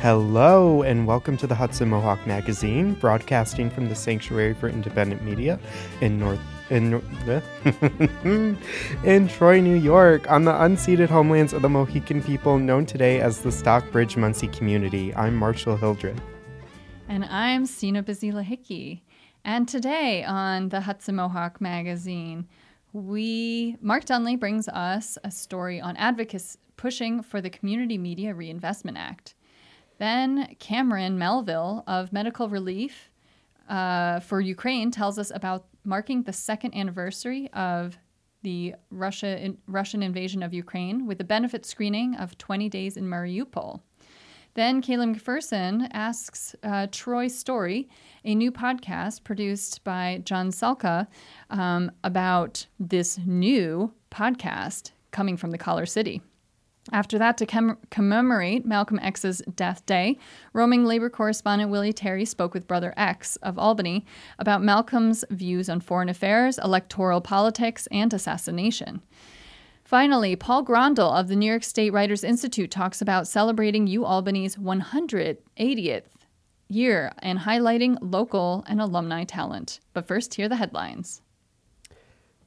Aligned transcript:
Hello, 0.00 0.80
and 0.80 1.06
welcome 1.06 1.36
to 1.36 1.46
the 1.46 1.54
Hudson 1.54 1.90
Mohawk 1.90 2.26
Magazine, 2.26 2.94
broadcasting 2.94 3.68
from 3.68 3.90
the 3.90 3.94
Sanctuary 3.94 4.54
for 4.54 4.66
Independent 4.66 5.22
Media 5.22 5.60
in 6.00 6.18
North 6.18 6.40
in 6.70 6.94
in 9.04 9.28
Troy, 9.28 9.60
New 9.60 9.76
York, 9.76 10.30
on 10.30 10.46
the 10.46 10.52
unceded 10.52 11.10
homelands 11.10 11.52
of 11.52 11.60
the 11.60 11.68
Mohican 11.68 12.22
people 12.22 12.58
known 12.58 12.86
today 12.86 13.20
as 13.20 13.42
the 13.42 13.52
Stockbridge 13.52 14.14
Munsee 14.14 14.50
community. 14.50 15.14
I'm 15.16 15.36
Marshall 15.36 15.76
Hildreth. 15.76 16.18
And 17.06 17.26
I'm 17.26 17.66
Sina 17.66 18.02
Bazila 18.02 18.42
Hickey. 18.42 19.04
And 19.44 19.68
today 19.68 20.24
on 20.24 20.70
the 20.70 20.80
Hudson 20.80 21.16
Mohawk 21.16 21.60
Magazine, 21.60 22.48
we 22.94 23.76
Mark 23.82 24.06
Dunlea 24.06 24.40
brings 24.40 24.66
us 24.66 25.18
a 25.24 25.30
story 25.30 25.78
on 25.78 25.94
advocates 25.98 26.56
pushing 26.78 27.22
for 27.22 27.42
the 27.42 27.50
Community 27.50 27.98
Media 27.98 28.32
Reinvestment 28.32 28.96
Act. 28.96 29.34
Then 30.00 30.56
Cameron 30.58 31.18
Melville 31.18 31.84
of 31.86 32.10
Medical 32.10 32.48
Relief 32.48 33.10
uh, 33.68 34.20
for 34.20 34.40
Ukraine 34.40 34.90
tells 34.90 35.18
us 35.18 35.30
about 35.32 35.66
marking 35.84 36.22
the 36.22 36.32
second 36.32 36.74
anniversary 36.74 37.50
of 37.52 37.98
the 38.42 38.76
Russia 38.90 39.38
in, 39.38 39.58
Russian 39.66 40.02
invasion 40.02 40.42
of 40.42 40.54
Ukraine 40.54 41.06
with 41.06 41.20
a 41.20 41.24
benefit 41.24 41.66
screening 41.66 42.14
of 42.14 42.38
20 42.38 42.70
days 42.70 42.96
in 42.96 43.04
Mariupol. 43.04 43.82
Then 44.54 44.80
Caelan 44.80 45.14
McPherson 45.14 45.86
asks 45.92 46.56
uh, 46.62 46.86
Troy 46.90 47.28
Story, 47.28 47.86
a 48.24 48.34
new 48.34 48.50
podcast 48.50 49.22
produced 49.22 49.84
by 49.84 50.22
John 50.24 50.48
Salka, 50.48 51.08
um, 51.50 51.92
about 52.02 52.66
this 52.78 53.18
new 53.26 53.92
podcast 54.10 54.92
coming 55.10 55.36
from 55.36 55.50
the 55.50 55.58
Collar 55.58 55.84
City. 55.84 56.22
After 56.92 57.18
that, 57.18 57.36
to 57.38 57.46
com- 57.46 57.78
commemorate 57.90 58.66
Malcolm 58.66 58.98
X's 59.00 59.42
death 59.54 59.86
day, 59.86 60.18
roaming 60.52 60.84
labor 60.84 61.08
correspondent 61.08 61.70
Willie 61.70 61.92
Terry 61.92 62.24
spoke 62.24 62.52
with 62.52 62.66
Brother 62.66 62.92
X 62.96 63.36
of 63.36 63.58
Albany 63.58 64.04
about 64.38 64.62
Malcolm's 64.62 65.24
views 65.30 65.68
on 65.68 65.80
foreign 65.80 66.08
affairs, 66.08 66.58
electoral 66.58 67.20
politics, 67.20 67.86
and 67.92 68.12
assassination. 68.12 69.02
Finally, 69.84 70.36
Paul 70.36 70.64
Grondahl 70.64 71.18
of 71.18 71.28
the 71.28 71.36
New 71.36 71.46
York 71.46 71.64
State 71.64 71.92
Writers 71.92 72.22
Institute 72.22 72.70
talks 72.70 73.02
about 73.02 73.26
celebrating 73.26 73.86
U 73.88 74.04
Albany's 74.04 74.56
180th 74.56 76.04
year 76.68 77.12
and 77.18 77.40
highlighting 77.40 77.98
local 78.00 78.64
and 78.68 78.80
alumni 78.80 79.24
talent. 79.24 79.80
But 79.92 80.06
first, 80.06 80.34
here 80.34 80.46
are 80.46 80.48
the 80.48 80.56
headlines. 80.56 81.22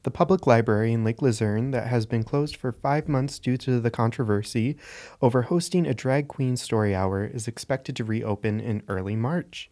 The 0.03 0.11
public 0.11 0.45
library 0.45 0.91
in 0.91 1.05
Lake 1.05 1.21
Luzerne, 1.21 1.71
that 1.71 1.87
has 1.87 2.05
been 2.05 2.23
closed 2.23 2.57
for 2.57 2.73
five 2.73 3.07
months 3.07 3.39
due 3.39 3.55
to 3.57 3.79
the 3.79 3.89
controversy 3.89 4.75
over 5.21 5.43
hosting 5.43 5.87
a 5.87 5.93
drag 5.93 6.27
queen 6.27 6.57
story 6.57 6.93
hour, 6.93 7.25
is 7.25 7.47
expected 7.47 7.95
to 7.95 8.03
reopen 8.03 8.59
in 8.59 8.83
early 8.89 9.15
March. 9.15 9.69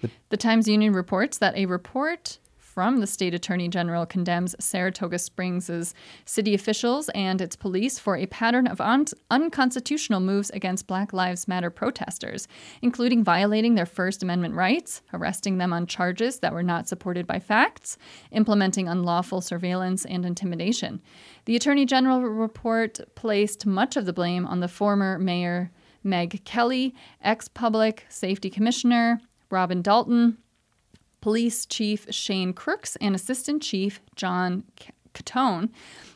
The, 0.00 0.10
the 0.30 0.36
Times 0.38 0.66
Union 0.66 0.94
reports 0.94 1.36
that 1.38 1.56
a 1.56 1.66
report 1.66 2.38
from 2.78 3.00
the 3.00 3.08
state 3.08 3.34
attorney 3.34 3.66
general 3.66 4.06
condemns 4.06 4.54
Saratoga 4.60 5.18
Springs' 5.18 5.94
city 6.24 6.54
officials 6.54 7.08
and 7.08 7.40
its 7.40 7.56
police 7.56 7.98
for 7.98 8.16
a 8.16 8.26
pattern 8.26 8.68
of 8.68 8.80
un- 8.80 9.06
unconstitutional 9.32 10.20
moves 10.20 10.48
against 10.50 10.86
Black 10.86 11.12
Lives 11.12 11.48
Matter 11.48 11.70
protesters, 11.70 12.46
including 12.80 13.24
violating 13.24 13.74
their 13.74 13.84
First 13.84 14.22
Amendment 14.22 14.54
rights, 14.54 15.02
arresting 15.12 15.58
them 15.58 15.72
on 15.72 15.88
charges 15.88 16.38
that 16.38 16.52
were 16.52 16.62
not 16.62 16.86
supported 16.86 17.26
by 17.26 17.40
facts, 17.40 17.98
implementing 18.30 18.86
unlawful 18.86 19.40
surveillance 19.40 20.04
and 20.04 20.24
intimidation. 20.24 21.02
The 21.46 21.56
attorney 21.56 21.84
general 21.84 22.22
report 22.22 23.00
placed 23.16 23.66
much 23.66 23.96
of 23.96 24.06
the 24.06 24.12
blame 24.12 24.46
on 24.46 24.60
the 24.60 24.68
former 24.68 25.18
mayor 25.18 25.72
Meg 26.04 26.44
Kelly, 26.44 26.94
ex 27.24 27.48
public 27.48 28.06
safety 28.08 28.50
commissioner 28.50 29.20
Robin 29.50 29.82
Dalton, 29.82 30.38
Police 31.28 31.66
Chief 31.66 32.06
Shane 32.08 32.54
Crooks 32.54 32.96
and 33.02 33.14
Assistant 33.14 33.60
Chief 33.62 34.00
John 34.16 34.64
Catone. 35.12 35.68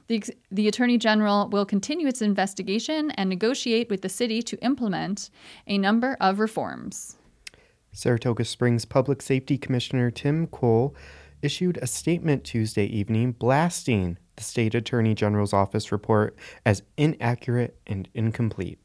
The, 0.06 0.24
the 0.50 0.68
Attorney 0.68 0.96
General 0.96 1.50
will 1.50 1.66
continue 1.66 2.08
its 2.08 2.22
investigation 2.22 3.10
and 3.10 3.28
negotiate 3.28 3.90
with 3.90 4.00
the 4.00 4.08
city 4.08 4.40
to 4.40 4.56
implement 4.64 5.28
a 5.66 5.76
number 5.76 6.16
of 6.18 6.38
reforms. 6.38 7.18
Saratoga 7.92 8.46
Springs 8.46 8.86
Public 8.86 9.20
Safety 9.20 9.58
Commissioner 9.58 10.10
Tim 10.10 10.46
Cole 10.46 10.96
issued 11.42 11.76
a 11.82 11.86
statement 11.86 12.44
Tuesday 12.44 12.86
evening 12.86 13.32
blasting 13.32 14.16
the 14.36 14.42
State 14.42 14.74
Attorney 14.74 15.14
General's 15.14 15.52
office 15.52 15.92
report 15.92 16.34
as 16.64 16.84
inaccurate 16.96 17.76
and 17.86 18.08
incomplete. 18.14 18.81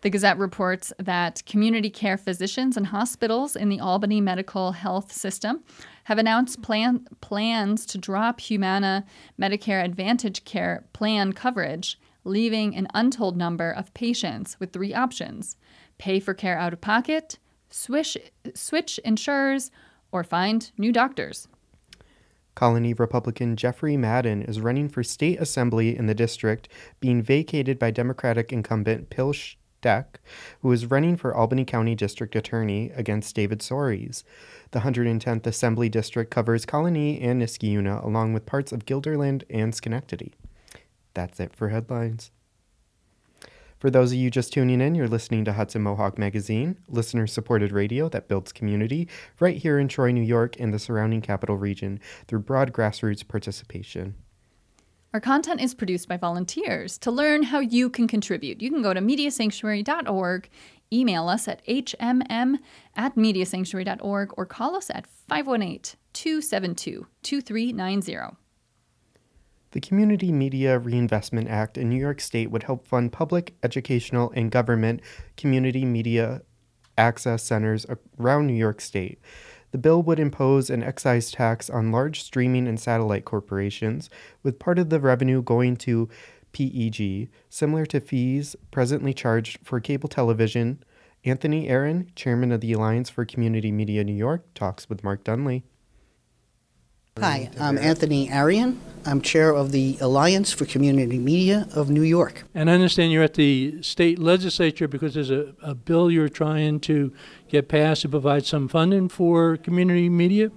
The 0.00 0.10
Gazette 0.10 0.38
reports 0.38 0.92
that 1.00 1.42
community 1.44 1.90
care 1.90 2.16
physicians 2.16 2.76
and 2.76 2.86
hospitals 2.86 3.56
in 3.56 3.68
the 3.68 3.80
Albany 3.80 4.20
Medical 4.20 4.70
Health 4.70 5.10
System 5.10 5.64
have 6.04 6.18
announced 6.18 6.62
plan, 6.62 7.04
plans 7.20 7.84
to 7.86 7.98
drop 7.98 8.38
Humana 8.40 9.04
Medicare 9.40 9.84
Advantage 9.84 10.44
Care 10.44 10.84
plan 10.92 11.32
coverage, 11.32 11.98
leaving 12.22 12.76
an 12.76 12.86
untold 12.94 13.36
number 13.36 13.72
of 13.72 13.92
patients 13.92 14.56
with 14.60 14.72
three 14.72 14.94
options 14.94 15.56
pay 15.98 16.20
for 16.20 16.32
care 16.32 16.56
out 16.56 16.72
of 16.72 16.80
pocket, 16.80 17.40
switch, 17.68 18.16
switch 18.54 18.98
insurers, 19.04 19.72
or 20.12 20.22
find 20.22 20.70
new 20.78 20.92
doctors. 20.92 21.48
Colonie 22.54 22.96
Republican 22.96 23.56
Jeffrey 23.56 23.96
Madden 23.96 24.42
is 24.42 24.60
running 24.60 24.88
for 24.88 25.02
state 25.02 25.40
assembly 25.40 25.96
in 25.96 26.06
the 26.06 26.14
district, 26.14 26.68
being 27.00 27.20
vacated 27.20 27.80
by 27.80 27.90
Democratic 27.90 28.52
incumbent 28.52 29.12
Phil 29.12 29.32
Steck, 29.78 30.18
who 30.60 30.72
is 30.72 30.86
running 30.86 31.16
for 31.16 31.32
Albany 31.32 31.64
County 31.64 31.94
District 31.94 32.34
Attorney 32.34 32.90
against 32.96 33.36
David 33.36 33.60
Soares. 33.60 34.24
The 34.72 34.80
110th 34.80 35.46
Assembly 35.46 35.88
District 35.88 36.32
covers 36.32 36.66
Colonie 36.66 37.22
and 37.22 37.40
Niskayuna, 37.40 38.04
along 38.04 38.32
with 38.32 38.44
parts 38.44 38.72
of 38.72 38.86
Guilderland 38.86 39.44
and 39.48 39.72
Schenectady. 39.72 40.32
That's 41.14 41.38
it 41.38 41.54
for 41.54 41.68
headlines. 41.68 42.32
For 43.78 43.88
those 43.88 44.10
of 44.10 44.18
you 44.18 44.32
just 44.32 44.52
tuning 44.52 44.80
in, 44.80 44.96
you're 44.96 45.06
listening 45.06 45.44
to 45.44 45.52
Hudson 45.52 45.82
Mohawk 45.82 46.18
Magazine, 46.18 46.76
listener 46.88 47.28
supported 47.28 47.70
radio 47.70 48.08
that 48.08 48.26
builds 48.26 48.50
community 48.50 49.06
right 49.38 49.56
here 49.56 49.78
in 49.78 49.86
Troy, 49.86 50.10
New 50.10 50.22
York, 50.22 50.58
and 50.58 50.74
the 50.74 50.80
surrounding 50.80 51.20
capital 51.20 51.56
region 51.56 52.00
through 52.26 52.40
broad 52.40 52.72
grassroots 52.72 53.26
participation. 53.26 54.16
Our 55.14 55.20
content 55.20 55.62
is 55.62 55.74
produced 55.74 56.06
by 56.06 56.18
volunteers. 56.18 56.98
To 56.98 57.10
learn 57.10 57.44
how 57.44 57.60
you 57.60 57.88
can 57.88 58.06
contribute, 58.06 58.60
you 58.60 58.70
can 58.70 58.82
go 58.82 58.92
to 58.92 59.00
mediasanctuary.org, 59.00 60.50
email 60.92 61.28
us 61.28 61.48
at 61.48 61.62
hmm 61.66 62.54
at 62.94 63.16
mediasanctuary.org, 63.16 64.34
or 64.36 64.46
call 64.46 64.76
us 64.76 64.90
at 64.90 65.06
518 65.06 65.98
272 66.12 67.06
2390. 67.22 68.36
The 69.70 69.80
Community 69.80 70.30
Media 70.30 70.78
Reinvestment 70.78 71.48
Act 71.48 71.78
in 71.78 71.88
New 71.88 72.00
York 72.00 72.20
State 72.20 72.50
would 72.50 72.64
help 72.64 72.86
fund 72.86 73.10
public, 73.10 73.54
educational, 73.62 74.30
and 74.34 74.50
government 74.50 75.00
community 75.36 75.86
media 75.86 76.42
access 76.98 77.42
centers 77.42 77.86
around 78.18 78.46
New 78.46 78.54
York 78.54 78.80
State. 78.80 79.20
The 79.70 79.78
bill 79.78 80.02
would 80.02 80.18
impose 80.18 80.70
an 80.70 80.82
excise 80.82 81.30
tax 81.30 81.68
on 81.68 81.92
large 81.92 82.22
streaming 82.22 82.66
and 82.66 82.80
satellite 82.80 83.24
corporations, 83.24 84.08
with 84.42 84.58
part 84.58 84.78
of 84.78 84.88
the 84.88 85.00
revenue 85.00 85.42
going 85.42 85.76
to 85.78 86.08
PEG, 86.52 87.28
similar 87.50 87.84
to 87.86 88.00
fees 88.00 88.56
presently 88.70 89.12
charged 89.12 89.58
for 89.62 89.80
cable 89.80 90.08
television. 90.08 90.82
Anthony 91.24 91.68
Aaron, 91.68 92.10
chairman 92.14 92.52
of 92.52 92.60
the 92.60 92.72
Alliance 92.72 93.10
for 93.10 93.24
Community 93.24 93.70
Media 93.70 94.04
New 94.04 94.14
York, 94.14 94.44
talks 94.54 94.88
with 94.88 95.04
Mark 95.04 95.24
Dunlea. 95.24 95.62
Hi, 97.20 97.50
I'm 97.58 97.78
Anthony 97.78 98.30
Arian. 98.30 98.80
I'm 99.04 99.20
chair 99.20 99.52
of 99.52 99.72
the 99.72 99.98
Alliance 100.00 100.52
for 100.52 100.66
Community 100.66 101.18
Media 101.18 101.66
of 101.74 101.90
New 101.90 102.02
York. 102.02 102.44
And 102.54 102.70
I 102.70 102.74
understand 102.74 103.10
you're 103.10 103.24
at 103.24 103.34
the 103.34 103.82
state 103.82 104.20
legislature 104.20 104.86
because 104.86 105.14
there's 105.14 105.30
a, 105.30 105.52
a 105.60 105.74
bill 105.74 106.12
you're 106.12 106.28
trying 106.28 106.78
to 106.80 107.12
get 107.48 107.68
passed 107.68 108.02
to 108.02 108.08
provide 108.08 108.46
some 108.46 108.68
funding 108.68 109.08
for 109.08 109.56
community 109.56 110.08
media? 110.08 110.52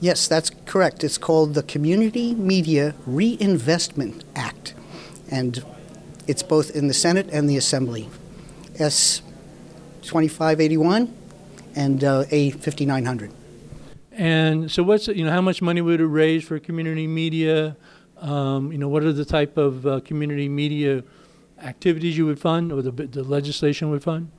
Yes, 0.00 0.26
that's 0.26 0.50
correct. 0.64 1.04
It's 1.04 1.18
called 1.18 1.52
the 1.52 1.62
Community 1.62 2.34
Media 2.34 2.94
Reinvestment 3.04 4.24
Act. 4.34 4.72
And 5.30 5.62
it's 6.26 6.42
both 6.42 6.70
in 6.74 6.88
the 6.88 6.94
Senate 6.94 7.28
and 7.30 7.48
the 7.48 7.58
Assembly. 7.58 8.08
S 8.78 9.20
2581 10.02 11.14
and 11.76 12.02
uh, 12.02 12.24
A 12.30 12.50
5900. 12.52 13.32
And 14.20 14.70
so, 14.70 14.82
what's 14.82 15.08
you 15.08 15.24
know, 15.24 15.30
how 15.30 15.40
much 15.40 15.62
money 15.62 15.80
would 15.80 15.98
it 15.98 16.06
raise 16.06 16.44
for 16.44 16.58
community 16.58 17.06
media? 17.06 17.74
Um, 18.18 18.70
you 18.70 18.76
know, 18.76 18.86
what 18.86 19.02
are 19.02 19.14
the 19.14 19.24
type 19.24 19.56
of 19.56 19.86
uh, 19.86 20.00
community 20.00 20.46
media 20.46 21.04
activities 21.62 22.18
you 22.18 22.26
would 22.26 22.38
fund, 22.38 22.70
or 22.70 22.82
the 22.82 22.90
the 22.90 23.24
legislation 23.24 23.88
would 23.88 24.02
fund? 24.02 24.30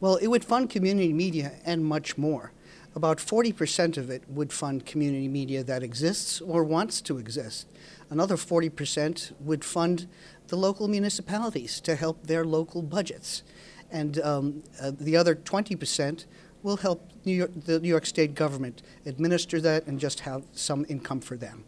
Well, 0.00 0.16
it 0.16 0.28
would 0.28 0.42
fund 0.42 0.70
community 0.70 1.12
media 1.12 1.52
and 1.66 1.84
much 1.84 2.16
more. 2.16 2.52
About 2.96 3.18
40% 3.18 3.98
of 3.98 4.08
it 4.08 4.22
would 4.26 4.54
fund 4.54 4.86
community 4.86 5.28
media 5.28 5.62
that 5.64 5.82
exists 5.82 6.40
or 6.40 6.64
wants 6.64 7.02
to 7.02 7.18
exist. 7.18 7.68
Another 8.08 8.36
40% 8.36 9.32
would 9.38 9.64
fund 9.64 10.08
the 10.48 10.56
local 10.56 10.88
municipalities 10.88 11.78
to 11.82 11.94
help 11.94 12.26
their 12.26 12.44
local 12.44 12.82
budgets. 12.82 13.42
and 13.90 14.20
um, 14.20 14.62
uh, 14.80 14.92
the 14.98 15.16
other 15.16 15.34
20% 15.34 16.24
will 16.62 16.76
help 16.78 17.10
New 17.24 17.34
York, 17.34 17.50
the 17.64 17.80
New 17.80 17.88
York 17.88 18.06
State 18.06 18.34
government 18.34 18.82
administer 19.06 19.60
that 19.60 19.86
and 19.86 19.98
just 19.98 20.20
have 20.20 20.44
some 20.52 20.86
income 20.88 21.20
for 21.20 21.36
them. 21.36 21.64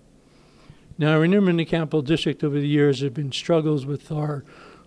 Now, 0.99 1.23
in 1.23 1.57
the 1.57 1.65
Capital 1.65 2.03
District 2.03 2.45
over 2.45 2.61
the 2.61 2.69
years, 2.69 3.01
there 3.01 3.07
have 3.07 3.15
been 3.15 3.33
struggles 3.33 3.87
with 3.87 4.13
our 4.13 4.45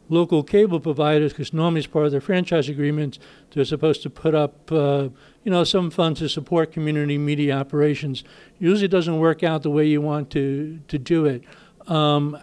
local 0.08 0.44
cable 0.44 0.80
providers 0.80 1.34
because 1.34 1.52
normally, 1.52 1.80
as 1.80 1.88
part 1.88 2.06
of 2.06 2.12
their 2.12 2.22
franchise 2.22 2.70
agreements, 2.70 3.20
they're 3.52 3.66
supposed 3.66 4.04
to 4.04 4.10
put 4.10 4.36
up, 4.36 4.72
uh, 4.72 5.10
you 5.44 5.52
know, 5.52 5.64
some 5.64 5.90
funds 5.90 6.20
to 6.20 6.30
support 6.30 6.72
community 6.72 7.18
media 7.18 7.58
operations. 7.58 8.24
Usually, 8.60 8.86
it 8.86 8.92
doesn't 8.92 9.18
work 9.18 9.44
out 9.44 9.64
the 9.64 9.72
way 9.72 9.86
you 9.86 10.02
want 10.02 10.30
to 10.32 10.80
to 10.88 11.00
do 11.00 11.26
it. 11.26 11.44
Um, 11.88 12.38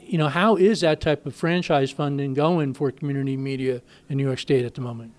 you 0.00 0.18
know, 0.18 0.28
how 0.28 0.56
is 0.56 0.80
that 0.80 1.00
type 1.00 1.24
of 1.24 1.34
franchise 1.34 1.90
funding 1.90 2.34
going 2.34 2.74
for 2.74 2.90
community 2.90 3.36
media 3.36 3.80
in 4.08 4.16
New 4.16 4.26
York 4.26 4.40
State 4.40 4.64
at 4.64 4.74
the 4.74 4.80
moment? 4.80 5.12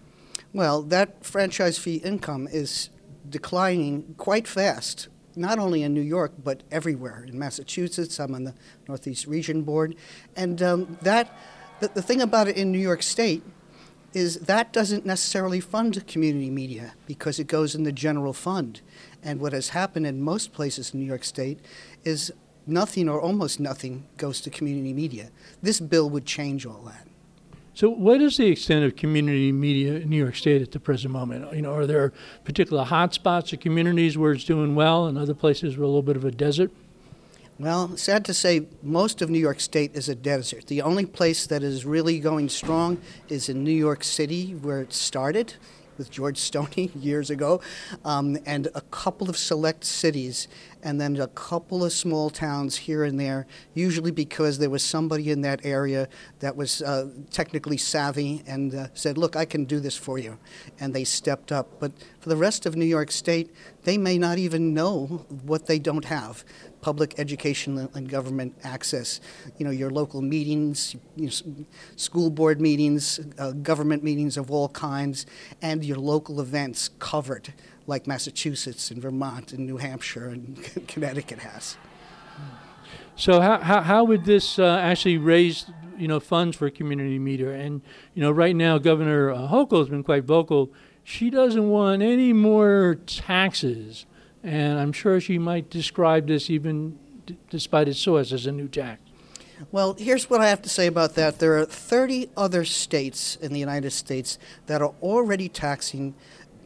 Well, 0.54 0.82
that 0.84 1.24
franchise 1.24 1.78
fee 1.78 1.98
income 1.98 2.48
is 2.52 2.90
declining 3.30 4.16
quite 4.18 4.48
fast, 4.48 5.08
not 5.36 5.60
only 5.60 5.82
in 5.84 5.94
New 5.94 6.02
York, 6.02 6.34
but 6.44 6.64
everywhere. 6.70 7.24
In 7.26 7.40
Massachusetts, 7.40 8.20
I'm 8.20 8.36
on 8.36 8.44
the 8.44 8.54
Northeast 8.88 9.28
Region 9.28 9.62
Board. 9.62 9.96
And 10.36 10.62
um, 10.62 10.98
that, 11.04 11.38
the, 11.80 11.88
the 11.88 12.02
thing 12.02 12.22
about 12.22 12.50
it 12.50 12.58
in 12.58 12.72
New 12.72 12.80
York 12.80 13.02
State 13.02 13.44
is 14.14 14.40
that 14.40 14.74
doesn't 14.74 15.06
necessarily 15.06 15.62
fund 15.62 16.06
community 16.06 16.50
media 16.50 16.96
because 17.06 17.40
it 17.40 17.48
goes 17.48 17.74
in 17.74 17.84
the 17.84 17.94
general 17.94 18.34
fund. 18.34 18.82
And 19.24 19.40
what 19.40 19.54
has 19.54 19.70
happened 19.70 20.06
in 20.06 20.22
most 20.22 20.52
places 20.52 20.94
in 20.94 21.00
New 21.00 21.06
York 21.06 21.24
State 21.24 21.60
is 22.04 22.34
nothing 22.68 23.08
or 23.08 23.22
almost 23.22 23.60
nothing 23.60 24.06
goes 24.18 24.42
to 24.42 24.50
community 24.50 24.92
media. 24.92 25.30
This 25.62 25.80
bill 25.80 26.10
would 26.10 26.26
change 26.26 26.66
all 26.66 26.82
that. 26.88 27.08
So, 27.82 27.90
what 27.90 28.22
is 28.22 28.38
the 28.38 28.46
extent 28.46 28.86
of 28.86 28.96
community 28.96 29.52
media 29.52 29.96
in 29.96 30.10
New 30.12 30.18
York 30.18 30.36
State 30.36 30.62
at 30.62 30.70
the 30.70 30.80
present 30.80 31.12
moment? 31.12 31.52
You 31.52 31.64
know, 31.64 31.74
are 31.74 31.88
there 31.88 32.14
particular 32.44 32.86
hotspots 32.86 33.52
or 33.52 33.58
communities 33.58 34.20
where 34.20 34.34
it's 34.34 34.44
doing 34.44 34.76
well, 34.76 35.08
and 35.08 35.18
other 35.18 35.34
places 35.34 35.76
where 35.78 35.86
a 35.86 35.88
little 35.88 36.04
bit 36.04 36.16
of 36.16 36.24
a 36.24 36.30
desert? 36.30 36.70
Well, 37.58 37.98
sad 37.98 38.24
to 38.26 38.36
say, 38.36 38.68
most 38.84 39.24
of 39.24 39.32
New 39.32 39.40
York 39.40 39.60
State 39.60 39.96
is 39.96 40.08
a 40.10 40.14
desert. 40.14 40.68
The 40.68 40.84
only 40.84 41.08
place 41.08 41.48
that 41.48 41.64
is 41.64 41.84
really 41.84 42.20
going 42.20 42.50
strong 42.50 43.00
is 43.30 43.50
in 43.50 43.64
New 43.64 43.72
York 43.72 44.04
City, 44.04 44.52
where 44.52 44.82
it 44.82 44.94
started 44.94 45.56
with 46.02 46.10
George 46.10 46.40
Stoney 46.40 46.90
years 46.96 47.30
ago, 47.30 47.62
um, 48.04 48.36
and 48.48 48.68
a 48.74 48.82
couple 48.82 49.30
of 49.30 49.38
select 49.38 49.84
cities, 49.84 50.48
and 50.82 51.00
then 51.00 51.16
a 51.18 51.28
couple 51.28 51.84
of 51.84 51.94
small 51.94 52.32
towns 52.32 52.76
here 52.76 53.04
and 53.04 53.20
there, 53.20 53.46
usually 53.76 54.10
because 54.10 54.58
there 54.58 54.72
was 54.72 54.84
somebody 54.84 55.30
in 55.30 55.42
that 55.42 55.64
area 55.64 56.10
that 56.40 56.56
was 56.56 56.82
uh, 56.82 57.08
technically 57.30 57.78
savvy 57.78 58.42
and 58.48 58.74
uh, 58.74 58.88
said, 58.96 59.16
Look, 59.16 59.36
I 59.36 59.46
can 59.46 59.66
do 59.66 59.80
this 59.80 59.96
for 59.96 60.18
you. 60.18 60.40
And 60.80 60.92
they 60.92 61.04
stepped 61.04 61.52
up. 61.52 61.80
But 61.80 61.92
for 62.20 62.30
the 62.30 62.36
rest 62.36 62.66
of 62.66 62.76
New 62.76 62.86
York 62.86 63.12
State, 63.12 63.54
they 63.84 64.00
may 64.00 64.18
not 64.18 64.40
even 64.40 64.74
know 64.74 65.28
what 65.44 65.68
they 65.68 65.78
don't 65.78 66.06
have 66.06 66.44
public 66.82 67.18
education 67.18 67.90
and 67.94 68.10
government 68.10 68.56
access. 68.64 69.22
You 69.58 69.66
know, 69.66 69.72
your 69.72 69.90
local 69.90 70.22
meetings, 70.22 70.96
you 71.16 71.28
know, 71.28 71.66
school 71.96 72.30
board 72.30 72.60
meetings, 72.60 73.20
uh, 73.38 73.52
government 73.52 74.04
meetings 74.04 74.38
of 74.38 74.52
all 74.52 74.70
kinds, 74.70 75.26
and 75.62 75.86
your 75.86 75.98
local 75.98 76.42
events 76.42 76.90
covered, 77.00 77.54
like 77.88 78.08
Massachusetts 78.08 78.92
and 78.92 79.02
Vermont 79.02 79.54
and 79.54 79.66
New 79.66 79.78
Hampshire 79.78 80.30
and 80.30 80.64
Connecticut 80.88 81.40
has. 81.40 81.78
So, 83.16 83.40
how, 83.40 83.60
how, 83.60 83.82
how 83.82 84.04
would 84.04 84.26
this 84.26 84.58
uh, 84.58 84.80
actually 84.82 85.18
raise 85.18 85.66
you 85.98 86.08
know 86.08 86.20
funds 86.20 86.58
for 86.58 86.66
a 86.66 86.72
community 86.72 87.20
meter? 87.20 87.52
And 87.52 87.82
you 88.14 88.22
know, 88.22 88.32
right 88.32 88.56
now, 88.56 88.78
Governor 88.78 89.32
uh, 89.32 89.48
Hochul 89.48 89.80
has 89.80 89.90
been 89.90 90.04
quite 90.04 90.24
vocal. 90.24 90.72
She 91.04 91.30
doesn't 91.30 91.70
want 91.70 92.02
any 92.02 92.34
more 92.34 92.98
taxes 93.06 94.06
and 94.44 94.80
I'm 94.80 94.92
sure 94.92 95.20
she 95.20 95.38
might 95.38 95.70
describe 95.70 96.28
this, 96.28 96.50
even 96.50 96.98
d- 97.26 97.38
despite 97.50 97.88
its 97.88 98.00
source, 98.00 98.32
as 98.32 98.46
a 98.46 98.52
new 98.52 98.68
tax. 98.68 99.02
Well, 99.72 99.94
here's 99.94 100.30
what 100.30 100.42
I 100.42 100.50
have 100.50 100.64
to 100.64 100.70
say 100.70 100.88
about 100.88 101.14
that. 101.16 101.38
There 101.38 101.60
are 101.60 101.66
30 101.66 102.30
other 102.36 102.66
states 102.66 103.36
in 103.36 103.54
the 103.54 103.60
United 103.60 103.92
States 103.92 104.40
that 104.66 104.82
are 104.82 104.94
already 105.02 105.50
taxing 105.50 106.16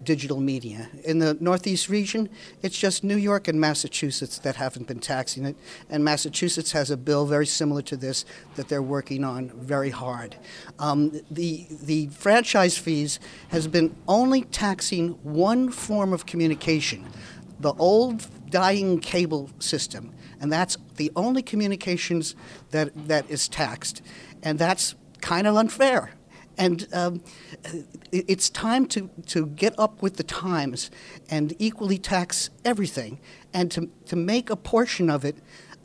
digital 0.05 0.39
media. 0.39 0.89
In 1.03 1.19
the 1.19 1.35
Northeast 1.41 1.89
region, 1.89 2.29
it's 2.61 2.77
just 2.77 3.03
New 3.03 3.17
York 3.17 3.47
and 3.47 3.59
Massachusetts 3.59 4.37
that 4.39 4.55
haven't 4.55 4.87
been 4.87 4.99
taxing 4.99 5.45
it. 5.45 5.57
And 5.89 6.05
Massachusetts 6.05 6.71
has 6.71 6.91
a 6.91 6.95
bill 6.95 7.25
very 7.25 7.47
similar 7.47 7.81
to 7.83 7.97
this 7.97 8.23
that 8.55 8.69
they're 8.69 8.81
working 8.81 9.23
on 9.23 9.49
very 9.49 9.89
hard. 9.89 10.37
Um, 10.79 11.19
the, 11.29 11.65
the 11.69 12.07
franchise 12.07 12.77
fees 12.77 13.19
has 13.49 13.67
been 13.67 13.95
only 14.07 14.43
taxing 14.43 15.09
one 15.23 15.69
form 15.71 16.13
of 16.13 16.25
communication 16.25 17.05
the 17.59 17.73
old 17.73 18.27
dying 18.49 18.99
cable 18.99 19.49
system, 19.59 20.13
and 20.39 20.51
that's 20.51 20.77
the 20.95 21.11
only 21.15 21.41
communications 21.41 22.35
that, 22.71 23.07
that 23.07 23.29
is 23.29 23.47
taxed. 23.47 24.01
And 24.43 24.59
that's 24.59 24.95
kind 25.21 25.47
of 25.47 25.55
unfair. 25.55 26.11
And 26.57 26.87
um, 26.93 27.21
it's 28.11 28.49
time 28.49 28.85
to, 28.87 29.09
to 29.27 29.47
get 29.47 29.77
up 29.77 30.01
with 30.01 30.15
the 30.15 30.23
times 30.23 30.89
and 31.29 31.53
equally 31.59 31.97
tax 31.97 32.49
everything 32.63 33.19
and 33.53 33.69
to, 33.71 33.89
to 34.05 34.15
make 34.15 34.49
a 34.49 34.55
portion 34.55 35.09
of 35.09 35.25
it 35.25 35.35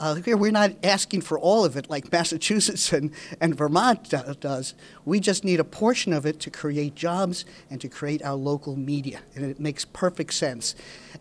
uh, 0.00 0.14
here, 0.14 0.34
we're 0.34 0.50
not 0.50 0.72
asking 0.82 1.20
for 1.20 1.38
all 1.38 1.62
of 1.62 1.76
it 1.76 1.90
like 1.90 2.10
Massachusetts 2.12 2.92
and, 2.92 3.12
and 3.40 3.54
Vermont 3.54 4.12
does. 4.40 4.74
We 5.04 5.20
just 5.20 5.44
need 5.44 5.60
a 5.60 5.64
portion 5.64 6.14
of 6.14 6.24
it 6.24 6.40
to 6.40 6.50
create 6.50 6.94
jobs 6.94 7.44
and 7.68 7.80
to 7.82 7.88
create 7.88 8.24
our 8.24 8.34
local 8.34 8.76
media. 8.76 9.20
And 9.36 9.44
it 9.44 9.60
makes 9.60 9.84
perfect 9.84 10.32
sense. 10.32 10.74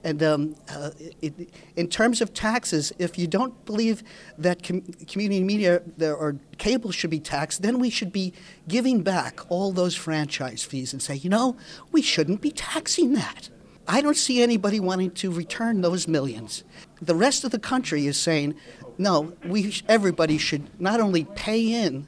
And 0.04 0.24
um, 0.24 0.56
uh, 0.70 0.92
it, 1.22 1.50
in 1.76 1.88
terms 1.90 2.22
of 2.22 2.34
taxes, 2.34 2.94
if 3.00 3.18
you 3.18 3.28
don't 3.28 3.66
believe 3.66 4.02
that 4.38 4.64
com- 4.64 4.82
community 5.08 5.44
media 5.44 5.82
or 6.02 6.38
cable 6.58 6.92
should 6.92 7.10
be 7.10 7.20
taxed, 7.20 7.62
then 7.62 7.80
we 7.80 7.90
should 7.90 8.14
be 8.14 8.34
giving 8.68 9.02
back 9.02 9.40
all 9.50 9.72
those 9.72 9.96
franchise 9.96 10.64
fees 10.64 10.94
and 10.94 11.02
say, 11.02 11.16
you 11.16 11.30
know, 11.30 11.58
we 11.92 12.02
shouldn't 12.02 12.42
be 12.42 12.52
taxing 12.52 13.14
that. 13.14 13.50
I 13.88 14.02
don't 14.02 14.16
see 14.16 14.42
anybody 14.42 14.80
wanting 14.80 15.12
to 15.12 15.32
return 15.32 15.82
those 15.82 16.08
millions. 16.08 16.64
The 17.02 17.16
rest 17.16 17.44
of 17.44 17.52
the 17.52 17.60
country 17.60 18.06
is 18.06 18.20
saying, 18.20 18.56
no, 18.98 19.34
we 19.46 19.74
everybody 19.88 20.38
should 20.38 20.80
not 20.80 21.00
only 21.00 21.24
pay 21.24 21.74
in 21.86 22.06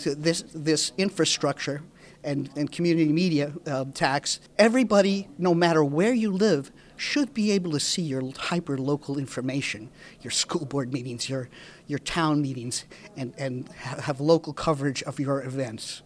to 0.00 0.14
this 0.14 0.44
this 0.54 0.92
infrastructure 0.96 1.82
and, 2.22 2.50
and 2.56 2.70
community 2.70 3.12
media 3.12 3.52
uh, 3.66 3.84
tax. 3.94 4.40
Everybody, 4.58 5.28
no 5.38 5.54
matter 5.54 5.84
where 5.84 6.14
you 6.14 6.30
live, 6.30 6.70
should 6.96 7.34
be 7.34 7.50
able 7.50 7.72
to 7.72 7.80
see 7.80 8.02
your 8.02 8.22
hyper 8.36 8.78
local 8.78 9.18
information, 9.18 9.90
your 10.22 10.30
school 10.30 10.64
board 10.64 10.92
meetings, 10.92 11.28
your 11.28 11.48
your 11.86 11.98
town 11.98 12.42
meetings, 12.42 12.84
and 13.16 13.34
and 13.38 13.68
have 13.68 14.20
local 14.20 14.52
coverage 14.52 15.02
of 15.02 15.18
your 15.18 15.42
events. 15.42 16.02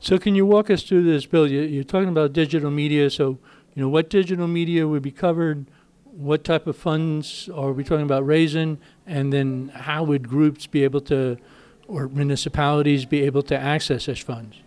So, 0.00 0.18
can 0.18 0.34
you 0.34 0.44
walk 0.44 0.70
us 0.70 0.82
through 0.82 1.04
this, 1.04 1.26
Bill? 1.26 1.46
You're 1.46 1.84
talking 1.84 2.08
about 2.08 2.32
digital 2.32 2.70
media, 2.70 3.10
so 3.10 3.38
you 3.74 3.82
know, 3.82 3.88
what 3.88 4.10
digital 4.10 4.46
media 4.46 4.86
would 4.86 5.02
be 5.02 5.10
covered? 5.10 5.66
What 6.04 6.44
type 6.44 6.66
of 6.66 6.76
funds 6.76 7.48
are 7.54 7.72
we 7.72 7.84
talking 7.84 8.04
about 8.04 8.26
raising? 8.26 8.78
And 9.06 9.32
then 9.32 9.68
how 9.74 10.04
would 10.04 10.28
groups 10.28 10.66
be 10.66 10.84
able 10.84 11.00
to, 11.02 11.38
or 11.88 12.08
municipalities 12.08 13.06
be 13.06 13.22
able 13.22 13.42
to 13.44 13.58
access 13.58 14.04
such 14.04 14.22
funds? 14.22 14.58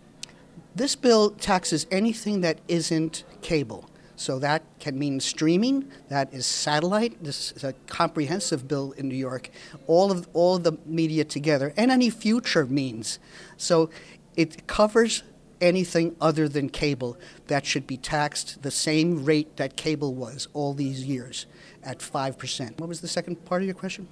This 0.74 0.96
bill 0.96 1.30
taxes 1.30 1.86
anything 1.90 2.40
that 2.40 2.58
isn't 2.68 3.24
cable. 3.42 3.88
So 4.16 4.38
that 4.38 4.62
can 4.80 4.98
mean 4.98 5.20
streaming, 5.20 5.90
that 6.08 6.32
is 6.32 6.46
satellite. 6.46 7.22
This 7.22 7.52
is 7.52 7.64
a 7.64 7.74
comprehensive 7.86 8.66
bill 8.66 8.92
in 8.92 9.08
New 9.08 9.16
York. 9.16 9.50
All 9.86 10.10
of 10.10 10.26
all 10.32 10.56
of 10.56 10.64
the 10.64 10.78
media 10.86 11.24
together 11.24 11.74
and 11.76 11.90
any 11.90 12.08
future 12.08 12.66
means. 12.66 13.18
So 13.58 13.90
it 14.34 14.66
covers 14.66 15.22
anything 15.60 16.16
other 16.20 16.48
than 16.48 16.68
cable 16.68 17.16
that 17.46 17.64
should 17.64 17.86
be 17.86 17.96
taxed 17.96 18.62
the 18.62 18.70
same 18.70 19.24
rate 19.24 19.56
that 19.56 19.76
cable 19.76 20.14
was 20.14 20.48
all 20.52 20.74
these 20.74 21.04
years 21.04 21.46
at 21.82 22.00
5%. 22.00 22.80
What 22.80 22.88
was 22.88 23.00
the 23.00 23.08
second 23.08 23.44
part 23.44 23.62
of 23.62 23.66
your 23.66 23.74
question? 23.74 24.08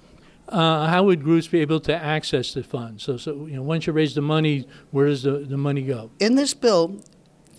Uh, 0.47 0.87
how 0.87 1.03
would 1.03 1.23
groups 1.23 1.47
be 1.47 1.59
able 1.59 1.79
to 1.79 1.95
access 1.95 2.53
the 2.53 2.63
funds? 2.63 3.03
So, 3.03 3.17
so 3.17 3.47
you 3.47 3.55
know, 3.55 3.63
once 3.63 3.87
you 3.87 3.93
raise 3.93 4.13
the 4.13 4.21
money, 4.21 4.67
where 4.91 5.07
does 5.07 5.23
the, 5.23 5.39
the 5.39 5.57
money 5.57 5.81
go? 5.81 6.11
In 6.19 6.35
this 6.35 6.53
bill, 6.53 7.01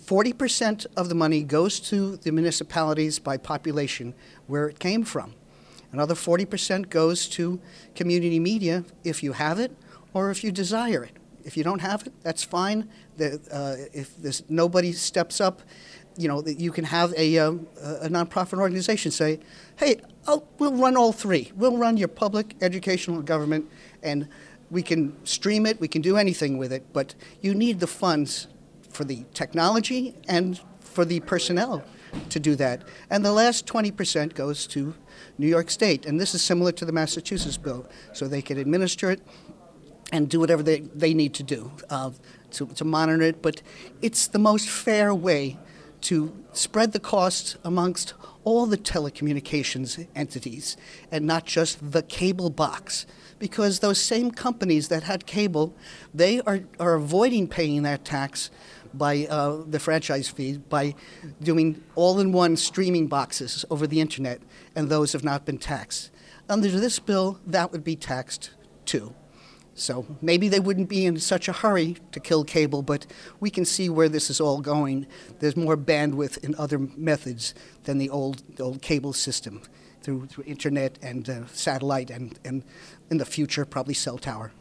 40% 0.07 0.87
of 0.97 1.09
the 1.09 1.15
money 1.17 1.43
goes 1.43 1.81
to 1.81 2.17
the 2.19 2.31
municipalities 2.31 3.19
by 3.19 3.37
population 3.37 4.15
where 4.47 4.69
it 4.69 4.79
came 4.79 5.03
from. 5.03 5.35
Another 5.91 6.15
40% 6.15 6.89
goes 6.91 7.29
to 7.31 7.61
community 7.97 8.39
media 8.39 8.85
if 9.03 9.23
you 9.23 9.33
have 9.33 9.59
it 9.59 9.77
or 10.15 10.31
if 10.31 10.45
you 10.45 10.53
desire 10.53 11.03
it. 11.03 11.17
If 11.45 11.57
you 11.57 11.65
don't 11.65 11.81
have 11.81 12.07
it, 12.07 12.13
that's 12.23 12.45
fine. 12.45 12.89
The, 13.17 13.41
uh, 13.51 13.77
if 13.93 14.49
nobody 14.49 14.93
steps 14.93 15.41
up, 15.41 15.63
you 16.17 16.29
know, 16.29 16.45
you 16.47 16.71
can 16.71 16.85
have 16.85 17.13
a, 17.17 17.39
um, 17.39 17.67
a 17.81 18.09
nonprofit 18.09 18.59
organization 18.59 19.11
say, 19.11 19.41
hey, 19.77 20.01
I'll, 20.27 20.47
we'll 20.59 20.75
run 20.75 20.97
all 20.97 21.13
three. 21.13 21.53
We'll 21.57 21.77
run 21.77 21.97
your 21.97 22.09
public, 22.09 22.55
educational, 22.61 23.23
government, 23.23 23.69
and 24.03 24.29
we 24.71 24.83
can 24.83 25.25
stream 25.25 25.67
it, 25.67 25.81
we 25.81 25.89
can 25.89 26.03
do 26.03 26.17
anything 26.17 26.59
with 26.59 26.73
it, 26.73 26.93
but 26.93 27.15
you 27.41 27.55
need 27.55 27.81
the 27.81 27.87
funds 27.87 28.49
for 28.97 29.05
the 29.05 29.25
technology 29.35 30.15
and 30.27 30.59
for 30.81 31.05
the 31.05 31.21
personnel 31.21 31.85
to 32.31 32.41
do 32.41 32.57
that. 32.57 32.83
And 33.11 33.25
the 33.25 33.33
last 33.33 33.67
20% 33.67 34.35
goes 34.35 34.67
to 34.69 34.95
New 35.37 35.47
York 35.47 35.71
State. 35.71 36.07
And 36.07 36.19
this 36.19 36.35
is 36.35 36.43
similar 36.43 36.73
to 36.73 36.85
the 36.87 36.93
Massachusetts 36.93 37.59
bill. 37.59 37.87
So 38.15 38.27
they 38.27 38.41
can 38.41 38.57
administer 38.59 39.11
it 39.11 39.21
and 40.13 40.29
do 40.29 40.41
whatever 40.41 40.63
they, 40.63 40.81
they 40.81 41.13
need 41.13 41.35
to 41.35 41.43
do 41.43 41.71
uh, 41.91 42.11
to, 42.53 42.67
to 42.67 42.85
monitor 42.85 43.23
it. 43.23 43.43
But 43.43 43.61
it's 44.01 44.27
the 44.27 44.39
most 44.39 44.69
fair 44.69 45.15
way 45.15 45.59
to 46.03 46.33
spread 46.53 46.93
the 46.93 47.01
costs 47.01 47.57
amongst 47.65 48.15
all 48.45 48.67
the 48.67 48.79
telecommunications 48.79 50.07
entities 50.15 50.77
and 51.11 51.27
not 51.27 51.45
just 51.45 51.93
the 51.93 52.03
cable 52.03 52.49
box. 52.49 53.07
Because 53.39 53.81
those 53.81 54.01
same 54.01 54.31
companies 54.31 54.89
that 54.89 55.03
had 55.03 55.27
cable, 55.27 55.75
they 56.15 56.41
are, 56.43 56.61
are 56.81 56.95
avoiding 56.95 57.49
paying 57.49 57.83
that 57.83 58.03
tax 58.05 58.51
by 58.95 59.27
uh, 59.27 59.63
the 59.67 59.79
franchise 59.79 60.29
fee 60.29 60.59
by 60.59 60.95
doing 61.43 61.83
all 61.95 62.19
in 62.21 62.33
one 62.33 62.57
streaming 62.57 63.07
boxes 63.07 63.65
over 63.71 63.87
the 63.87 64.01
internet, 64.01 64.41
and 64.75 64.89
those 64.89 65.13
have 65.13 65.25
not 65.25 65.45
been 65.45 65.59
taxed. 65.59 66.11
Under 66.49 66.69
this 66.69 66.99
bill, 66.99 67.41
that 67.47 67.73
would 67.73 67.85
be 67.85 67.97
taxed 67.97 68.51
too. 68.85 69.15
So 69.75 70.07
maybe 70.23 70.49
they 70.49 70.61
wouldn't 70.61 70.89
be 70.89 71.05
in 71.05 71.19
such 71.19 71.49
a 71.49 71.53
hurry 71.53 71.99
to 72.13 72.19
kill 72.19 72.45
cable, 72.45 72.81
but 72.81 73.07
we 73.41 73.51
can 73.51 73.67
see 73.67 73.91
where 73.91 74.09
this 74.09 74.31
is 74.31 74.41
all 74.41 74.63
going. 74.63 75.07
There's 75.41 75.57
more 75.57 75.77
bandwidth 75.77 76.43
in 76.43 76.55
other 76.57 76.79
methods 76.79 77.55
than 77.85 77.99
the 77.99 78.09
old, 78.09 78.43
old 78.59 78.81
cable 78.81 79.13
system 79.13 79.61
through, 80.01 80.27
through 80.27 80.45
internet 80.45 80.99
and 81.03 81.29
uh, 81.29 81.47
satellite 81.49 82.09
and, 82.11 82.39
and 82.43 82.65
in 83.11 83.19
the 83.19 83.27
future, 83.27 83.67
probably 83.67 83.93
cell 83.93 84.17
tower. 84.17 84.53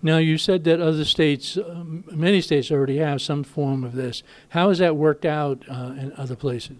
Now, 0.00 0.18
you 0.18 0.38
said 0.38 0.62
that 0.64 0.80
other 0.80 1.04
states, 1.04 1.56
uh, 1.56 1.84
many 1.84 2.40
states 2.40 2.70
already 2.70 2.98
have 2.98 3.20
some 3.20 3.42
form 3.42 3.82
of 3.82 3.94
this. 3.94 4.22
How 4.50 4.68
has 4.68 4.78
that 4.78 4.96
worked 4.96 5.24
out 5.24 5.64
uh, 5.68 5.94
in 5.98 6.12
other 6.16 6.36
places? 6.36 6.76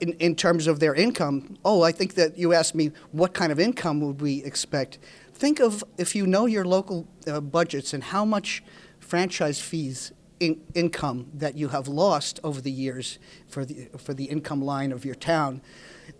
In, 0.00 0.12
in 0.14 0.34
terms 0.34 0.66
of 0.66 0.80
their 0.80 0.94
income, 0.94 1.58
oh, 1.64 1.82
I 1.82 1.92
think 1.92 2.14
that 2.14 2.38
you 2.38 2.54
asked 2.54 2.74
me 2.74 2.92
what 3.12 3.34
kind 3.34 3.52
of 3.52 3.60
income 3.60 4.00
would 4.00 4.20
we 4.20 4.42
expect. 4.44 4.98
Think 5.34 5.60
of 5.60 5.84
if 5.98 6.14
you 6.14 6.26
know 6.26 6.46
your 6.46 6.64
local 6.64 7.06
uh, 7.26 7.40
budgets 7.40 7.92
and 7.92 8.02
how 8.02 8.24
much 8.24 8.62
franchise 8.98 9.60
fees 9.60 10.12
in, 10.40 10.60
income 10.74 11.30
that 11.34 11.56
you 11.56 11.68
have 11.68 11.86
lost 11.86 12.40
over 12.42 12.60
the 12.60 12.70
years 12.70 13.18
for 13.46 13.64
the, 13.64 13.88
for 13.98 14.14
the 14.14 14.24
income 14.24 14.62
line 14.62 14.92
of 14.92 15.04
your 15.04 15.14
town, 15.16 15.60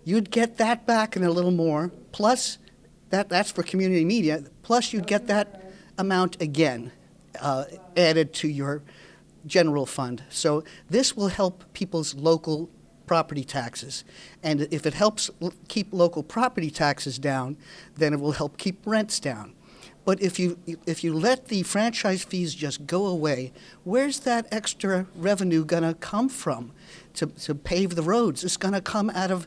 you'd 0.04 0.30
get 0.30 0.58
that 0.58 0.86
back 0.86 1.16
and 1.16 1.24
a 1.24 1.30
little 1.30 1.50
more. 1.52 1.90
Plus, 2.12 2.58
that, 3.10 3.28
that's 3.28 3.50
for 3.50 3.62
community 3.62 4.04
media. 4.04 4.44
Plus, 4.62 4.92
you'd 4.92 5.06
get 5.06 5.26
that 5.28 5.72
amount 5.96 6.40
again 6.40 6.92
uh, 7.40 7.64
added 7.96 8.32
to 8.34 8.48
your 8.48 8.82
general 9.46 9.86
fund. 9.86 10.22
So 10.28 10.64
this 10.90 11.16
will 11.16 11.28
help 11.28 11.64
people's 11.72 12.14
local 12.14 12.68
property 13.06 13.44
taxes. 13.44 14.04
And 14.42 14.68
if 14.70 14.86
it 14.86 14.94
helps 14.94 15.30
l- 15.40 15.54
keep 15.68 15.92
local 15.92 16.22
property 16.22 16.70
taxes 16.70 17.18
down, 17.18 17.56
then 17.96 18.12
it 18.12 18.20
will 18.20 18.32
help 18.32 18.58
keep 18.58 18.80
rents 18.84 19.18
down. 19.18 19.54
But 20.04 20.22
if 20.22 20.38
you 20.38 20.58
if 20.86 21.04
you 21.04 21.12
let 21.12 21.48
the 21.48 21.62
franchise 21.64 22.24
fees 22.24 22.54
just 22.54 22.86
go 22.86 23.06
away, 23.06 23.52
where's 23.84 24.20
that 24.20 24.46
extra 24.50 25.06
revenue 25.14 25.66
going 25.66 25.82
to 25.82 25.92
come 25.92 26.30
from 26.30 26.72
to, 27.18 27.26
to 27.26 27.54
pave 27.54 27.94
the 27.94 28.02
roads? 28.02 28.44
It's 28.44 28.56
going 28.56 28.74
to 28.74 28.80
come 28.80 29.10
out 29.10 29.30
of 29.30 29.46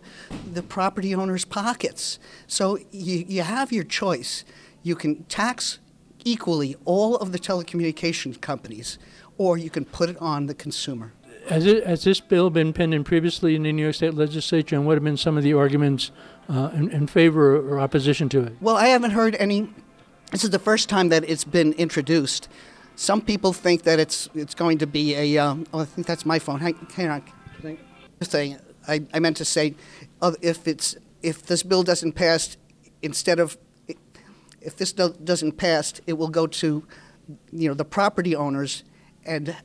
the 0.54 0.63
property 0.63 1.13
owners' 1.16 1.46
pockets. 1.46 2.20
So 2.48 2.78
you, 2.92 3.25
you 3.28 3.42
have 3.42 3.72
your 3.72 3.84
choice. 3.84 4.46
You 4.84 4.96
can 4.96 5.24
tax 5.25 5.80
equally 6.24 6.75
all 6.86 7.16
of 7.18 7.32
the 7.32 7.40
telecommunications 7.40 8.40
companies, 8.40 9.00
or 9.38 9.58
you 9.58 9.70
can 9.70 9.86
put 9.86 10.10
it 10.10 10.18
on 10.20 10.46
the 10.46 10.54
consumer. 10.54 11.13
Has, 11.50 11.66
it, 11.66 11.86
has 11.88 12.04
this 12.04 12.20
bill 12.20 12.50
been 12.50 12.72
pending 12.72 13.04
previously 13.04 13.56
in 13.56 13.63
the 13.63 13.72
New 13.72 13.82
York 13.82 13.96
State 13.96 14.13
Legislature, 14.13 14.75
and 14.75 14.86
what 14.86 14.96
have 14.96 15.04
been 15.04 15.18
some 15.18 15.38
of 15.38 15.44
the 15.44 15.54
arguments 15.54 16.12
uh, 16.48 16.70
in, 16.74 16.92
in 16.92 17.08
favor 17.08 17.56
or 17.58 17.80
opposition 17.80 18.30
to 18.30 18.44
it? 18.44 18.54
Well, 18.62 18.75
I 18.75 18.88
haven't 18.88 19.12
heard 19.12 19.36
any. 19.36 19.70
This 20.32 20.44
is 20.44 20.51
the 20.51 20.60
first 20.60 20.88
time 20.88 21.10
that 21.10 21.28
it's 21.28 21.44
been 21.44 21.74
introduced. 21.74 22.48
Some 22.96 23.22
people 23.22 23.54
think 23.54 23.84
that 23.84 24.00
it's 24.00 24.30
it's 24.36 24.54
going 24.54 24.78
to 24.78 24.88
be 24.88 25.16
a. 25.16 25.38
Um, 25.40 25.66
oh, 25.74 25.80
I 25.80 25.86
think 25.86 26.06
that's 26.06 26.25
my 26.25 26.40
phone. 26.40 26.60
Hang, 26.60 26.75
hang 26.94 27.10
on. 27.10 27.24
Can 27.62 27.77
I- 28.22 28.25
Thing. 28.25 28.58
I, 28.88 29.03
I 29.13 29.20
meant 29.20 29.38
to 29.38 29.46
say, 29.46 29.75
uh, 30.22 30.34
if 30.41 30.68
it's 30.68 30.96
if 31.24 31.44
this 31.44 31.63
bill 31.63 31.84
doesn't 31.84 32.13
pass, 32.13 32.58
instead 33.01 33.39
of 33.39 33.58
if 34.62 34.75
this 34.75 34.91
do- 34.94 35.15
doesn't 35.24 35.53
pass, 35.58 35.94
it 36.08 36.13
will 36.13 36.27
go 36.30 36.46
to, 36.48 36.84
you 37.51 37.68
know, 37.68 37.74
the 37.74 37.86
property 37.86 38.36
owners 38.36 38.84
and 39.25 39.56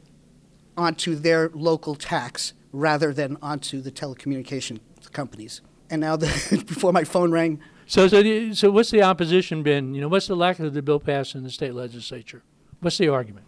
onto 0.77 1.15
their 1.15 1.51
local 1.55 1.95
tax 1.95 2.53
rather 2.73 3.13
than 3.13 3.37
onto 3.43 3.81
the 3.81 3.91
telecommunication 3.91 4.81
companies. 5.13 5.61
And 5.91 6.01
now, 6.01 6.17
the, 6.17 6.27
before 6.67 6.93
my 6.93 7.05
phone 7.05 7.31
rang, 7.33 7.61
So, 7.87 8.09
so, 8.09 8.23
the, 8.23 8.55
so 8.55 8.71
what's 8.71 8.91
the 8.91 9.03
opposition 9.03 9.63
been? 9.63 9.95
You 9.95 10.01
know, 10.01 10.09
what's 10.09 10.27
the 10.27 10.37
lack 10.37 10.59
of 10.59 10.75
the 10.75 10.83
bill 10.83 11.01
passing 11.01 11.39
in 11.39 11.45
the 11.45 11.51
state 11.51 11.75
legislature? 11.75 12.43
What's 12.81 12.99
the 12.99 13.09
argument? 13.09 13.47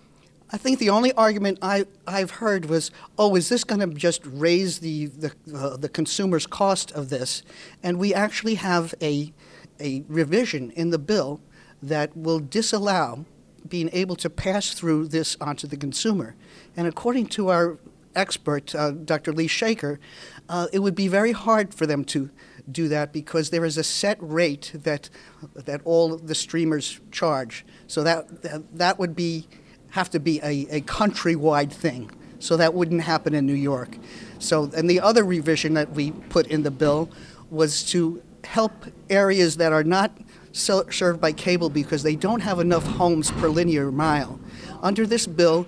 I 0.51 0.57
think 0.57 0.79
the 0.79 0.89
only 0.89 1.13
argument 1.13 1.59
I, 1.61 1.85
I've 2.07 2.31
heard 2.33 2.67
was, 2.67 2.91
oh, 3.19 3.37
is 3.37 3.51
this 3.51 3.65
going 3.65 3.81
to 3.81 3.95
just 3.95 4.23
raise 4.25 4.79
the, 4.79 5.07
the, 5.07 5.33
uh, 5.55 5.77
the 5.77 5.91
consumer's 5.91 6.47
cost 6.47 6.91
of 6.93 7.11
this? 7.11 7.43
And 7.83 7.99
we 7.99 8.15
actually 8.15 8.55
have 8.55 8.95
a, 9.03 9.33
a 9.79 10.05
revision 10.09 10.71
in 10.71 10.89
the 10.89 10.99
bill 10.99 11.41
that 11.83 12.17
will 12.17 12.41
disallow 12.41 13.27
being 13.69 13.91
able 13.93 14.17
to 14.17 14.31
pass 14.31 14.73
through 14.73 15.09
this 15.09 15.37
onto 15.39 15.67
the 15.67 15.77
consumer. 15.77 16.35
And 16.77 16.87
according 16.87 17.27
to 17.27 17.49
our 17.49 17.79
expert, 18.17 18.75
uh, 18.75 18.93
Dr. 18.93 19.33
Lee 19.33 19.49
Shaker, 19.49 20.01
uh, 20.49 20.69
it 20.73 20.79
would 20.79 20.95
be 20.95 21.09
very 21.09 21.33
hard 21.33 21.75
for 21.75 21.87
them 21.87 22.05
to 22.07 22.31
do 22.71 22.89
that 22.89 23.13
because 23.13 23.51
there 23.51 23.67
is 23.67 23.77
a 23.77 23.85
set 23.85 24.17
rate 24.21 24.73
that, 24.75 25.11
that 25.55 25.83
all 25.85 26.17
the 26.17 26.35
streamers 26.35 27.01
charge. 27.11 27.67
So 27.87 28.03
that, 28.03 28.43
that, 28.43 28.79
that 28.79 28.99
would 28.99 29.15
be 29.15 29.47
have 29.91 30.11
to 30.11 30.21
be 30.21 30.39
a, 30.41 30.67
a 30.71 30.81
countrywide 30.83 31.73
thing. 31.73 32.11
So 32.39 32.57
that 32.57 32.75
wouldn't 32.75 33.03
happen 33.03 33.35
in 33.35 33.47
New 33.47 33.55
York. 33.55 33.97
So, 34.39 34.71
and 34.77 34.89
the 34.89 35.01
other 35.01 35.25
revision 35.25 35.75
that 35.75 35.91
we 35.91 36.13
put 36.13 36.47
in 36.47 36.63
the 36.63 36.71
bill 36.71 37.11
was 37.51 37.83
to 37.91 38.23
help 38.45 38.73
areas 39.11 39.57
that 39.57 39.73
are 39.73 39.83
not 39.83 40.13
served 40.53 41.21
by 41.21 41.33
cable 41.33 41.71
because 41.71 42.03
they 42.03 42.17
don't 42.17 42.41
have 42.41 42.59
enough 42.59 42.85
homes 42.85 43.31
per 43.33 43.49
linear 43.49 43.91
mile. 43.91 44.41
Under 44.83 45.07
this 45.07 45.27
bill, 45.27 45.67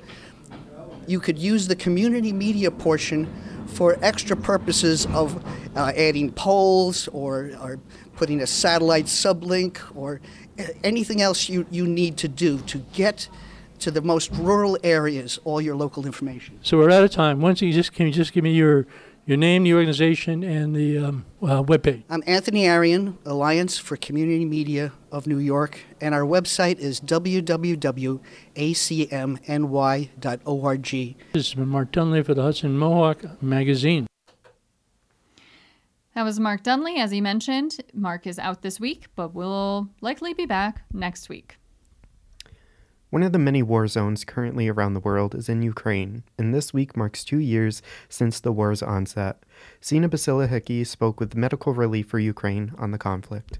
you 1.06 1.20
could 1.20 1.38
use 1.38 1.66
the 1.66 1.76
community 1.76 2.32
media 2.32 2.70
portion 2.70 3.28
for 3.66 3.98
extra 4.02 4.36
purposes 4.36 5.06
of 5.06 5.44
uh, 5.76 5.92
adding 5.96 6.32
poles 6.32 7.08
or, 7.08 7.52
or 7.60 7.78
putting 8.16 8.40
a 8.40 8.46
satellite 8.46 9.06
sublink 9.06 9.78
or 9.94 10.20
anything 10.82 11.22
else 11.22 11.48
you, 11.48 11.66
you 11.70 11.86
need 11.86 12.16
to 12.16 12.28
do 12.28 12.58
to 12.60 12.78
get 12.92 13.28
to 13.80 13.90
the 13.90 14.02
most 14.02 14.30
rural 14.32 14.78
areas 14.82 15.38
all 15.44 15.60
your 15.60 15.74
local 15.76 16.06
information. 16.06 16.58
So 16.62 16.78
we're 16.78 16.90
out 16.90 17.04
of 17.04 17.10
time. 17.10 17.40
Once 17.40 17.60
you 17.62 17.72
just 17.72 17.92
can 17.92 18.06
you 18.06 18.12
just 18.12 18.32
give 18.32 18.44
me 18.44 18.52
your 18.52 18.86
your 19.26 19.36
name, 19.36 19.64
the 19.64 19.74
organization, 19.74 20.42
and 20.42 20.74
the 20.74 20.98
um, 20.98 21.24
uh, 21.42 21.62
webpage? 21.62 22.02
I'm 22.10 22.24
Anthony 22.26 22.66
Arian, 22.66 23.16
Alliance 23.24 23.78
for 23.78 23.96
Community 23.96 24.44
Media 24.44 24.92
of 25.12 25.26
New 25.28 25.38
York, 25.38 25.84
and 26.00 26.14
our 26.14 26.22
website 26.22 26.78
is 26.78 27.00
www.acmny.org. 27.00 28.18
This 31.32 31.48
has 31.48 31.54
been 31.54 31.68
Mark 31.68 31.92
Dunlea 31.92 32.26
for 32.26 32.34
the 32.34 32.42
Hudson 32.42 32.76
Mohawk 32.76 33.40
Magazine. 33.42 34.06
That 36.14 36.24
was 36.24 36.40
Mark 36.40 36.64
Dunlea, 36.64 36.98
as 36.98 37.12
he 37.12 37.20
mentioned. 37.20 37.78
Mark 37.94 38.26
is 38.26 38.38
out 38.38 38.62
this 38.62 38.80
week, 38.80 39.06
but 39.14 39.32
we'll 39.32 39.88
likely 40.00 40.34
be 40.34 40.44
back 40.44 40.82
next 40.92 41.28
week. 41.28 41.59
One 43.10 43.24
of 43.24 43.32
the 43.32 43.40
many 43.40 43.60
war 43.60 43.88
zones 43.88 44.24
currently 44.24 44.68
around 44.68 44.94
the 44.94 45.00
world 45.00 45.34
is 45.34 45.48
in 45.48 45.62
Ukraine, 45.62 46.22
and 46.38 46.54
this 46.54 46.72
week 46.72 46.96
marks 46.96 47.24
two 47.24 47.38
years 47.40 47.82
since 48.08 48.38
the 48.38 48.52
war's 48.52 48.84
onset. 48.84 49.42
Sina 49.80 50.08
Basila 50.08 50.48
Hickey 50.48 50.84
spoke 50.84 51.18
with 51.18 51.34
Medical 51.34 51.74
Relief 51.74 52.06
for 52.06 52.20
Ukraine 52.20 52.72
on 52.78 52.92
the 52.92 52.98
conflict. 52.98 53.58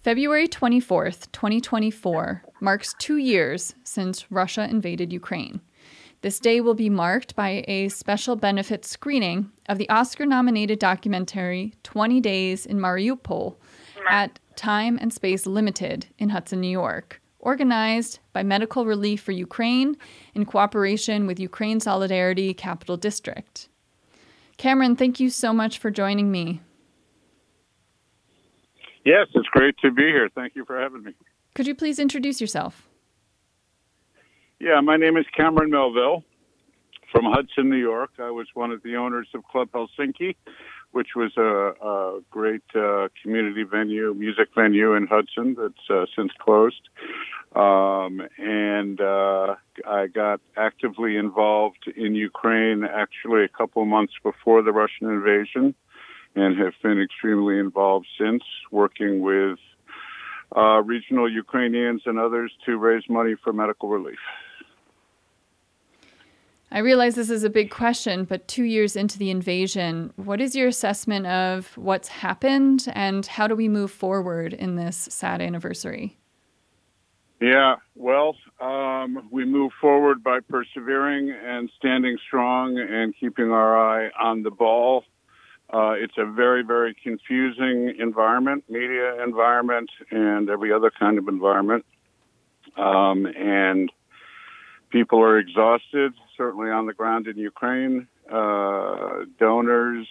February 0.00 0.48
24th, 0.48 1.30
2024, 1.32 2.42
marks 2.62 2.94
two 2.98 3.18
years 3.18 3.74
since 3.84 4.30
Russia 4.30 4.66
invaded 4.66 5.12
Ukraine. 5.12 5.60
This 6.22 6.40
day 6.40 6.62
will 6.62 6.74
be 6.74 6.88
marked 6.88 7.36
by 7.36 7.62
a 7.68 7.88
special 7.90 8.34
benefit 8.34 8.86
screening 8.86 9.52
of 9.68 9.76
the 9.76 9.88
Oscar 9.90 10.24
nominated 10.24 10.78
documentary 10.78 11.74
20 11.82 12.18
Days 12.22 12.64
in 12.64 12.78
Mariupol 12.78 13.56
at 14.08 14.38
Time 14.56 14.98
and 15.02 15.12
Space 15.12 15.46
Limited 15.46 16.06
in 16.18 16.30
Hudson, 16.30 16.62
New 16.62 16.70
York, 16.70 17.20
organized 17.48 18.18
by 18.34 18.42
Medical 18.42 18.84
Relief 18.84 19.22
for 19.22 19.32
Ukraine 19.32 19.96
in 20.34 20.44
cooperation 20.44 21.26
with 21.26 21.40
Ukraine 21.40 21.80
Solidarity 21.80 22.52
Capital 22.52 22.98
District. 22.98 23.70
Cameron, 24.58 24.94
thank 24.96 25.18
you 25.18 25.30
so 25.30 25.50
much 25.54 25.78
for 25.78 25.90
joining 25.90 26.30
me. 26.30 26.60
Yes, 29.12 29.26
it's 29.34 29.48
great 29.48 29.76
to 29.84 29.90
be 29.90 30.06
here. 30.16 30.28
Thank 30.34 30.56
you 30.56 30.64
for 30.66 30.78
having 30.78 31.02
me. 31.04 31.12
Could 31.54 31.66
you 31.66 31.74
please 31.74 31.98
introduce 31.98 32.38
yourself? 32.38 32.86
Yeah, 34.60 34.80
my 34.82 34.96
name 34.98 35.16
is 35.16 35.24
Cameron 35.34 35.70
Melville. 35.70 36.24
from 37.12 37.24
Hudson, 37.24 37.70
New 37.70 37.76
York. 37.92 38.10
I 38.18 38.30
was 38.30 38.46
one 38.52 38.70
of 38.70 38.82
the 38.82 38.96
owners 38.96 39.28
of 39.34 39.42
Club 39.44 39.68
Helsinki, 39.72 40.36
which 40.92 41.08
was 41.14 41.32
a, 41.36 41.74
a 41.86 42.20
great 42.30 42.62
uh, 42.74 43.08
community 43.22 43.62
venue, 43.62 44.14
music 44.14 44.48
venue 44.54 44.94
in 44.94 45.06
Hudson 45.06 45.56
that's 45.58 45.90
uh, 45.90 46.06
since 46.16 46.32
closed. 46.38 46.88
Um, 47.54 48.22
and 48.38 49.00
uh, 49.00 49.56
I 49.86 50.06
got 50.06 50.40
actively 50.56 51.16
involved 51.16 51.90
in 51.96 52.14
Ukraine 52.14 52.84
actually 52.84 53.44
a 53.44 53.48
couple 53.48 53.84
months 53.84 54.14
before 54.22 54.62
the 54.62 54.72
Russian 54.72 55.08
invasion 55.08 55.74
and 56.34 56.58
have 56.58 56.74
been 56.82 57.00
extremely 57.00 57.58
involved 57.58 58.06
since, 58.18 58.42
working 58.70 59.20
with 59.20 59.58
uh, 60.56 60.82
regional 60.82 61.30
Ukrainians 61.30 62.02
and 62.06 62.18
others 62.18 62.52
to 62.66 62.76
raise 62.76 63.02
money 63.08 63.34
for 63.42 63.52
medical 63.52 63.88
relief. 63.88 64.18
I 66.70 66.80
realize 66.80 67.14
this 67.14 67.30
is 67.30 67.44
a 67.44 67.50
big 67.50 67.70
question, 67.70 68.24
but 68.24 68.46
two 68.46 68.64
years 68.64 68.94
into 68.94 69.18
the 69.18 69.30
invasion, 69.30 70.12
what 70.16 70.40
is 70.40 70.54
your 70.54 70.68
assessment 70.68 71.26
of 71.26 71.74
what's 71.78 72.08
happened 72.08 72.86
and 72.94 73.24
how 73.24 73.46
do 73.46 73.54
we 73.54 73.68
move 73.68 73.90
forward 73.90 74.52
in 74.52 74.76
this 74.76 74.96
sad 74.96 75.40
anniversary? 75.40 76.18
Yeah, 77.40 77.76
well, 77.94 78.36
um, 78.60 79.28
we 79.30 79.44
move 79.46 79.72
forward 79.80 80.22
by 80.22 80.40
persevering 80.40 81.30
and 81.30 81.70
standing 81.78 82.18
strong 82.26 82.78
and 82.78 83.14
keeping 83.18 83.50
our 83.50 83.78
eye 83.78 84.10
on 84.20 84.42
the 84.42 84.50
ball. 84.50 85.04
Uh, 85.72 85.92
it's 85.92 86.18
a 86.18 86.26
very, 86.26 86.62
very 86.64 86.94
confusing 87.02 87.94
environment, 87.98 88.64
media 88.68 89.22
environment, 89.22 89.90
and 90.10 90.50
every 90.50 90.72
other 90.72 90.90
kind 90.90 91.16
of 91.16 91.28
environment. 91.28 91.86
Um, 92.76 93.26
and 93.26 93.90
people 94.90 95.20
are 95.22 95.38
exhausted, 95.38 96.14
certainly 96.38 96.70
on 96.70 96.86
the 96.86 96.94
ground 96.94 97.26
in 97.26 97.36
Ukraine. 97.36 98.06
Uh, 98.32 99.24
donors, 99.38 100.06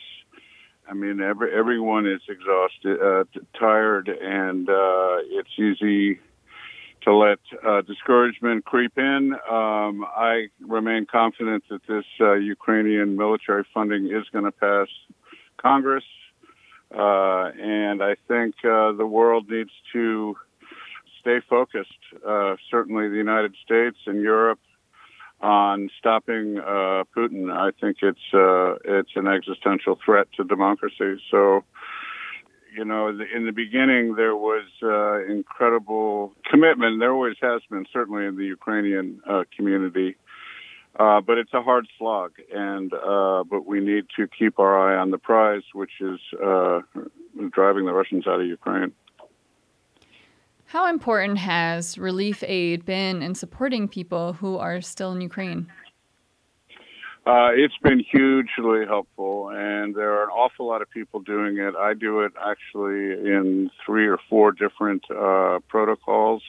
I 0.88 0.94
mean, 0.94 1.22
every, 1.22 1.52
everyone 1.54 2.06
is 2.06 2.22
exhausted, 2.30 3.02
uh, 3.02 3.24
tired, 3.60 4.10
and 4.10 4.70
uh, 4.70 5.18
it's 5.32 5.50
easy 5.58 6.20
to 7.04 7.16
let 7.16 7.40
uh, 7.66 7.82
discouragement 7.82 8.66
creep 8.66 8.98
in. 8.98 9.34
Um, 9.50 10.06
I 10.06 10.48
remain 10.62 11.08
confident 11.10 11.64
that 11.70 11.82
this 11.88 12.06
uh, 12.20 12.34
Ukrainian 12.34 13.16
military 13.16 13.66
funding 13.74 14.08
is 14.08 14.26
going 14.32 14.46
to 14.46 14.52
pass 14.52 14.88
Congress, 15.58 16.04
uh, 16.94 17.52
and 17.60 18.04
I 18.04 18.16
think 18.28 18.56
uh, 18.64 18.92
the 18.94 19.06
world 19.06 19.50
needs 19.50 19.72
to 19.94 20.36
stay 21.22 21.40
focused. 21.50 21.92
Uh, 22.26 22.56
certainly, 22.70 23.10
the 23.10 23.18
United 23.18 23.56
States 23.64 23.98
and 24.06 24.22
Europe 24.22 24.60
on 25.42 25.90
stopping 26.00 26.58
uh, 26.58 27.04
Putin. 27.16 27.52
I 27.52 27.72
think 27.80 27.98
it's 28.02 28.20
it's 28.86 29.12
an 29.16 29.28
existential 29.28 30.00
threat 30.04 30.28
to 30.38 30.44
democracy. 30.44 31.22
So 31.32 31.64
you 32.78 32.86
know, 32.86 33.08
in 33.08 33.46
the 33.46 33.52
beginning 33.52 34.16
there 34.16 34.36
was 34.36 34.66
uh, 34.84 35.26
incredible 35.26 36.34
commitment. 36.50 37.00
There 37.00 37.12
always 37.12 37.36
has 37.42 37.62
been, 37.70 37.86
certainly 37.92 38.26
in 38.26 38.38
the 38.38 38.46
Ukrainian 38.46 39.20
uh, 39.28 39.44
community. 39.56 40.16
Uh, 41.00 41.22
but 41.22 41.38
it's 41.38 41.54
a 41.54 41.62
hard 41.62 41.88
slog, 42.00 42.32
and 42.52 42.92
uh, 42.92 43.44
but 43.44 43.68
we 43.68 43.80
need 43.80 44.06
to 44.16 44.28
keep 44.28 44.58
our 44.58 44.76
eye 44.80 44.98
on 45.00 45.12
the 45.12 45.20
prize, 45.20 45.62
which 45.74 45.92
is 46.00 46.20
uh, 46.44 46.80
driving 47.52 47.86
the 47.86 47.94
Russians 47.94 48.26
out 48.26 48.42
of 48.42 48.48
Ukraine. 48.48 48.94
How 50.68 50.90
important 50.90 51.38
has 51.38 51.98
relief 51.98 52.44
aid 52.46 52.86
been 52.86 53.22
in 53.22 53.36
supporting 53.36 53.88
people 53.88 54.34
who 54.34 54.58
are 54.58 54.82
still 54.82 55.14
in 55.14 55.22
Ukraine? 55.22 55.72
Uh, 57.26 57.52
it's 57.54 57.78
been 57.82 58.00
hugely 58.00 58.86
helpful, 58.86 59.50
and 59.50 59.96
there 59.96 60.12
are 60.12 60.26
an 60.26 60.30
awful 60.30 60.68
lot 60.68 60.82
of 60.82 60.90
people 60.90 61.22
doing 61.22 61.58
it. 61.58 61.74
I 61.78 61.94
do 61.94 62.20
it 62.20 62.34
actually 62.46 63.12
in 63.14 63.72
three 63.86 64.08
or 64.08 64.18
four 64.30 64.52
different 64.52 65.06
uh, 65.10 65.60
protocols. 65.70 66.44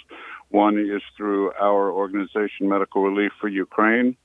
One 0.48 0.78
is 0.78 1.02
through 1.16 1.52
our 1.52 1.92
organization, 1.92 2.68
Medical 2.68 3.04
Relief 3.04 3.30
for 3.40 3.46
Ukraine. 3.46 4.16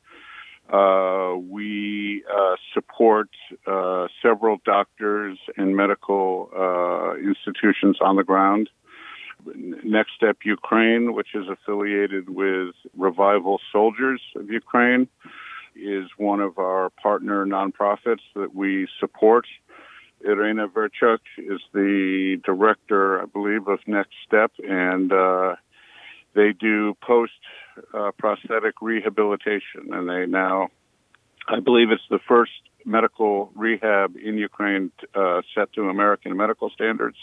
Uh, 0.71 1.35
we 1.37 2.23
uh, 2.35 2.55
support 2.73 3.29
uh, 3.67 4.07
several 4.23 4.57
doctors 4.65 5.37
and 5.55 5.75
medical 5.75 6.49
uh, 6.55 7.15
institutions 7.17 7.97
on 8.01 8.15
the 8.15 8.23
ground. 8.23 8.71
Next 9.83 10.11
Step 10.15 10.37
Ukraine, 10.43 11.13
which 11.13 11.35
is 11.35 11.45
affiliated 11.47 12.29
with 12.29 12.75
Revival 12.97 13.59
Soldiers 13.71 14.21
of 14.35 14.49
Ukraine 14.49 15.07
is 15.75 16.07
one 16.17 16.39
of 16.39 16.57
our 16.57 16.89
partner 16.91 17.45
nonprofits 17.45 18.21
that 18.35 18.53
we 18.53 18.87
support. 18.99 19.45
Irina 20.25 20.67
Verchuk 20.67 21.19
is 21.37 21.59
the 21.73 22.39
director, 22.45 23.21
I 23.21 23.25
believe, 23.25 23.67
of 23.67 23.79
Next 23.87 24.13
Step, 24.25 24.51
and 24.59 25.11
uh, 25.11 25.55
they 26.33 26.53
do 26.53 26.95
post 27.01 27.33
uh, 27.93 28.11
prosthetic 28.17 28.75
rehabilitation. 28.81 29.89
And 29.91 30.07
they 30.07 30.25
now, 30.25 30.69
I 31.47 31.59
believe 31.59 31.89
it's 31.91 32.07
the 32.09 32.19
first 32.27 32.51
medical 32.85 33.51
rehab 33.55 34.15
in 34.15 34.37
Ukraine 34.37 34.91
uh, 35.15 35.41
set 35.55 35.73
to 35.73 35.89
American 35.89 36.37
medical 36.37 36.69
standards. 36.69 37.17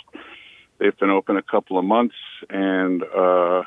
They've 0.80 0.96
been 0.96 1.10
open 1.10 1.36
a 1.36 1.42
couple 1.42 1.78
of 1.78 1.84
months, 1.84 2.14
and 2.48 3.02
uh, 3.02 3.62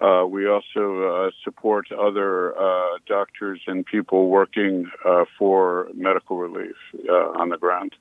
uh, 0.00 0.26
we 0.26 0.46
also 0.46 1.02
uh, 1.02 1.30
support 1.42 1.90
other 1.90 2.56
uh, 2.56 2.98
doctors 3.08 3.60
and 3.66 3.84
people 3.84 4.28
working 4.28 4.88
uh, 5.04 5.24
for 5.36 5.88
medical 5.94 6.38
relief 6.38 6.76
uh, 7.08 7.40
on 7.40 7.48
the 7.48 7.58
ground. 7.58 7.96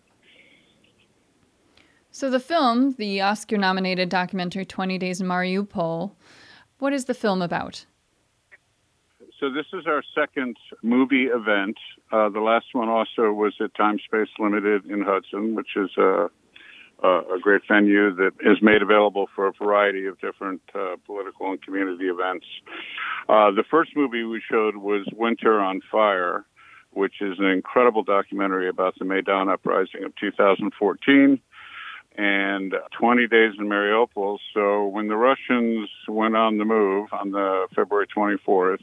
So, 2.12 2.30
the 2.30 2.40
film, 2.40 2.92
the 3.00 3.22
Oscar 3.22 3.58
nominated 3.58 4.10
documentary 4.10 4.66
20 4.66 5.00
Days 5.00 5.20
in 5.20 5.28
Mariupol, 5.28 6.12
what 6.78 6.94
is 6.94 7.06
the 7.06 7.16
film 7.16 7.42
about? 7.42 7.84
So, 9.40 9.50
this 9.52 9.66
is 9.74 9.88
our 9.88 10.04
second 10.14 10.58
movie 10.84 11.26
event. 11.26 11.78
Uh, 12.12 12.30
the 12.30 12.42
last 12.42 12.68
one 12.74 12.90
also 12.90 13.32
was 13.32 13.56
at 13.60 13.74
Time 13.74 13.98
Space 14.06 14.30
Limited 14.38 14.86
in 14.86 15.02
Hudson, 15.02 15.56
which 15.56 15.76
is 15.76 15.90
a 15.98 16.30
uh, 17.04 17.22
a 17.36 17.40
great 17.40 17.62
venue 17.68 18.14
that 18.16 18.32
is 18.42 18.58
made 18.62 18.82
available 18.82 19.28
for 19.36 19.48
a 19.48 19.54
variety 19.54 20.06
of 20.08 20.20
different 20.20 20.62
uh, 20.74 20.96
political 21.06 21.52
and 21.52 21.62
community 21.62 22.06
events. 22.06 22.46
Uh, 23.30 23.52
the 23.52 23.64
first 23.70 23.92
movie 23.96 24.24
we 24.24 24.42
showed 24.50 24.78
was 24.78 25.06
Winter 25.14 25.60
on 25.60 25.82
Fire, 25.92 26.46
which 26.92 27.22
is 27.22 27.38
an 27.40 27.46
incredible 27.46 28.04
documentary 28.04 28.68
about 28.68 28.96
the 28.98 29.06
Maidan 29.06 29.50
uprising 29.50 30.04
of 30.04 30.16
2014 30.16 31.40
and 32.18 32.74
20 33.00 33.28
days 33.28 33.54
in 33.60 33.68
Mariupol. 33.68 34.40
So 34.54 34.88
when 34.88 35.08
the 35.08 35.16
Russians 35.16 35.90
went 36.08 36.36
on 36.36 36.58
the 36.58 36.66
move 36.66 37.10
on 37.12 37.32
the 37.32 37.68
February 37.76 38.08
24th, 38.08 38.82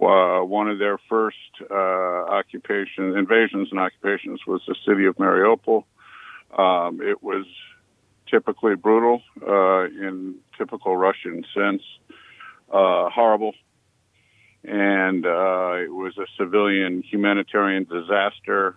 uh, 0.00 0.44
one 0.44 0.68
of 0.68 0.78
their 0.78 0.98
first 1.08 1.36
uh, 1.70 1.74
occupation 1.74 3.16
invasions 3.16 3.68
and 3.70 3.80
occupations 3.80 4.40
was 4.46 4.62
the 4.66 4.74
city 4.86 5.04
of 5.04 5.16
Mariupol. 5.16 5.84
Um, 6.56 7.00
it 7.02 7.22
was 7.22 7.44
typically 8.30 8.74
brutal 8.74 9.22
uh, 9.46 9.84
in 9.84 10.36
typical 10.58 10.96
Russian 10.96 11.44
sense, 11.54 11.82
uh, 12.72 13.08
horrible, 13.10 13.52
and 14.64 15.24
uh, 15.24 15.74
it 15.76 15.92
was 15.92 16.16
a 16.18 16.26
civilian 16.38 17.02
humanitarian 17.02 17.84
disaster. 17.84 18.76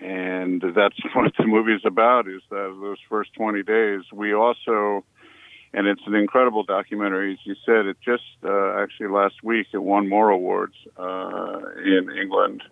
And 0.00 0.62
that's 0.74 0.96
what 1.14 1.32
the 1.38 1.46
movie 1.46 1.74
is 1.74 1.82
about. 1.84 2.28
Is 2.28 2.42
that 2.50 2.76
those 2.80 2.98
first 3.08 3.32
20 3.34 3.62
days? 3.62 4.02
We 4.12 4.34
also, 4.34 5.04
and 5.72 5.86
it's 5.86 6.02
an 6.06 6.14
incredible 6.14 6.64
documentary. 6.64 7.34
As 7.34 7.38
you 7.44 7.54
said, 7.64 7.86
it 7.86 7.96
just 8.04 8.24
uh, 8.44 8.82
actually 8.82 9.08
last 9.08 9.42
week 9.42 9.68
it 9.72 9.78
won 9.78 10.08
more 10.08 10.30
awards 10.30 10.74
uh, 10.98 11.60
in 11.84 12.10
England. 12.20 12.62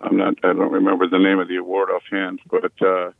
I'm 0.00 0.16
not. 0.16 0.34
I 0.44 0.52
don't 0.52 0.72
remember 0.72 1.08
the 1.08 1.18
name 1.18 1.38
of 1.38 1.48
the 1.48 1.56
award 1.56 1.88
offhand, 1.88 2.40
but 2.50 2.72
uh, 2.86 3.12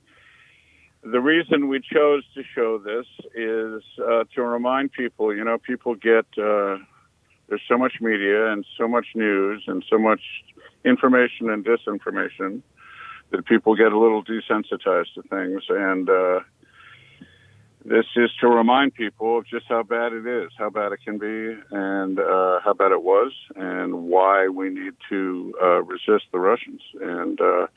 the 1.02 1.20
reason 1.20 1.68
we 1.68 1.80
chose 1.80 2.24
to 2.34 2.42
show 2.54 2.78
this 2.78 3.06
is 3.34 3.82
uh, 3.98 4.24
to 4.34 4.42
remind 4.42 4.92
people. 4.92 5.34
You 5.34 5.44
know, 5.44 5.58
people 5.58 5.94
get 5.94 6.26
uh, 6.38 6.78
there's 7.48 7.62
so 7.68 7.78
much 7.78 7.94
media 8.00 8.52
and 8.52 8.64
so 8.76 8.88
much 8.88 9.06
news 9.14 9.62
and 9.66 9.84
so 9.88 9.98
much 9.98 10.20
information 10.84 11.50
and 11.50 11.64
disinformation 11.64 12.62
that 13.30 13.44
people 13.46 13.74
get 13.74 13.92
a 13.92 13.98
little 13.98 14.24
desensitized 14.24 15.14
to 15.14 15.22
things, 15.22 15.62
and 15.68 16.08
uh, 16.08 16.40
this 17.88 18.06
is 18.16 18.30
to 18.40 18.48
remind 18.48 18.94
people 18.94 19.38
of 19.38 19.46
just 19.46 19.66
how 19.68 19.84
bad 19.84 20.12
it 20.12 20.26
is, 20.26 20.50
how 20.58 20.70
bad 20.70 20.90
it 20.90 20.98
can 21.04 21.18
be, 21.18 21.56
and 21.70 22.18
uh, 22.18 22.58
how 22.64 22.74
bad 22.76 22.90
it 22.90 23.02
was, 23.02 23.32
and 23.54 24.08
why 24.08 24.48
we 24.48 24.70
need 24.70 24.94
to 25.08 25.54
uh, 25.62 25.82
resist 25.84 26.24
the 26.32 26.40
Russians. 26.40 26.80
And 27.00 27.40
uh, 27.40 27.68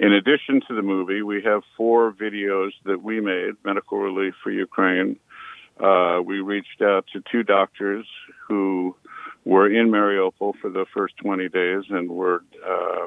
in 0.00 0.12
addition 0.12 0.62
to 0.66 0.74
the 0.74 0.82
movie, 0.82 1.22
we 1.22 1.42
have 1.44 1.62
four 1.76 2.12
videos 2.12 2.70
that 2.86 3.02
we 3.02 3.20
made, 3.20 3.52
Medical 3.64 3.98
Relief 3.98 4.34
for 4.42 4.50
Ukraine. 4.50 5.16
Uh, 5.78 6.20
we 6.24 6.40
reached 6.40 6.82
out 6.82 7.06
to 7.12 7.22
two 7.30 7.44
doctors 7.44 8.06
who 8.48 8.96
were 9.44 9.72
in 9.72 9.90
Mariupol 9.90 10.54
for 10.60 10.70
the 10.70 10.86
first 10.92 11.16
20 11.18 11.48
days 11.48 11.84
and 11.88 12.10
were 12.10 12.42
uh, 12.66 13.06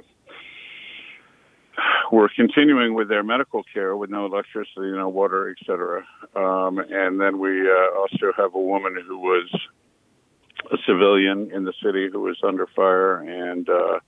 were 2.11 2.29
continuing 2.35 2.93
with 2.93 3.09
their 3.09 3.23
medical 3.23 3.63
care 3.73 3.95
with 3.95 4.09
no 4.09 4.25
electricity, 4.25 4.91
no 4.91 5.09
water, 5.09 5.49
etc. 5.49 6.05
Um, 6.35 6.79
and 6.79 7.19
then 7.19 7.39
we 7.39 7.69
uh, 7.69 7.97
also 7.97 8.31
have 8.38 8.53
a 8.55 8.61
woman 8.61 8.95
who 9.07 9.17
was 9.17 9.49
a 10.71 10.77
civilian 10.85 11.51
in 11.51 11.63
the 11.63 11.73
city 11.83 12.09
who 12.11 12.21
was 12.21 12.38
under 12.43 12.67
fire, 12.67 13.17
and 13.17 13.67
uh, 13.69 13.99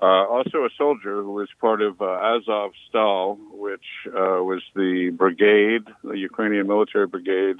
uh, 0.00 0.26
also 0.26 0.64
a 0.64 0.70
soldier 0.76 1.22
who 1.22 1.32
was 1.32 1.48
part 1.60 1.80
of 1.80 2.00
uh, 2.00 2.04
Azov 2.04 2.72
Stal, 2.92 3.38
which 3.52 3.84
uh, 4.08 4.42
was 4.42 4.62
the 4.74 5.10
brigade, 5.10 5.86
the 6.02 6.18
Ukrainian 6.18 6.66
military 6.66 7.06
brigade. 7.06 7.56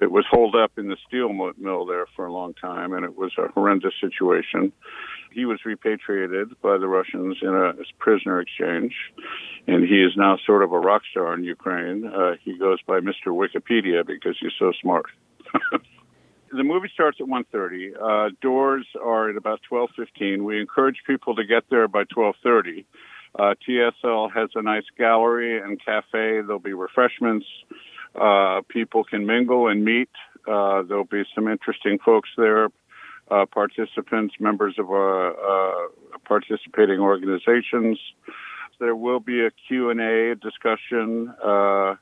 It 0.00 0.10
was 0.10 0.24
holed 0.30 0.56
up 0.56 0.72
in 0.78 0.88
the 0.88 0.96
steel 1.06 1.32
mill 1.32 1.86
there 1.86 2.06
for 2.16 2.26
a 2.26 2.32
long 2.32 2.54
time, 2.54 2.92
and 2.92 3.04
it 3.04 3.16
was 3.16 3.32
a 3.38 3.48
horrendous 3.52 3.92
situation. 4.00 4.72
He 5.32 5.44
was 5.44 5.60
repatriated 5.64 6.60
by 6.60 6.78
the 6.78 6.88
Russians 6.88 7.38
in 7.42 7.54
a 7.54 7.72
prisoner 7.98 8.40
exchange, 8.40 8.94
and 9.66 9.84
he 9.84 10.02
is 10.02 10.12
now 10.16 10.38
sort 10.44 10.62
of 10.62 10.72
a 10.72 10.78
rock 10.78 11.02
star 11.10 11.34
in 11.34 11.44
Ukraine. 11.44 12.06
Uh, 12.06 12.32
he 12.42 12.58
goes 12.58 12.78
by 12.86 13.00
Mr. 13.00 13.28
Wikipedia 13.28 14.06
because 14.06 14.36
he's 14.40 14.52
so 14.58 14.72
smart. 14.80 15.06
the 16.52 16.64
movie 16.64 16.90
starts 16.92 17.18
at 17.20 17.26
1.30. 17.26 17.92
Uh, 18.00 18.30
doors 18.40 18.86
are 19.02 19.30
at 19.30 19.36
about 19.36 19.60
12.15. 19.70 20.42
We 20.42 20.60
encourage 20.60 21.02
people 21.06 21.36
to 21.36 21.44
get 21.44 21.64
there 21.70 21.88
by 21.88 22.04
12.30. 22.04 22.84
Uh, 23.38 23.54
TSL 23.68 24.32
has 24.32 24.50
a 24.56 24.62
nice 24.62 24.84
gallery 24.98 25.60
and 25.60 25.82
cafe. 25.82 26.40
There'll 26.40 26.58
be 26.58 26.72
refreshments. 26.72 27.46
Uh, 28.14 28.62
people 28.68 29.04
can 29.04 29.26
mingle 29.26 29.68
and 29.68 29.84
meet. 29.84 30.10
Uh, 30.48 30.82
there'll 30.82 31.04
be 31.04 31.22
some 31.34 31.46
interesting 31.46 31.98
folks 32.04 32.28
there, 32.36 32.68
uh, 33.30 33.46
participants, 33.46 34.34
members 34.40 34.74
of 34.78 34.90
uh, 34.90 34.94
uh, 34.94 35.88
participating 36.26 37.00
organizations. 37.00 37.98
There 38.78 38.96
will 38.96 39.20
be 39.20 39.44
a 39.44 39.50
Q&A 39.68 40.34
discussion. 40.36 41.32
Uh, 41.42 41.96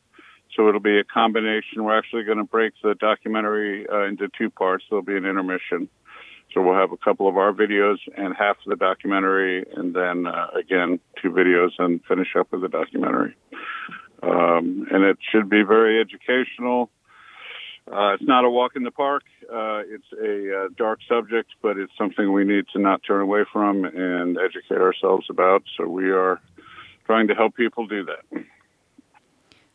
so 0.57 0.69
it'll 0.69 0.81
be 0.81 0.99
a 0.99 1.05
combination. 1.05 1.85
We're 1.85 1.99
actually 1.99 2.25
going 2.25 2.39
to 2.39 2.45
break 2.45 2.73
the 2.83 2.95
documentary 2.95 3.87
uh, 3.89 4.05
into 4.05 4.29
two 4.37 4.51
parts. 4.51 4.85
There'll 4.89 5.05
be 5.05 5.17
an 5.17 5.27
intermission. 5.27 5.89
So 6.55 6.63
we'll 6.63 6.77
have 6.77 6.93
a 6.93 6.97
couple 6.97 7.29
of 7.29 7.37
our 7.37 7.53
videos 7.53 7.99
and 8.17 8.35
half 8.35 8.57
of 8.57 8.71
the 8.71 8.77
documentary, 8.77 9.67
and 9.77 9.95
then 9.95 10.25
again 10.59 10.99
two 11.21 11.31
videos, 11.31 11.73
and 11.79 12.03
finish 12.07 12.29
up 12.39 12.51
with 12.51 12.63
the 12.63 12.69
documentary. 12.69 13.37
Um, 14.23 14.87
and 14.91 15.05
it 15.05 15.19
should 15.31 15.51
be 15.51 15.63
very 15.63 16.01
educational. 16.01 16.91
Uh, 17.91 18.15
it's 18.15 18.25
not 18.25 18.45
a 18.45 18.51
walk 18.51 18.73
in 18.77 18.83
the 18.83 18.91
park. 18.91 19.23
Uh, 19.43 19.81
it's 19.87 20.13
a 20.13 20.65
uh, 20.65 20.69
dark 20.77 20.99
subject, 21.09 21.51
but 21.63 21.79
it's 21.79 21.93
something 21.97 22.33
we 22.33 22.45
need 22.45 22.67
to 22.73 22.79
not 22.79 23.01
turn 23.07 23.23
away 23.23 23.45
from 23.51 23.85
and 23.85 24.37
educate 24.39 24.81
ourselves 24.81 25.27
about. 25.31 25.63
So 25.77 25.89
we 25.89 26.11
are 26.11 26.41
trying 27.07 27.29
to 27.29 27.35
help 27.35 27.55
people 27.55 27.87
do 27.87 28.05
that. 28.05 28.45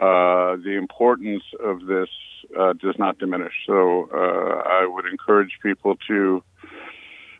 uh, 0.00 0.56
the 0.56 0.76
importance 0.76 1.44
of 1.64 1.86
this 1.86 2.08
uh, 2.58 2.72
does 2.74 2.96
not 2.98 3.18
diminish. 3.18 3.52
So 3.66 4.08
uh, 4.12 4.62
I 4.66 4.86
would 4.86 5.06
encourage 5.06 5.58
people 5.62 5.96
to 6.08 6.42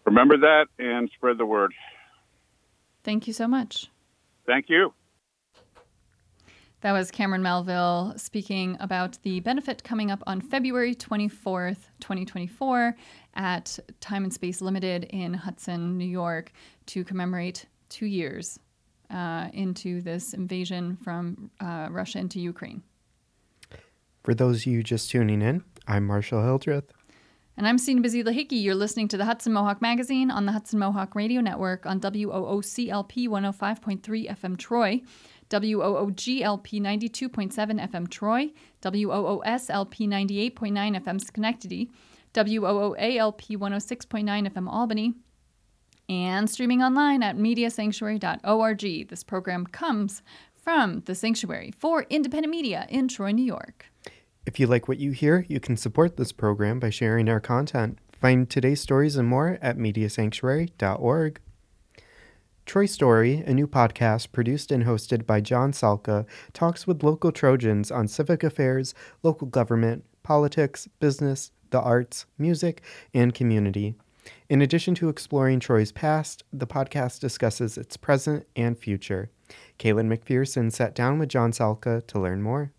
remember 0.04 0.36
that 0.38 0.66
and 0.78 1.10
spread 1.14 1.38
the 1.38 1.46
word. 1.46 1.72
Thank 3.06 3.28
you 3.28 3.32
so 3.32 3.46
much. 3.46 3.88
Thank 4.46 4.68
you. 4.68 4.92
That 6.80 6.90
was 6.90 7.12
Cameron 7.12 7.40
Melville 7.40 8.14
speaking 8.16 8.76
about 8.80 9.16
the 9.22 9.38
benefit 9.38 9.84
coming 9.84 10.10
up 10.10 10.24
on 10.26 10.40
February 10.40 10.92
24th, 10.92 11.86
2024, 12.00 12.96
at 13.34 13.78
Time 14.00 14.24
and 14.24 14.32
Space 14.32 14.60
Limited 14.60 15.04
in 15.04 15.34
Hudson, 15.34 15.96
New 15.96 16.04
York, 16.04 16.50
to 16.86 17.04
commemorate 17.04 17.66
two 17.88 18.06
years 18.06 18.58
uh, 19.10 19.50
into 19.52 20.02
this 20.02 20.34
invasion 20.34 20.96
from 20.96 21.48
uh, 21.60 21.86
Russia 21.92 22.18
into 22.18 22.40
Ukraine. 22.40 22.82
For 24.24 24.34
those 24.34 24.62
of 24.62 24.66
you 24.66 24.82
just 24.82 25.12
tuning 25.12 25.42
in, 25.42 25.62
I'm 25.86 26.04
Marshall 26.04 26.42
Hildreth. 26.42 26.95
And 27.58 27.66
I'm 27.66 27.78
Sina 27.78 28.02
Busy 28.02 28.22
Lahiki. 28.22 28.62
You're 28.62 28.74
listening 28.74 29.08
to 29.08 29.16
the 29.16 29.24
Hudson 29.24 29.54
Mohawk 29.54 29.80
Magazine 29.80 30.30
on 30.30 30.44
the 30.44 30.52
Hudson 30.52 30.78
Mohawk 30.78 31.14
Radio 31.14 31.40
Network 31.40 31.86
on 31.86 32.00
WOOCLP 32.00 33.28
105.3 33.28 34.28
FM 34.28 34.58
Troy. 34.58 35.00
WOOGLP 35.48 36.80
92.7 36.82 37.90
FM 37.90 38.10
Troy, 38.10 38.50
WOOSLP 38.82 40.52
98.9 40.52 41.02
FM 41.02 41.20
Schenectady, 41.20 41.88
WOOALP 42.34 43.56
106.9 43.56 44.52
FM 44.52 44.68
Albany, 44.68 45.14
and 46.10 46.50
streaming 46.50 46.82
online 46.82 47.22
at 47.22 47.38
mediasanctuary.org. 47.38 49.08
This 49.08 49.22
program 49.22 49.66
comes 49.68 50.20
from 50.52 51.00
the 51.06 51.14
Sanctuary 51.14 51.70
for 51.70 52.02
Independent 52.10 52.50
Media 52.50 52.86
in 52.90 53.08
Troy, 53.08 53.30
New 53.30 53.44
York. 53.44 53.86
If 54.46 54.60
you 54.60 54.68
like 54.68 54.86
what 54.86 55.00
you 55.00 55.10
hear, 55.10 55.44
you 55.48 55.58
can 55.58 55.76
support 55.76 56.16
this 56.16 56.30
program 56.30 56.78
by 56.78 56.90
sharing 56.90 57.28
our 57.28 57.40
content. 57.40 57.98
Find 58.20 58.48
today's 58.48 58.80
stories 58.80 59.16
and 59.16 59.26
more 59.26 59.58
at 59.60 59.76
mediasanctuary.org. 59.76 61.40
Troy 62.64 62.86
Story, 62.86 63.42
a 63.44 63.52
new 63.52 63.66
podcast 63.66 64.30
produced 64.30 64.70
and 64.70 64.84
hosted 64.84 65.26
by 65.26 65.40
John 65.40 65.72
Salka, 65.72 66.26
talks 66.52 66.86
with 66.86 67.02
local 67.02 67.32
Trojans 67.32 67.90
on 67.90 68.06
civic 68.06 68.44
affairs, 68.44 68.94
local 69.24 69.48
government, 69.48 70.04
politics, 70.22 70.88
business, 71.00 71.50
the 71.70 71.80
arts, 71.80 72.26
music, 72.38 72.82
and 73.12 73.34
community. 73.34 73.96
In 74.48 74.62
addition 74.62 74.94
to 74.96 75.08
exploring 75.08 75.58
Troy's 75.58 75.92
past, 75.92 76.44
the 76.52 76.66
podcast 76.68 77.18
discusses 77.18 77.76
its 77.76 77.96
present 77.96 78.46
and 78.54 78.78
future. 78.78 79.30
Caelan 79.80 80.08
McPherson 80.08 80.70
sat 80.72 80.94
down 80.94 81.18
with 81.18 81.28
John 81.28 81.50
Salka 81.50 82.06
to 82.06 82.20
learn 82.20 82.42
more. 82.42 82.72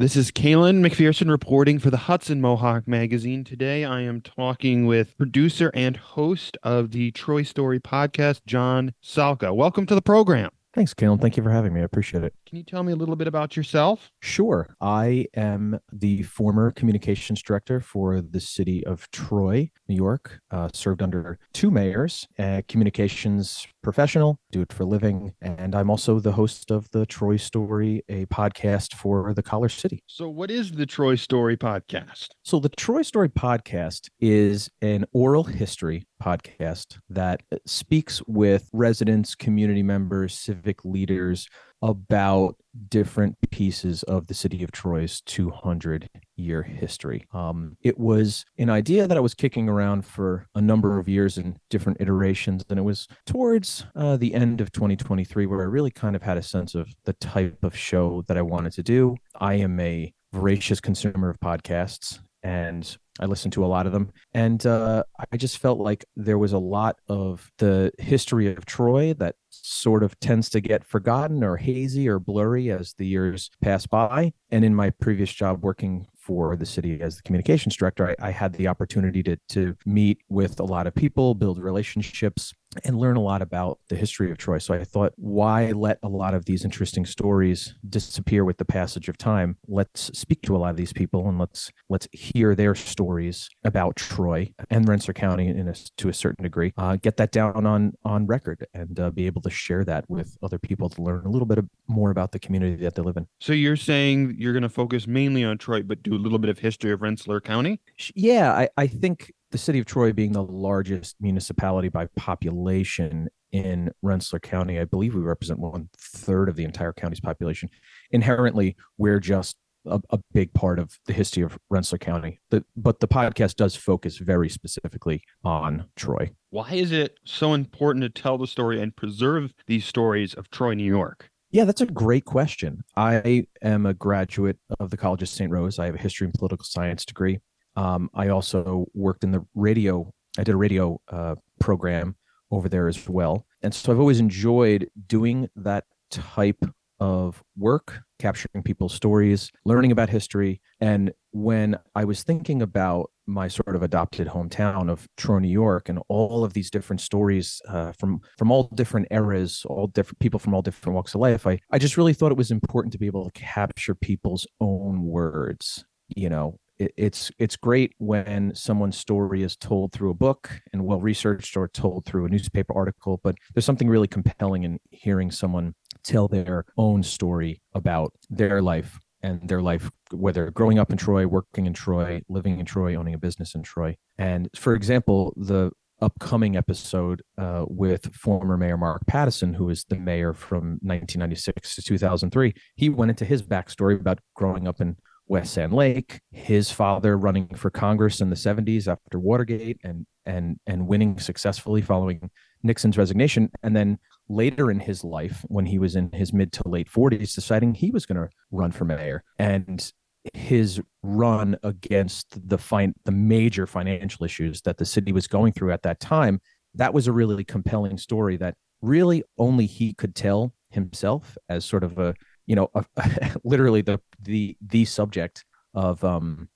This 0.00 0.16
is 0.16 0.30
Caelan 0.30 0.80
McPherson 0.80 1.28
reporting 1.28 1.78
for 1.78 1.90
the 1.90 1.98
Hudson 1.98 2.40
Mohawk 2.40 2.88
magazine. 2.88 3.44
Today 3.44 3.84
I 3.84 4.00
am 4.00 4.22
talking 4.22 4.86
with 4.86 5.14
producer 5.18 5.70
and 5.74 5.94
host 5.94 6.56
of 6.62 6.92
the 6.92 7.10
Troy 7.10 7.42
Story 7.42 7.78
podcast, 7.80 8.40
John 8.46 8.94
Salka. 9.04 9.54
Welcome 9.54 9.84
to 9.84 9.94
the 9.94 10.00
program. 10.00 10.48
Thanks, 10.72 10.94
Caelan. 10.94 11.20
Thank 11.20 11.36
you 11.36 11.42
for 11.42 11.50
having 11.50 11.74
me. 11.74 11.82
I 11.82 11.84
appreciate 11.84 12.24
it. 12.24 12.32
Can 12.50 12.56
you 12.56 12.64
tell 12.64 12.82
me 12.82 12.92
a 12.92 12.96
little 12.96 13.14
bit 13.14 13.28
about 13.28 13.56
yourself? 13.56 14.10
Sure. 14.18 14.74
I 14.80 15.26
am 15.36 15.78
the 15.92 16.24
former 16.24 16.72
communications 16.72 17.40
director 17.42 17.80
for 17.80 18.20
the 18.20 18.40
city 18.40 18.84
of 18.84 19.08
Troy, 19.12 19.70
New 19.88 19.94
York. 19.94 20.40
Uh, 20.50 20.68
served 20.74 21.00
under 21.00 21.38
two 21.52 21.70
mayors, 21.70 22.26
a 22.40 22.64
communications 22.66 23.68
professional, 23.84 24.40
do 24.50 24.62
it 24.62 24.72
for 24.72 24.82
a 24.82 24.86
living, 24.86 25.32
and 25.40 25.76
I'm 25.76 25.90
also 25.90 26.18
the 26.18 26.32
host 26.32 26.72
of 26.72 26.90
the 26.90 27.06
Troy 27.06 27.36
Story, 27.36 28.02
a 28.08 28.26
podcast 28.26 28.94
for 28.94 29.32
the 29.32 29.44
Collar 29.44 29.68
City. 29.68 30.02
So, 30.08 30.28
what 30.28 30.50
is 30.50 30.72
the 30.72 30.86
Troy 30.86 31.14
Story 31.14 31.56
podcast? 31.56 32.30
So, 32.42 32.58
the 32.58 32.68
Troy 32.68 33.02
Story 33.02 33.28
podcast 33.28 34.08
is 34.18 34.68
an 34.82 35.04
oral 35.12 35.44
history 35.44 36.04
podcast 36.20 36.98
that 37.08 37.42
speaks 37.64 38.20
with 38.26 38.68
residents, 38.72 39.36
community 39.36 39.84
members, 39.84 40.36
civic 40.36 40.84
leaders 40.84 41.48
about 41.82 42.56
different 42.88 43.36
pieces 43.50 44.02
of 44.04 44.26
the 44.26 44.34
city 44.34 44.62
of 44.62 44.70
Troy's 44.70 45.20
200 45.22 46.08
year 46.36 46.62
history. 46.62 47.26
Um, 47.32 47.76
it 47.82 47.98
was 47.98 48.44
an 48.58 48.70
idea 48.70 49.06
that 49.06 49.16
I 49.16 49.20
was 49.20 49.34
kicking 49.34 49.68
around 49.68 50.04
for 50.04 50.46
a 50.54 50.60
number 50.60 50.98
of 50.98 51.08
years 51.08 51.38
in 51.38 51.56
different 51.68 52.00
iterations. 52.00 52.64
And 52.68 52.78
it 52.78 52.82
was 52.82 53.08
towards 53.26 53.86
uh, 53.96 54.16
the 54.16 54.34
end 54.34 54.60
of 54.60 54.72
2023 54.72 55.46
where 55.46 55.60
I 55.60 55.64
really 55.64 55.90
kind 55.90 56.14
of 56.14 56.22
had 56.22 56.36
a 56.36 56.42
sense 56.42 56.74
of 56.74 56.88
the 57.04 57.14
type 57.14 57.62
of 57.62 57.76
show 57.76 58.22
that 58.28 58.36
I 58.36 58.42
wanted 58.42 58.72
to 58.74 58.82
do. 58.82 59.16
I 59.38 59.54
am 59.54 59.80
a 59.80 60.12
voracious 60.32 60.80
consumer 60.80 61.28
of 61.28 61.40
podcasts 61.40 62.20
and 62.42 62.96
I 63.18 63.26
listened 63.26 63.52
to 63.54 63.64
a 63.64 63.68
lot 63.68 63.86
of 63.86 63.92
them. 63.92 64.12
And 64.32 64.64
uh, 64.64 65.04
I 65.30 65.36
just 65.36 65.58
felt 65.58 65.78
like 65.78 66.04
there 66.16 66.38
was 66.38 66.52
a 66.52 66.58
lot 66.58 66.96
of 67.08 67.50
the 67.58 67.92
history 67.98 68.54
of 68.54 68.64
Troy 68.64 69.12
that 69.14 69.36
sort 69.50 70.02
of 70.02 70.18
tends 70.20 70.48
to 70.50 70.60
get 70.60 70.84
forgotten 70.84 71.44
or 71.44 71.56
hazy 71.56 72.08
or 72.08 72.18
blurry 72.18 72.70
as 72.70 72.94
the 72.94 73.06
years 73.06 73.50
pass 73.60 73.86
by. 73.86 74.32
And 74.50 74.64
in 74.64 74.74
my 74.74 74.90
previous 74.90 75.32
job 75.32 75.62
working 75.62 76.06
for 76.30 76.54
the 76.54 76.64
city 76.64 77.00
as 77.00 77.16
the 77.16 77.22
communications 77.22 77.74
director, 77.74 78.14
I, 78.20 78.28
I, 78.28 78.30
had 78.30 78.52
the 78.52 78.68
opportunity 78.68 79.20
to 79.24 79.36
to 79.48 79.76
meet 79.84 80.18
with 80.28 80.60
a 80.60 80.64
lot 80.64 80.86
of 80.86 80.94
people, 80.94 81.34
build 81.34 81.58
relationships, 81.58 82.54
and 82.84 82.96
learn 82.96 83.16
a 83.16 83.20
lot 83.20 83.42
about 83.42 83.80
the 83.88 83.96
history 83.96 84.30
of 84.30 84.38
Troy. 84.38 84.58
So 84.58 84.74
I 84.74 84.84
thought, 84.84 85.12
why 85.16 85.72
let 85.72 85.98
a 86.04 86.08
lot 86.08 86.34
of 86.34 86.44
these 86.44 86.64
interesting 86.64 87.04
stories 87.04 87.74
disappear 87.88 88.44
with 88.44 88.58
the 88.58 88.64
passage 88.64 89.08
of 89.08 89.18
time? 89.18 89.56
Let's 89.66 90.16
speak 90.16 90.42
to 90.42 90.54
a 90.54 90.58
lot 90.58 90.70
of 90.70 90.76
these 90.76 90.92
people 90.92 91.28
and 91.28 91.36
let's 91.36 91.72
let's 91.88 92.06
hear 92.12 92.54
their 92.54 92.76
stories 92.76 93.48
about 93.64 93.96
Troy 93.96 94.52
and 94.70 94.88
Rensselaer 94.88 95.14
County 95.14 95.48
in 95.48 95.66
a, 95.66 95.74
to 95.96 96.08
a 96.08 96.14
certain 96.14 96.44
degree. 96.44 96.72
Uh, 96.76 96.94
get 96.94 97.16
that 97.16 97.32
down 97.32 97.66
on 97.66 97.94
on 98.04 98.26
record 98.26 98.64
and 98.72 99.00
uh, 99.00 99.10
be 99.10 99.26
able 99.26 99.42
to 99.42 99.50
share 99.50 99.84
that 99.84 100.08
with 100.08 100.38
other 100.44 100.60
people 100.60 100.88
to 100.90 101.02
learn 101.02 101.26
a 101.26 101.30
little 101.30 101.46
bit 101.46 101.58
more 101.90 102.10
about 102.10 102.32
the 102.32 102.38
community 102.38 102.76
that 102.76 102.94
they 102.94 103.02
live 103.02 103.16
in. 103.16 103.26
So 103.40 103.52
you're 103.52 103.76
saying 103.76 104.36
you're 104.38 104.52
going 104.52 104.62
to 104.62 104.68
focus 104.68 105.06
mainly 105.06 105.44
on 105.44 105.58
Troy, 105.58 105.82
but 105.82 106.02
do 106.02 106.14
a 106.14 106.16
little 106.16 106.38
bit 106.38 106.50
of 106.50 106.58
history 106.58 106.92
of 106.92 107.02
Rensselaer 107.02 107.40
County? 107.40 107.80
Yeah, 108.14 108.52
I, 108.52 108.68
I 108.76 108.86
think 108.86 109.32
the 109.50 109.58
city 109.58 109.80
of 109.80 109.86
Troy 109.86 110.12
being 110.12 110.32
the 110.32 110.42
largest 110.42 111.16
municipality 111.20 111.88
by 111.88 112.06
population 112.16 113.28
in 113.52 113.90
Rensselaer 114.02 114.40
County, 114.40 114.78
I 114.78 114.84
believe 114.84 115.14
we 115.14 115.20
represent 115.20 115.58
one 115.58 115.88
third 115.98 116.48
of 116.48 116.56
the 116.56 116.64
entire 116.64 116.92
county's 116.92 117.20
population. 117.20 117.68
Inherently, 118.12 118.76
we're 118.96 119.18
just 119.18 119.56
a, 119.86 120.00
a, 120.10 120.18
big 120.32 120.52
part 120.52 120.78
of 120.78 120.98
the 121.06 121.12
history 121.12 121.42
of 121.42 121.58
Rensselaer 121.70 121.98
County. 121.98 122.38
The, 122.50 122.64
but 122.76 123.00
the 123.00 123.08
podcast 123.08 123.56
does 123.56 123.74
focus 123.74 124.18
very 124.18 124.48
specifically 124.48 125.22
on 125.42 125.86
Troy. 125.96 126.30
Why 126.50 126.72
is 126.72 126.92
it 126.92 127.18
so 127.24 127.54
important 127.54 128.02
to 128.02 128.22
tell 128.22 128.38
the 128.38 128.46
story 128.46 128.80
and 128.80 128.94
preserve 128.94 129.54
these 129.66 129.86
stories 129.86 130.34
of 130.34 130.50
Troy, 130.50 130.74
New 130.74 130.84
York? 130.84 131.29
Yeah, 131.52 131.64
that's 131.64 131.80
a 131.80 131.86
great 131.86 132.24
question. 132.24 132.84
I 132.96 133.46
am 133.60 133.84
a 133.84 133.94
graduate 133.94 134.58
of 134.78 134.90
the 134.90 134.96
College 134.96 135.22
of 135.22 135.28
St. 135.28 135.50
Rose. 135.50 135.80
I 135.80 135.86
have 135.86 135.96
a 135.96 135.98
history 135.98 136.26
and 136.26 136.34
political 136.34 136.64
science 136.64 137.04
degree. 137.04 137.40
Um, 137.74 138.08
I 138.14 138.28
also 138.28 138.86
worked 138.94 139.24
in 139.24 139.32
the 139.32 139.44
radio. 139.54 140.12
I 140.38 140.44
did 140.44 140.54
a 140.54 140.58
radio 140.58 141.00
uh, 141.08 141.34
program 141.58 142.14
over 142.52 142.68
there 142.68 142.86
as 142.86 143.08
well, 143.08 143.46
and 143.62 143.74
so 143.74 143.92
I've 143.92 143.98
always 143.98 144.20
enjoyed 144.20 144.90
doing 145.08 145.48
that 145.56 145.84
type 146.10 146.64
of 147.00 147.42
work, 147.56 148.00
capturing 148.18 148.62
people's 148.62 148.94
stories, 148.94 149.50
learning 149.64 149.90
about 149.90 150.10
history. 150.10 150.60
And 150.80 151.12
when 151.32 151.78
I 151.94 152.04
was 152.04 152.22
thinking 152.22 152.62
about 152.62 153.10
my 153.26 153.48
sort 153.48 153.74
of 153.74 153.82
adopted 153.82 154.28
hometown 154.28 154.90
of 154.90 155.08
Troy, 155.16 155.38
New 155.38 155.48
York, 155.48 155.88
and 155.88 156.00
all 156.08 156.44
of 156.44 156.52
these 156.52 156.70
different 156.70 157.00
stories 157.00 157.60
uh, 157.68 157.92
from 157.92 158.20
from 158.36 158.50
all 158.50 158.64
different 158.74 159.08
eras, 159.10 159.64
all 159.66 159.86
different 159.86 160.18
people 160.18 160.38
from 160.38 160.54
all 160.54 160.62
different 160.62 160.94
walks 160.94 161.14
of 161.14 161.20
life, 161.20 161.46
I 161.46 161.58
I 161.70 161.78
just 161.78 161.96
really 161.96 162.14
thought 162.14 162.32
it 162.32 162.38
was 162.38 162.50
important 162.50 162.92
to 162.92 162.98
be 162.98 163.06
able 163.06 163.24
to 163.24 163.32
capture 163.32 163.94
people's 163.94 164.46
own 164.60 165.02
words. 165.02 165.84
You 166.08 166.28
know, 166.28 166.58
it's 166.80 167.30
it's 167.38 167.56
great 167.56 167.92
when 167.98 168.54
someone's 168.54 168.96
story 168.96 169.42
is 169.42 169.56
told 169.56 169.92
through 169.92 170.10
a 170.10 170.14
book 170.14 170.60
and 170.72 170.84
well 170.84 171.00
researched 171.00 171.56
or 171.56 171.68
told 171.68 172.06
through 172.06 172.24
a 172.24 172.28
newspaper 172.28 172.74
article 172.74 173.20
but 173.22 173.34
there's 173.54 173.64
something 173.64 173.88
really 173.88 174.08
compelling 174.08 174.64
in 174.64 174.78
hearing 174.90 175.30
someone 175.30 175.74
tell 176.02 176.28
their 176.28 176.64
own 176.76 177.02
story 177.02 177.60
about 177.74 178.12
their 178.28 178.62
life 178.62 178.98
and 179.22 179.46
their 179.48 179.60
life 179.60 179.90
whether 180.12 180.50
growing 180.50 180.78
up 180.78 180.90
in 180.90 180.96
Troy 180.96 181.26
working 181.26 181.66
in 181.66 181.72
Troy 181.72 182.22
living 182.28 182.58
in 182.58 182.66
Troy 182.66 182.94
owning 182.94 183.14
a 183.14 183.18
business 183.18 183.54
in 183.54 183.62
Troy. 183.62 183.96
And 184.18 184.48
for 184.56 184.74
example 184.74 185.34
the 185.36 185.70
upcoming 186.00 186.56
episode 186.56 187.22
uh, 187.36 187.66
with 187.68 188.14
former 188.14 188.56
mayor 188.56 188.78
mark 188.78 189.06
pattison 189.06 189.52
who 189.52 189.66
was 189.66 189.84
the 189.84 189.96
mayor 189.96 190.32
from 190.32 190.78
1996 190.80 191.74
to 191.74 191.82
2003 191.82 192.54
he 192.76 192.88
went 192.88 193.10
into 193.10 193.26
his 193.26 193.42
backstory 193.42 194.00
about 194.00 194.18
growing 194.34 194.66
up 194.66 194.80
in 194.80 194.96
West 195.30 195.54
Sand 195.54 195.72
Lake, 195.72 196.20
his 196.32 196.72
father 196.72 197.16
running 197.16 197.46
for 197.54 197.70
Congress 197.70 198.20
in 198.20 198.30
the 198.30 198.36
70s 198.36 198.88
after 198.88 199.20
Watergate 199.20 199.78
and 199.84 200.04
and 200.26 200.58
and 200.66 200.88
winning 200.88 201.20
successfully 201.20 201.80
following 201.80 202.30
Nixon's 202.64 202.98
resignation 202.98 203.48
and 203.62 203.76
then 203.76 203.98
later 204.30 204.70
in 204.70 204.80
his 204.80 205.02
life 205.02 205.44
when 205.48 205.66
he 205.66 205.78
was 205.78 205.96
in 205.96 206.10
his 206.12 206.32
mid 206.32 206.52
to 206.52 206.68
late 206.68 206.88
40s 206.88 207.34
deciding 207.34 207.74
he 207.74 207.90
was 207.90 208.06
going 208.06 208.16
to 208.16 208.28
run 208.50 208.70
for 208.70 208.84
mayor 208.84 209.24
and 209.38 209.92
his 210.34 210.80
run 211.02 211.56
against 211.62 212.48
the 212.48 212.58
fine 212.58 212.94
the 213.04 213.12
major 213.12 213.66
financial 213.66 214.24
issues 214.24 214.60
that 214.62 214.78
the 214.78 214.84
city 214.84 215.12
was 215.12 215.26
going 215.26 215.52
through 215.52 215.72
at 215.72 215.82
that 215.82 215.98
time 215.98 216.40
that 216.74 216.94
was 216.94 217.06
a 217.06 217.12
really 217.12 217.44
compelling 217.44 217.98
story 217.98 218.36
that 218.36 218.54
really 218.82 219.22
only 219.36 219.66
he 219.66 219.92
could 219.92 220.14
tell 220.14 220.54
himself 220.70 221.36
as 221.48 221.64
sort 221.64 221.82
of 221.82 221.98
a 221.98 222.14
you 222.46 222.54
know 222.54 222.70
literally 223.44 223.82
the 223.82 224.00
the 224.22 224.56
the 224.60 224.84
subject 224.84 225.44
of 225.74 226.02
um 226.04 226.48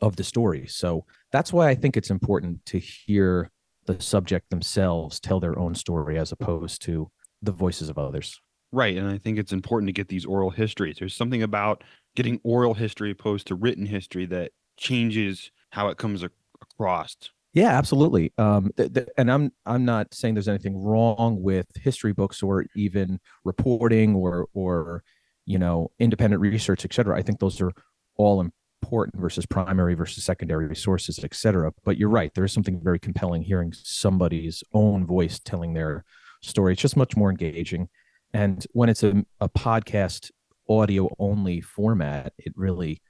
of 0.00 0.16
the 0.16 0.24
story. 0.24 0.66
So 0.68 1.04
that's 1.32 1.52
why 1.52 1.68
i 1.68 1.74
think 1.74 1.96
it's 1.96 2.10
important 2.10 2.64
to 2.66 2.78
hear 2.78 3.50
the 3.86 4.00
subject 4.00 4.48
themselves 4.50 5.18
tell 5.18 5.40
their 5.40 5.58
own 5.58 5.74
story 5.74 6.18
as 6.18 6.30
opposed 6.30 6.82
to 6.82 7.10
the 7.42 7.52
voices 7.52 7.88
of 7.88 7.98
others 7.98 8.40
right 8.70 8.96
and 8.96 9.08
i 9.08 9.18
think 9.18 9.38
it's 9.38 9.52
important 9.52 9.88
to 9.88 9.92
get 9.92 10.08
these 10.08 10.24
oral 10.24 10.50
histories 10.50 10.96
there's 10.98 11.14
something 11.14 11.42
about 11.42 11.82
getting 12.16 12.40
oral 12.44 12.74
history 12.74 13.10
opposed 13.10 13.46
to 13.46 13.54
written 13.54 13.86
history 13.86 14.26
that 14.26 14.52
changes 14.76 15.50
how 15.70 15.88
it 15.88 15.98
comes 15.98 16.22
across 16.22 17.16
yeah, 17.54 17.76
absolutely. 17.76 18.32
Um, 18.38 18.70
th- 18.78 18.94
th- 18.94 19.08
and 19.18 19.30
I'm 19.30 19.52
I'm 19.66 19.84
not 19.84 20.14
saying 20.14 20.32
there's 20.32 20.48
anything 20.48 20.82
wrong 20.82 21.42
with 21.42 21.66
history 21.74 22.14
books 22.14 22.42
or 22.42 22.64
even 22.74 23.20
reporting 23.44 24.14
or 24.14 24.48
or 24.54 25.04
you 25.46 25.58
know, 25.58 25.90
independent 25.98 26.40
research, 26.40 26.84
et 26.84 26.92
cetera. 26.92 27.16
I 27.16 27.22
think 27.22 27.40
those 27.40 27.60
are 27.60 27.72
all 28.16 28.40
important 28.40 29.20
versus 29.20 29.46
primary 29.46 29.94
versus 29.94 30.24
secondary 30.24 30.74
sources, 30.76 31.18
et 31.22 31.34
cetera. 31.34 31.72
But 31.84 31.96
you're 31.96 32.08
right. 32.08 32.32
There 32.34 32.44
is 32.44 32.52
something 32.52 32.80
very 32.82 32.98
compelling 32.98 33.42
hearing 33.42 33.72
somebody's 33.72 34.62
own 34.72 35.06
voice 35.06 35.38
telling 35.38 35.74
their 35.74 36.04
story. 36.42 36.72
It's 36.72 36.82
just 36.82 36.96
much 36.96 37.16
more 37.16 37.30
engaging. 37.30 37.88
And 38.34 38.66
when 38.72 38.88
it's 38.88 39.02
a, 39.02 39.24
a 39.40 39.48
podcast 39.48 40.30
audio 40.68 41.08
only 41.18 41.60
format, 41.60 42.32
it 42.38 42.52
really, 42.56 43.00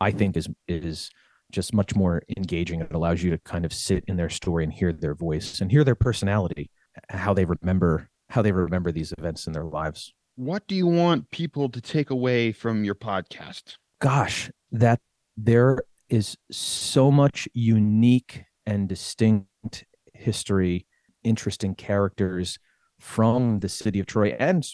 I 0.00 0.10
think, 0.10 0.36
is 0.36 0.48
is 0.66 1.10
just 1.50 1.72
much 1.72 1.94
more 1.96 2.22
engaging. 2.36 2.80
It 2.80 2.92
allows 2.92 3.22
you 3.22 3.30
to 3.30 3.38
kind 3.38 3.64
of 3.64 3.72
sit 3.72 4.04
in 4.06 4.16
their 4.16 4.28
story 4.28 4.64
and 4.64 4.72
hear 4.72 4.92
their 4.92 5.14
voice 5.14 5.60
and 5.60 5.70
hear 5.70 5.82
their 5.82 5.94
personality, 5.94 6.70
how 7.08 7.34
they 7.34 7.44
remember 7.44 8.08
how 8.28 8.42
they 8.42 8.52
remember 8.52 8.92
these 8.92 9.12
events 9.18 9.46
in 9.46 9.52
their 9.54 9.64
lives 9.64 10.12
what 10.38 10.68
do 10.68 10.76
you 10.76 10.86
want 10.86 11.32
people 11.32 11.68
to 11.68 11.80
take 11.80 12.10
away 12.10 12.52
from 12.52 12.84
your 12.84 12.94
podcast? 12.94 13.74
Gosh, 14.00 14.48
that 14.70 15.00
there 15.36 15.80
is 16.08 16.36
so 16.52 17.10
much 17.10 17.48
unique 17.54 18.44
and 18.64 18.88
distinct 18.88 19.84
history, 20.14 20.86
interesting 21.24 21.74
characters 21.74 22.60
from 22.98 23.60
the 23.60 23.68
city 23.68 24.00
of 24.00 24.06
Troy 24.06 24.36
and 24.38 24.64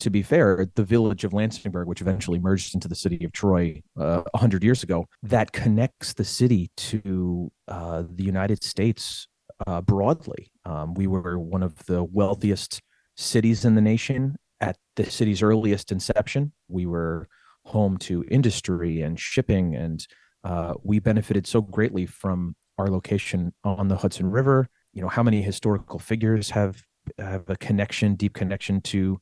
to 0.00 0.10
be 0.10 0.22
fair, 0.22 0.66
the 0.74 0.84
village 0.84 1.24
of 1.24 1.32
Lansingburgh, 1.32 1.86
which 1.86 2.00
eventually 2.00 2.38
merged 2.38 2.74
into 2.74 2.88
the 2.88 2.94
city 2.94 3.24
of 3.24 3.32
Troy 3.32 3.82
uh, 3.98 4.22
100 4.32 4.62
years 4.62 4.82
ago, 4.82 5.06
that 5.22 5.52
connects 5.52 6.12
the 6.14 6.24
city 6.24 6.70
to 6.76 7.50
uh, 7.68 8.02
the 8.08 8.24
United 8.24 8.62
States 8.62 9.28
uh, 9.66 9.80
broadly. 9.80 10.50
Um, 10.64 10.94
we 10.94 11.06
were 11.06 11.38
one 11.38 11.62
of 11.62 11.84
the 11.86 12.04
wealthiest 12.04 12.80
cities 13.16 13.64
in 13.64 13.74
the 13.74 13.80
nation 13.80 14.36
at 14.60 14.76
the 14.96 15.10
city's 15.10 15.42
earliest 15.42 15.92
inception. 15.92 16.52
We 16.68 16.86
were 16.86 17.28
home 17.64 17.96
to 17.98 18.24
industry 18.28 19.02
and 19.02 19.18
shipping, 19.18 19.74
and 19.74 20.06
uh, 20.44 20.74
we 20.82 20.98
benefited 20.98 21.46
so 21.46 21.60
greatly 21.60 22.06
from 22.06 22.56
our 22.78 22.88
location 22.88 23.52
on 23.64 23.88
the 23.88 23.96
Hudson 23.96 24.30
River. 24.30 24.68
You 24.92 25.02
know, 25.02 25.08
how 25.08 25.22
many 25.22 25.42
historical 25.42 25.98
figures 25.98 26.50
have 26.50 26.82
have 27.18 27.48
a 27.48 27.56
connection, 27.56 28.14
deep 28.14 28.34
connection 28.34 28.80
to 28.82 29.20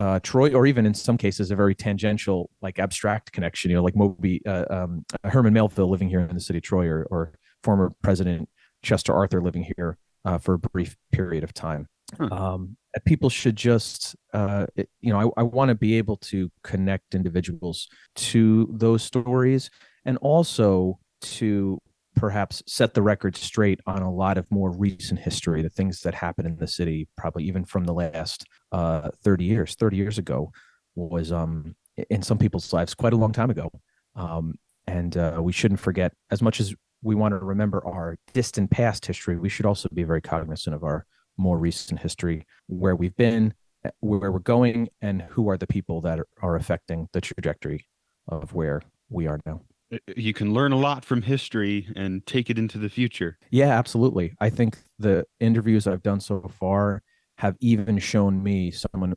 uh, 0.00 0.18
Troy, 0.22 0.52
or 0.54 0.66
even 0.66 0.86
in 0.86 0.94
some 0.94 1.18
cases 1.18 1.50
a 1.50 1.56
very 1.56 1.74
tangential, 1.74 2.50
like 2.62 2.78
abstract 2.78 3.32
connection. 3.32 3.70
You 3.70 3.76
know, 3.76 3.82
like 3.84 3.96
Moby 3.96 4.40
uh, 4.46 4.64
um, 4.70 5.04
Herman 5.24 5.52
Melville 5.52 5.90
living 5.90 6.08
here 6.08 6.20
in 6.20 6.34
the 6.34 6.40
city 6.40 6.58
of 6.58 6.62
Troy, 6.62 6.86
or, 6.86 7.06
or 7.10 7.32
former 7.62 7.92
President 8.02 8.48
Chester 8.82 9.14
Arthur 9.14 9.42
living 9.42 9.66
here 9.76 9.98
uh, 10.24 10.38
for 10.38 10.54
a 10.54 10.58
brief 10.58 10.96
period 11.12 11.44
of 11.44 11.52
time. 11.52 11.88
Um, 12.30 12.76
people 13.06 13.30
should 13.30 13.56
just, 13.56 14.16
uh, 14.34 14.66
it- 14.76 14.90
you 15.00 15.12
know, 15.12 15.32
I, 15.36 15.40
I 15.40 15.42
want 15.44 15.68
to 15.70 15.74
be 15.74 15.96
able 15.98 16.16
to 16.18 16.50
connect 16.62 17.14
individuals 17.14 17.88
to 18.16 18.68
those 18.72 19.02
stories 19.02 19.70
and 20.04 20.18
also 20.18 20.98
to 21.22 21.78
perhaps 22.14 22.62
set 22.66 22.94
the 22.94 23.02
record 23.02 23.36
straight 23.36 23.80
on 23.86 24.02
a 24.02 24.12
lot 24.12 24.38
of 24.38 24.50
more 24.50 24.70
recent 24.70 25.20
history, 25.20 25.62
the 25.62 25.70
things 25.70 26.00
that 26.00 26.14
happened 26.14 26.46
in 26.46 26.56
the 26.56 26.66
city, 26.66 27.08
probably 27.16 27.44
even 27.44 27.64
from 27.64 27.84
the 27.84 27.92
last 27.92 28.44
uh, 28.72 29.10
30 29.22 29.44
years. 29.44 29.74
30 29.74 29.96
years 29.96 30.18
ago 30.18 30.52
was, 30.94 31.32
um, 31.32 31.74
in 32.10 32.22
some 32.22 32.38
people's 32.38 32.72
lives, 32.72 32.94
quite 32.94 33.12
a 33.12 33.16
long 33.16 33.32
time 33.32 33.50
ago. 33.50 33.70
Um, 34.14 34.54
and 34.86 35.16
uh, 35.16 35.38
we 35.40 35.52
shouldn't 35.52 35.80
forget, 35.80 36.12
as 36.30 36.42
much 36.42 36.60
as 36.60 36.74
we 37.02 37.14
want 37.14 37.32
to 37.32 37.38
remember 37.38 37.84
our 37.86 38.16
distant 38.32 38.70
past 38.70 39.06
history, 39.06 39.36
we 39.36 39.48
should 39.48 39.66
also 39.66 39.88
be 39.92 40.04
very 40.04 40.20
cognizant 40.20 40.74
of 40.74 40.84
our 40.84 41.06
more 41.36 41.58
recent 41.58 42.00
history, 42.00 42.46
where 42.66 42.94
we've 42.94 43.16
been, 43.16 43.54
eh, 43.84 43.90
where 44.00 44.30
we're 44.30 44.38
going, 44.38 44.88
and 45.00 45.22
who 45.22 45.48
are 45.48 45.56
the 45.56 45.66
people 45.66 46.00
that 46.02 46.18
are, 46.20 46.28
are 46.42 46.56
affecting 46.56 47.08
the 47.12 47.20
trajectory 47.20 47.86
of 48.28 48.52
where 48.52 48.82
we 49.08 49.26
are 49.26 49.40
now. 49.46 49.62
Uh, 49.92 49.98
You 50.16 50.32
can 50.32 50.52
learn 50.52 50.72
a 50.72 50.78
lot 50.78 51.04
from 51.04 51.22
history 51.22 51.88
and 51.96 52.24
take 52.26 52.50
it 52.50 52.58
into 52.58 52.78
the 52.78 52.88
future. 52.88 53.38
Yeah, 53.50 53.78
absolutely. 53.78 54.34
I 54.40 54.50
think 54.50 54.78
the 54.98 55.24
interviews 55.40 55.86
I've 55.86 56.02
done 56.02 56.20
so 56.20 56.50
far 56.58 57.02
have 57.38 57.56
even 57.60 57.98
shown 57.98 58.42
me 58.42 58.70
someone 58.70 59.14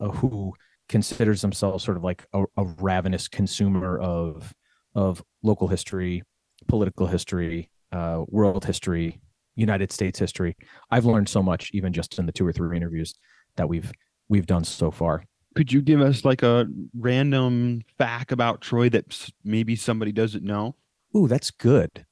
uh, 0.00 0.08
who 0.08 0.52
considers 0.88 1.42
themselves 1.42 1.84
sort 1.84 1.96
of 1.96 2.02
like 2.04 2.26
a, 2.32 2.44
a 2.56 2.64
ravenous 2.80 3.28
consumer 3.28 3.98
of 3.98 4.52
of 4.94 5.22
local 5.42 5.68
history, 5.68 6.22
political 6.66 7.06
history, 7.06 7.70
uh, 7.92 8.24
world 8.26 8.64
history, 8.64 9.20
United 9.54 9.92
States 9.92 10.18
history. 10.18 10.56
I've 10.90 11.04
learned 11.04 11.28
so 11.28 11.42
much 11.42 11.70
even 11.72 11.92
just 11.92 12.18
in 12.18 12.26
the 12.26 12.32
two 12.32 12.46
or 12.46 12.52
three 12.52 12.76
interviews 12.76 13.14
that 13.56 13.68
we've 13.68 13.92
we've 14.28 14.46
done 14.46 14.64
so 14.64 14.90
far. 14.90 15.24
Could 15.54 15.72
you 15.72 15.82
give 15.82 16.00
us 16.00 16.24
like 16.24 16.42
a 16.42 16.66
random 16.96 17.82
fact 17.96 18.32
about 18.32 18.60
Troy 18.60 18.88
that 18.90 19.30
maybe 19.44 19.74
somebody 19.76 20.12
doesn't 20.12 20.44
know? 20.44 20.76
Ooh, 21.16 21.26
that's 21.26 21.50
good. 21.50 22.04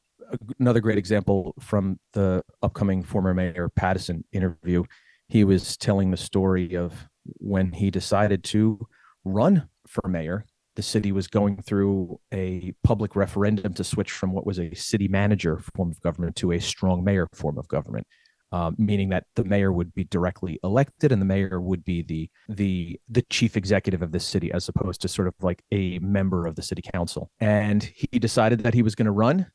Another 0.59 0.81
great 0.81 0.99
example 0.99 1.55
from 1.61 2.01
the 2.12 2.42
upcoming 2.62 3.03
former 3.03 3.35
mayor 3.35 3.68
Pattison 3.68 4.25
interview. 4.33 4.85
He 5.29 5.44
was 5.44 5.77
telling 5.77 6.11
the 6.11 6.16
story 6.16 6.77
of 6.77 7.09
when 7.38 7.72
he 7.72 7.90
decided 7.90 8.42
to 8.44 8.87
run 9.25 9.68
for 9.87 10.09
mayor. 10.09 10.44
The 10.75 10.83
city 10.83 11.12
was 11.12 11.27
going 11.27 11.62
through 11.62 12.20
a 12.33 12.72
public 12.85 13.16
referendum 13.16 13.75
to 13.75 13.85
switch 13.85 14.11
from 14.11 14.33
what 14.33 14.46
was 14.46 14.59
a 14.59 14.75
city 14.75 15.09
manager 15.09 15.61
form 15.75 15.90
of 15.90 16.01
government 16.01 16.37
to 16.37 16.53
a 16.53 16.61
strong 16.61 17.03
mayor 17.03 17.29
form 17.33 17.59
of 17.59 17.66
government, 17.68 18.07
uh, 18.53 18.71
meaning 18.79 19.09
that 19.09 19.25
the 19.35 19.45
mayor 19.45 19.73
would 19.73 19.95
be 19.95 20.05
directly 20.05 20.59
elected 20.63 21.13
and 21.13 21.21
the 21.21 21.27
mayor 21.27 21.61
would 21.61 21.85
be 21.85 22.03
the 22.03 22.31
the 22.49 22.99
the 23.09 23.23
chief 23.23 23.57
executive 23.57 24.03
of 24.03 24.13
the 24.13 24.21
city 24.21 24.53
as 24.53 24.69
opposed 24.69 25.01
to 25.01 25.09
sort 25.09 25.29
of 25.29 25.35
like 25.41 25.63
a 25.73 25.99
member 25.99 26.47
of 26.47 26.55
the 26.55 26.63
city 26.63 26.83
council. 26.95 27.31
And 27.41 27.83
he 27.83 28.19
decided 28.19 28.61
that 28.61 28.75
he 28.75 28.83
was 28.83 28.95
going 28.95 29.07
to 29.07 29.13
run, 29.13 29.47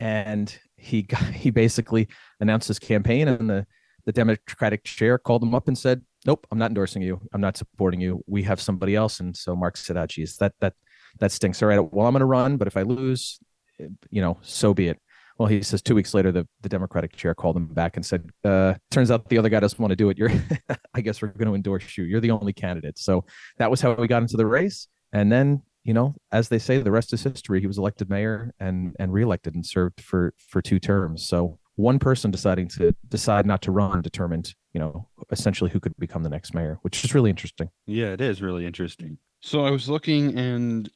and 0.00 0.56
he 0.76 1.02
got, 1.14 1.22
he 1.22 1.50
basically 1.50 2.08
announced 2.40 2.68
his 2.68 2.78
campaign, 2.78 3.28
and 3.28 3.48
the 3.48 3.66
the 4.06 4.12
Democratic 4.12 4.82
chair 4.84 5.18
called 5.18 5.42
him 5.42 5.54
up 5.54 5.68
and 5.68 5.78
said, 5.78 6.02
"Nope, 6.26 6.46
I'm 6.50 6.58
not 6.58 6.70
endorsing 6.70 7.02
you. 7.02 7.20
I'm 7.32 7.40
not 7.40 7.56
supporting 7.56 8.00
you. 8.00 8.22
We 8.26 8.42
have 8.44 8.60
somebody 8.60 8.96
else." 8.96 9.20
And 9.20 9.36
so 9.36 9.54
Mark 9.54 9.76
said, 9.76 9.96
"Oh, 9.96 10.06
geez, 10.06 10.36
that 10.38 10.54
that 10.60 10.74
that 11.20 11.32
stinks. 11.32 11.62
All 11.62 11.68
right, 11.68 11.78
well, 11.78 12.06
I'm 12.06 12.14
going 12.14 12.20
to 12.20 12.26
run, 12.26 12.56
but 12.56 12.66
if 12.66 12.76
I 12.76 12.82
lose, 12.82 13.38
eh, 13.78 13.88
you 14.10 14.20
know, 14.20 14.38
so 14.42 14.74
be 14.74 14.88
it." 14.88 14.98
Well, 15.40 15.46
he 15.46 15.62
says 15.62 15.80
two 15.80 15.94
weeks 15.94 16.12
later, 16.12 16.30
the, 16.30 16.46
the 16.60 16.68
Democratic 16.68 17.16
chair 17.16 17.34
called 17.34 17.56
him 17.56 17.64
back 17.64 17.96
and 17.96 18.04
said, 18.04 18.28
uh, 18.44 18.74
turns 18.90 19.10
out 19.10 19.26
the 19.30 19.38
other 19.38 19.48
guy 19.48 19.58
doesn't 19.58 19.80
want 19.80 19.90
to 19.90 19.96
do 19.96 20.10
it. 20.10 20.18
You're, 20.18 20.30
I 20.94 21.00
guess 21.00 21.22
we're 21.22 21.28
going 21.28 21.48
to 21.48 21.54
endorse 21.54 21.96
you. 21.96 22.04
You're 22.04 22.20
the 22.20 22.30
only 22.30 22.52
candidate. 22.52 22.98
So 22.98 23.24
that 23.56 23.70
was 23.70 23.80
how 23.80 23.94
we 23.94 24.06
got 24.06 24.20
into 24.20 24.36
the 24.36 24.44
race. 24.44 24.88
And 25.14 25.32
then, 25.32 25.62
you 25.82 25.94
know, 25.94 26.14
as 26.30 26.50
they 26.50 26.58
say, 26.58 26.82
the 26.82 26.90
rest 26.90 27.14
is 27.14 27.22
history. 27.22 27.58
He 27.62 27.66
was 27.66 27.78
elected 27.78 28.10
mayor 28.10 28.52
and, 28.60 28.94
and 28.98 29.14
reelected 29.14 29.54
and 29.54 29.64
served 29.64 30.02
for, 30.02 30.34
for 30.46 30.60
two 30.60 30.78
terms. 30.78 31.26
So 31.26 31.58
one 31.76 31.98
person 31.98 32.30
deciding 32.30 32.68
to 32.68 32.94
decide 33.08 33.46
not 33.46 33.62
to 33.62 33.72
run 33.72 34.02
determined, 34.02 34.54
you 34.74 34.80
know, 34.80 35.08
essentially 35.30 35.70
who 35.70 35.80
could 35.80 35.96
become 35.98 36.22
the 36.22 36.28
next 36.28 36.52
mayor, 36.52 36.78
which 36.82 37.02
is 37.02 37.14
really 37.14 37.30
interesting. 37.30 37.70
Yeah, 37.86 38.08
it 38.08 38.20
is 38.20 38.42
really 38.42 38.66
interesting. 38.66 39.16
So 39.40 39.64
I 39.64 39.70
was 39.70 39.88
looking 39.88 40.38
and 40.38 40.90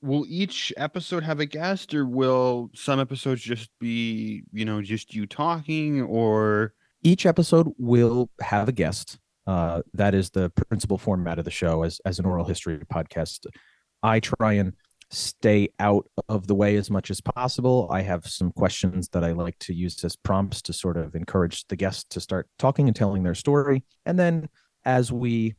will 0.00 0.24
each 0.28 0.72
episode 0.76 1.22
have 1.22 1.40
a 1.40 1.46
guest 1.46 1.94
or 1.94 2.06
will 2.06 2.70
some 2.74 3.00
episodes 3.00 3.42
just 3.42 3.70
be, 3.80 4.42
you 4.52 4.64
know, 4.64 4.80
just 4.82 5.14
you 5.14 5.26
talking 5.26 6.02
or 6.02 6.72
each 7.02 7.26
episode 7.26 7.68
will 7.78 8.30
have 8.40 8.68
a 8.68 8.72
guest. 8.72 9.18
Uh, 9.46 9.82
that 9.94 10.14
is 10.14 10.30
the 10.30 10.50
principal 10.50 10.98
format 10.98 11.38
of 11.38 11.44
the 11.44 11.50
show 11.50 11.82
as, 11.82 12.00
as 12.04 12.18
an 12.18 12.26
oral 12.26 12.44
history 12.44 12.78
podcast. 12.92 13.46
I 14.02 14.20
try 14.20 14.54
and 14.54 14.74
stay 15.10 15.70
out 15.80 16.06
of 16.28 16.46
the 16.46 16.54
way 16.54 16.76
as 16.76 16.90
much 16.90 17.10
as 17.10 17.20
possible. 17.20 17.88
I 17.90 18.02
have 18.02 18.26
some 18.26 18.52
questions 18.52 19.08
that 19.08 19.24
I 19.24 19.32
like 19.32 19.58
to 19.60 19.74
use 19.74 20.04
as 20.04 20.16
prompts 20.16 20.60
to 20.62 20.72
sort 20.72 20.98
of 20.98 21.14
encourage 21.14 21.66
the 21.68 21.76
guests 21.76 22.04
to 22.10 22.20
start 22.20 22.46
talking 22.58 22.88
and 22.88 22.96
telling 22.96 23.22
their 23.22 23.34
story. 23.34 23.84
And 24.04 24.18
then 24.18 24.50
as 24.84 25.10
we, 25.10 25.54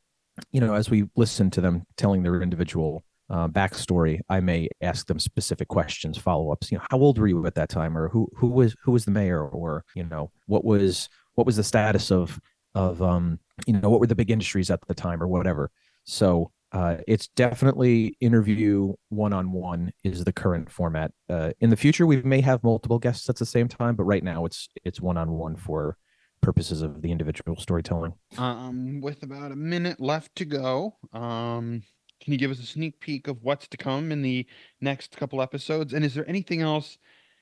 you 0.52 0.62
know, 0.62 0.76
as 0.76 0.90
we 0.90 1.06
listen 1.16 1.50
to 1.52 1.62
them 1.62 1.84
telling 1.98 2.22
their 2.22 2.42
individual 2.42 3.04
uh, 3.30 3.48
backstory, 3.48 4.20
I 4.30 4.40
may 4.40 4.70
ask 4.82 5.08
them 5.08 5.20
specific 5.20 5.68
questions, 5.68 6.18
follow 6.18 6.52
ups. 6.52 6.72
You 6.72 6.78
know, 6.78 6.86
how 6.90 6.98
old 7.00 7.18
were 7.18 7.28
you 7.28 7.46
at 7.46 7.56
that 7.56 7.70
time, 7.70 7.98
or 7.98 8.10
who 8.10 8.28
who 8.36 8.48
was 8.48 8.76
who 8.84 8.92
was 8.92 9.06
the 9.06 9.12
mayor, 9.12 9.48
or 9.48 9.84
you 9.96 10.04
know, 10.04 10.32
what 10.48 10.66
was 10.66 11.10
what 11.36 11.46
was 11.46 11.56
the 11.58 11.64
status 11.64 12.12
of 12.12 12.40
of 12.76 13.02
um 13.02 13.40
you 13.66 13.74
know 13.74 13.90
what 13.90 14.00
were 14.00 14.08
the 14.08 14.16
big 14.16 14.32
industries 14.32 14.72
at 14.72 14.80
the 14.88 14.94
time, 14.94 15.22
or 15.22 15.28
whatever. 15.28 15.72
So 16.06 16.52
uh, 16.72 16.98
it's 17.08 17.28
definitely 17.30 18.16
interview 18.20 18.94
one 19.10 19.34
on 19.34 19.52
one 19.52 19.92
is 20.04 20.24
the 20.24 20.32
current 20.34 20.70
format. 20.70 21.12
Uh, 21.30 21.52
in 21.60 21.70
the 21.72 21.76
future, 21.76 22.06
we 22.06 22.22
may 22.22 22.42
have 22.42 22.64
multiple 22.64 23.00
guests 23.00 23.28
at 23.30 23.38
the 23.38 23.46
same 23.46 23.68
time, 23.68 23.96
but 23.96 24.04
right 24.04 24.24
now 24.24 24.46
it's 24.46 24.70
it's 24.84 25.02
one 25.02 25.18
on 25.18 25.32
one 25.32 25.56
for 25.56 25.98
purposes 26.42 26.82
of 26.82 27.02
the 27.02 27.12
individual 27.12 27.58
storytelling. 27.58 28.14
um 28.38 29.02
with 29.02 29.24
about 29.24 29.52
a 29.52 29.56
minute 29.56 30.00
left 30.00 30.36
to 30.36 30.46
go, 30.46 30.96
um 31.12 31.84
can 32.20 32.34
you 32.34 32.40
give 32.40 32.52
us 32.52 32.60
a 32.60 32.66
sneak 32.66 33.00
peek 33.00 33.28
of 33.28 33.44
what's 33.44 33.68
to 33.70 33.78
come 33.78 34.12
in 34.12 34.22
the 34.22 34.46
next 34.82 35.16
couple 35.18 35.42
episodes? 35.42 35.94
And 35.94 36.04
is 36.04 36.14
there 36.14 36.28
anything 36.30 36.62
else 36.62 36.98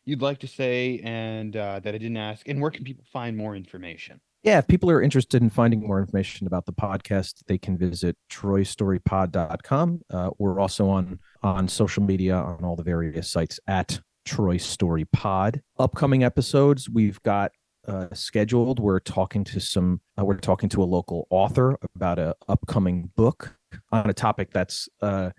you'd 0.06 0.22
like 0.22 0.40
to 0.40 0.48
say 0.48 1.02
and 1.04 1.56
uh, 1.56 1.80
that 1.80 1.96
I 1.96 1.98
didn't 1.98 2.18
ask? 2.18 2.48
And 2.48 2.62
where 2.62 2.72
can 2.72 2.84
people 2.84 3.06
find 3.12 3.36
more 3.36 3.56
information? 3.56 4.22
yeah, 4.48 4.60
if 4.60 4.68
people 4.68 4.90
are 4.90 5.02
interested 5.02 5.42
in 5.42 5.50
finding 5.50 5.86
more 5.86 6.00
information 6.00 6.48
about 6.48 6.66
the 6.66 6.72
podcast, 6.72 7.44
they 7.48 7.58
can 7.58 7.78
visit 7.78 8.16
troystorypod.com. 8.32 10.02
Uh, 10.10 10.30
we're 10.38 10.60
also 10.60 10.88
on 10.88 11.20
on 11.44 11.68
social 11.68 12.02
media 12.02 12.36
on 12.36 12.64
all 12.64 12.78
the 12.78 12.84
various 12.84 13.30
sites 13.30 13.60
at 13.68 14.00
Troy 14.26 14.56
Story 14.56 15.04
Pod. 15.04 15.62
Upcoming 15.78 16.24
episodes, 16.24 16.90
we've 16.90 17.22
got 17.24 17.52
uh, 17.90 18.08
scheduled. 18.14 18.80
We're 18.80 19.02
talking 19.02 19.44
to 19.44 19.60
some. 19.60 20.00
Uh, 20.18 20.24
we're 20.24 20.38
talking 20.38 20.70
to 20.70 20.82
a 20.82 20.86
local 20.86 21.28
author 21.30 21.78
about 21.96 22.18
a 22.18 22.34
upcoming 22.48 23.12
book 23.18 23.57
on 23.92 24.10
a 24.10 24.14
topic 24.14 24.50
that's 24.52 24.90
uh, 25.02 25.32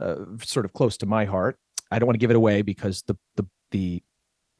uh, 0.00 0.16
sort 0.42 0.64
of 0.64 0.72
close 0.72 0.96
to 0.98 1.06
my 1.06 1.24
heart. 1.24 1.58
I 1.90 1.98
don't 1.98 2.06
want 2.06 2.14
to 2.14 2.18
give 2.18 2.30
it 2.30 2.36
away 2.36 2.62
because 2.62 3.02
the 3.06 3.16
the 3.36 3.46
the 3.70 4.02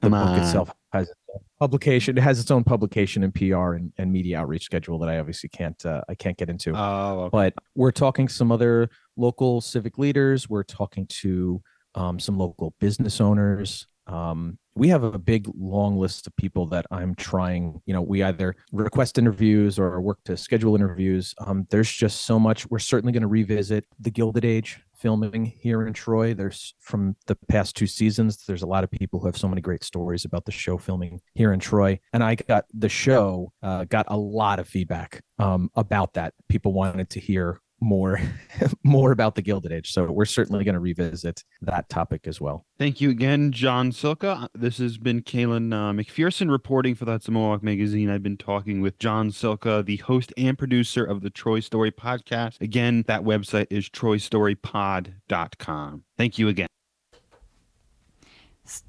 the 0.00 0.10
book 0.10 0.18
on. 0.18 0.40
itself 0.40 0.70
has 0.92 1.08
its 1.08 1.18
own 1.32 1.40
publication. 1.58 2.18
It 2.18 2.20
has 2.20 2.38
its 2.38 2.50
own 2.50 2.64
publication 2.64 3.24
and 3.24 3.34
PR 3.34 3.74
and, 3.74 3.92
and 3.98 4.12
media 4.12 4.38
outreach 4.38 4.64
schedule 4.64 4.98
that 5.00 5.08
I 5.08 5.18
obviously 5.18 5.48
can't 5.48 5.84
uh, 5.84 6.02
I 6.08 6.14
can't 6.14 6.36
get 6.36 6.50
into. 6.50 6.72
Oh, 6.74 7.22
okay. 7.22 7.30
but 7.32 7.54
we're 7.74 7.92
talking 7.92 8.28
some 8.28 8.52
other 8.52 8.90
local 9.16 9.60
civic 9.60 9.98
leaders. 9.98 10.48
We're 10.48 10.64
talking 10.64 11.06
to 11.06 11.62
um, 11.94 12.18
some 12.18 12.38
local 12.38 12.74
business 12.78 13.20
owners. 13.20 13.86
Um, 14.06 14.58
we 14.76 14.88
have 14.88 15.02
a 15.02 15.18
big 15.18 15.48
long 15.58 15.98
list 15.98 16.26
of 16.26 16.36
people 16.36 16.66
that 16.66 16.86
I'm 16.90 17.14
trying. 17.14 17.80
You 17.86 17.94
know, 17.94 18.02
we 18.02 18.22
either 18.22 18.54
request 18.72 19.18
interviews 19.18 19.78
or 19.78 20.00
work 20.00 20.18
to 20.24 20.36
schedule 20.36 20.76
interviews. 20.76 21.34
Um, 21.38 21.66
there's 21.70 21.90
just 21.90 22.22
so 22.22 22.38
much. 22.38 22.68
We're 22.70 22.78
certainly 22.78 23.12
going 23.12 23.22
to 23.22 23.28
revisit 23.28 23.86
the 23.98 24.10
Gilded 24.10 24.44
Age 24.44 24.80
filming 24.94 25.44
here 25.44 25.86
in 25.86 25.92
Troy. 25.92 26.34
There's 26.34 26.74
from 26.80 27.16
the 27.26 27.36
past 27.48 27.74
two 27.74 27.86
seasons. 27.86 28.44
There's 28.46 28.62
a 28.62 28.66
lot 28.66 28.84
of 28.84 28.90
people 28.90 29.18
who 29.18 29.26
have 29.26 29.36
so 29.36 29.48
many 29.48 29.62
great 29.62 29.82
stories 29.82 30.24
about 30.24 30.44
the 30.44 30.52
show 30.52 30.78
filming 30.78 31.20
here 31.34 31.52
in 31.52 31.60
Troy, 31.60 31.98
and 32.12 32.22
I 32.22 32.34
got 32.34 32.64
the 32.72 32.88
show 32.88 33.52
uh, 33.62 33.84
got 33.84 34.06
a 34.08 34.16
lot 34.16 34.58
of 34.58 34.68
feedback 34.68 35.22
um, 35.38 35.70
about 35.74 36.14
that. 36.14 36.34
People 36.48 36.72
wanted 36.72 37.10
to 37.10 37.20
hear 37.20 37.60
more 37.80 38.20
more 38.82 39.12
about 39.12 39.34
the 39.34 39.42
Gilded 39.42 39.72
Age, 39.72 39.92
so 39.92 40.10
we're 40.10 40.24
certainly 40.24 40.64
going 40.64 40.74
to 40.74 40.80
revisit 40.80 41.44
that 41.62 41.88
topic 41.88 42.26
as 42.26 42.40
well. 42.40 42.66
Thank 42.78 43.00
you 43.00 43.10
again, 43.10 43.52
John 43.52 43.92
Salka. 43.92 44.48
This 44.54 44.78
has 44.78 44.98
been 44.98 45.22
Caelan 45.22 45.72
uh, 45.72 45.92
McPherson 45.92 46.50
reporting 46.50 46.94
for 46.94 47.04
That's 47.04 47.26
the 47.26 47.32
Mohawk 47.32 47.62
Magazine. 47.62 48.10
I've 48.10 48.22
been 48.22 48.36
talking 48.36 48.80
with 48.80 48.98
John 48.98 49.30
Salka, 49.30 49.84
the 49.84 49.96
host 49.98 50.32
and 50.36 50.58
producer 50.58 51.04
of 51.04 51.22
the 51.22 51.30
Troy 51.30 51.60
Story 51.60 51.92
podcast. 51.92 52.60
Again, 52.60 53.04
that 53.06 53.22
website 53.22 53.66
is 53.70 53.88
troystorypod.com. 53.88 56.02
Thank 56.16 56.38
you 56.38 56.48
again. 56.48 56.66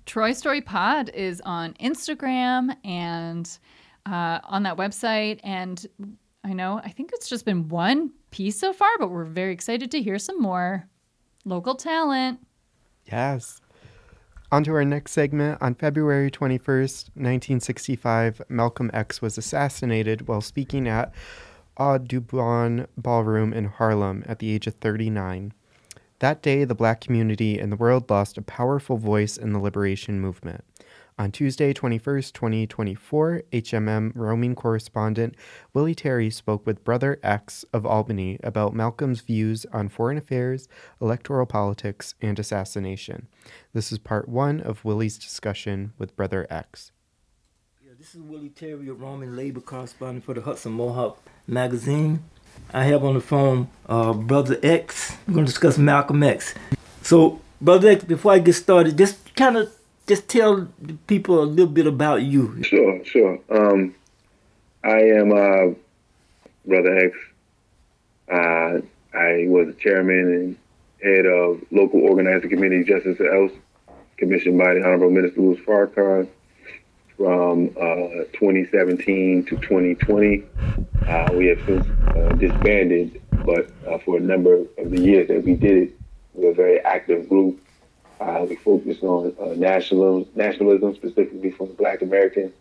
Troy 0.06 0.34
Story 0.34 0.62
Pod 0.62 1.10
is 1.14 1.42
on 1.42 1.74
Instagram 1.76 2.76
and 2.84 3.60
uh, 4.06 4.40
on 4.44 4.64
that 4.64 4.78
website. 4.78 5.40
And 5.44 5.86
I 6.44 6.54
know, 6.54 6.82
I 6.84 6.90
think 6.90 7.12
it's 7.14 7.30
just 7.30 7.46
been 7.46 7.70
one 7.70 8.12
piece 8.32 8.60
so 8.60 8.74
far, 8.74 8.90
but 9.00 9.10
we're 9.10 9.24
very 9.24 9.54
excited 9.54 9.92
to 9.92 10.02
hear 10.02 10.20
some 10.20 10.42
more 10.42 10.88
local 11.46 11.76
talent. 11.76 12.40
Yes. 13.06 13.62
On 14.52 14.64
to 14.64 14.74
our 14.74 14.86
next 14.86 15.12
segment. 15.12 15.62
On 15.62 15.76
February 15.76 16.32
21st, 16.32 17.10
1965, 17.16 18.42
Malcolm 18.48 18.90
X 18.94 19.22
was 19.22 19.38
assassinated 19.38 20.28
while 20.28 20.42
speaking 20.42 20.88
at 20.88 21.14
Audubon 21.78 22.88
Ballroom 22.98 23.54
in 23.54 23.66
Harlem 23.66 24.24
at 24.26 24.40
the 24.40 24.52
age 24.52 24.68
of 24.68 24.76
39. 24.76 25.54
That 26.20 26.42
day, 26.42 26.64
the 26.64 26.74
black 26.74 27.02
community 27.02 27.60
and 27.60 27.72
the 27.72 27.76
world 27.76 28.10
lost 28.10 28.38
a 28.38 28.42
powerful 28.42 28.98
voice 28.98 29.38
in 29.38 29.54
the 29.54 29.60
liberation 29.60 30.20
movement. 30.20 30.64
On 31.20 31.32
Tuesday, 31.32 31.74
21st, 31.74 32.32
2024, 32.34 33.42
HMM 33.52 34.12
roaming 34.14 34.54
correspondent 34.54 35.34
Willie 35.74 35.96
Terry 35.96 36.30
spoke 36.30 36.64
with 36.68 36.84
Brother 36.84 37.20
X 37.24 37.66
of 37.74 37.88
Albany 37.88 38.38
about 38.44 38.76
Malcolm's 38.76 39.22
views 39.22 39.66
on 39.74 39.90
foreign 39.90 40.20
affairs, 40.20 40.68
electoral 41.02 41.48
politics, 41.48 42.14
and 42.22 42.38
assassination. 42.38 43.28
This 43.74 43.92
is 43.92 43.98
part 43.98 44.30
one 44.30 44.62
of 44.62 44.86
Willie's 44.86 45.18
discussion 45.18 45.92
with 45.98 46.16
Brother 46.16 46.46
X. 46.52 46.92
Yeah, 47.84 47.94
this 47.98 48.14
is 48.14 48.22
Willie 48.22 48.50
Terry, 48.50 48.88
a 48.88 48.94
Roman 48.94 49.36
labor 49.36 49.62
correspondent 49.62 50.24
for 50.24 50.36
the 50.36 50.42
Hudson 50.42 50.74
Mohawk 50.74 51.20
magazine. 51.48 52.24
I 52.72 52.84
have 52.84 53.04
on 53.04 53.16
the 53.16 53.22
phone 53.22 53.70
uh, 53.90 54.14
Brother 54.14 54.60
X. 54.62 55.18
We're 55.28 55.34
going 55.34 55.48
to 55.48 55.52
discuss 55.52 55.80
Malcolm 55.80 56.22
X. 56.22 56.54
So, 57.02 57.42
Brother 57.60 57.90
X, 57.90 58.04
before 58.04 58.34
I 58.34 58.38
get 58.38 58.54
started, 58.54 59.00
just 59.00 59.34
kind 59.34 59.58
of 59.58 59.74
just 60.08 60.30
tell 60.30 60.68
people 61.06 61.44
a 61.44 61.46
little 61.46 61.72
bit 61.72 61.86
about 61.86 62.24
you. 62.24 62.64
Sure, 62.64 63.04
sure. 63.04 63.40
Um, 63.50 63.94
I 64.84 65.02
am 65.02 65.32
uh, 65.34 65.74
Brother 66.66 66.98
X. 66.98 67.18
Uh, 68.32 68.82
I 69.14 69.46
was 69.48 69.76
chairman 69.80 70.18
and 70.34 70.58
head 71.04 71.26
of 71.26 71.62
local 71.72 72.02
organizing 72.02 72.50
committee 72.50 72.84
Justice 72.84 73.20
Else, 73.20 73.52
commissioned 74.18 74.58
by 74.58 74.74
the 74.74 74.82
Honorable 74.84 75.12
Minister 75.12 75.42
Louis 75.42 75.60
Farrakhan 75.60 76.28
from 77.18 77.70
uh, 77.78 78.24
2017 78.34 79.46
to 79.46 79.58
2020. 79.58 80.44
Uh, 81.06 81.30
we 81.34 81.48
have 81.48 81.60
since 81.66 81.86
uh, 82.08 82.30
disbanded, 82.38 83.22
but 83.46 83.70
uh, 83.88 83.98
for 84.00 84.18
a 84.18 84.22
number 84.22 84.56
of 84.78 84.92
the 84.92 85.02
years 85.02 85.28
that 85.28 85.44
we 85.44 85.54
did 85.54 85.90
it, 85.90 86.00
we 86.34 86.46
were 86.46 86.52
a 86.52 86.56
very 86.56 86.80
active 86.82 87.28
group. 87.28 87.60
Uh, 88.20 88.46
we 88.50 88.56
focused 88.56 89.04
on 89.04 89.36
uh, 89.40 89.54
nationalism, 89.56 90.28
nationalism, 90.36 90.96
specifically 90.96 91.52
for 91.52 91.68
the 91.68 91.74
Black 91.74 92.02
American 92.02 92.52